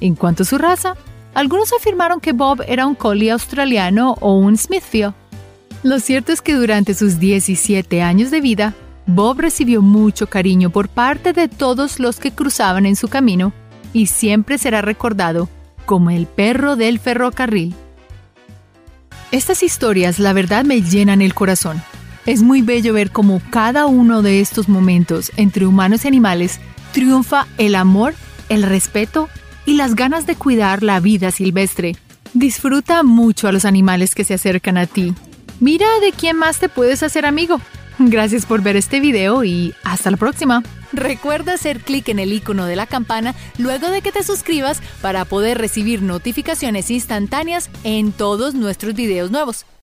En 0.00 0.16
cuanto 0.16 0.42
a 0.42 0.46
su 0.46 0.58
raza, 0.58 0.96
algunos 1.34 1.72
afirmaron 1.72 2.20
que 2.20 2.32
Bob 2.32 2.62
era 2.66 2.86
un 2.86 2.94
collie 2.94 3.30
australiano 3.30 4.16
o 4.20 4.34
un 4.34 4.56
Smithfield. 4.56 5.14
Lo 5.82 5.98
cierto 5.98 6.32
es 6.32 6.40
que 6.42 6.54
durante 6.54 6.94
sus 6.94 7.18
17 7.18 8.02
años 8.02 8.30
de 8.30 8.40
vida, 8.40 8.74
Bob 9.06 9.40
recibió 9.40 9.82
mucho 9.82 10.28
cariño 10.28 10.70
por 10.70 10.88
parte 10.88 11.32
de 11.32 11.48
todos 11.48 11.98
los 11.98 12.20
que 12.20 12.30
cruzaban 12.30 12.86
en 12.86 12.96
su 12.96 13.08
camino 13.08 13.52
y 13.92 14.06
siempre 14.06 14.58
será 14.58 14.80
recordado 14.80 15.48
como 15.86 16.10
el 16.10 16.26
perro 16.26 16.76
del 16.76 16.98
ferrocarril. 16.98 17.74
Estas 19.32 19.62
historias 19.62 20.18
la 20.18 20.32
verdad 20.32 20.64
me 20.64 20.82
llenan 20.82 21.22
el 21.22 21.34
corazón. 21.34 21.82
Es 22.26 22.42
muy 22.42 22.62
bello 22.62 22.92
ver 22.92 23.10
cómo 23.10 23.40
cada 23.50 23.86
uno 23.86 24.22
de 24.22 24.40
estos 24.40 24.68
momentos 24.68 25.32
entre 25.36 25.66
humanos 25.66 26.04
y 26.04 26.08
animales 26.08 26.60
triunfa 26.92 27.48
el 27.58 27.74
amor, 27.74 28.14
el 28.48 28.62
respeto 28.62 29.28
y 29.66 29.74
las 29.74 29.94
ganas 29.94 30.26
de 30.26 30.36
cuidar 30.36 30.82
la 30.82 31.00
vida 31.00 31.30
silvestre. 31.30 31.96
Disfruta 32.34 33.02
mucho 33.02 33.48
a 33.48 33.52
los 33.52 33.64
animales 33.64 34.14
que 34.14 34.24
se 34.24 34.34
acercan 34.34 34.78
a 34.78 34.86
ti. 34.86 35.14
Mira 35.60 35.86
de 36.00 36.12
quién 36.12 36.36
más 36.36 36.58
te 36.58 36.68
puedes 36.68 37.02
hacer 37.02 37.26
amigo. 37.26 37.60
Gracias 37.98 38.46
por 38.46 38.62
ver 38.62 38.76
este 38.76 39.00
video 39.00 39.44
y 39.44 39.74
hasta 39.84 40.10
la 40.10 40.16
próxima. 40.16 40.62
Recuerda 40.92 41.54
hacer 41.54 41.80
clic 41.80 42.08
en 42.08 42.18
el 42.18 42.32
icono 42.32 42.66
de 42.66 42.76
la 42.76 42.86
campana 42.86 43.34
luego 43.58 43.88
de 43.90 44.02
que 44.02 44.12
te 44.12 44.22
suscribas 44.22 44.80
para 45.00 45.24
poder 45.24 45.58
recibir 45.58 46.02
notificaciones 46.02 46.90
instantáneas 46.90 47.70
en 47.84 48.12
todos 48.12 48.54
nuestros 48.54 48.94
videos 48.94 49.30
nuevos. 49.30 49.64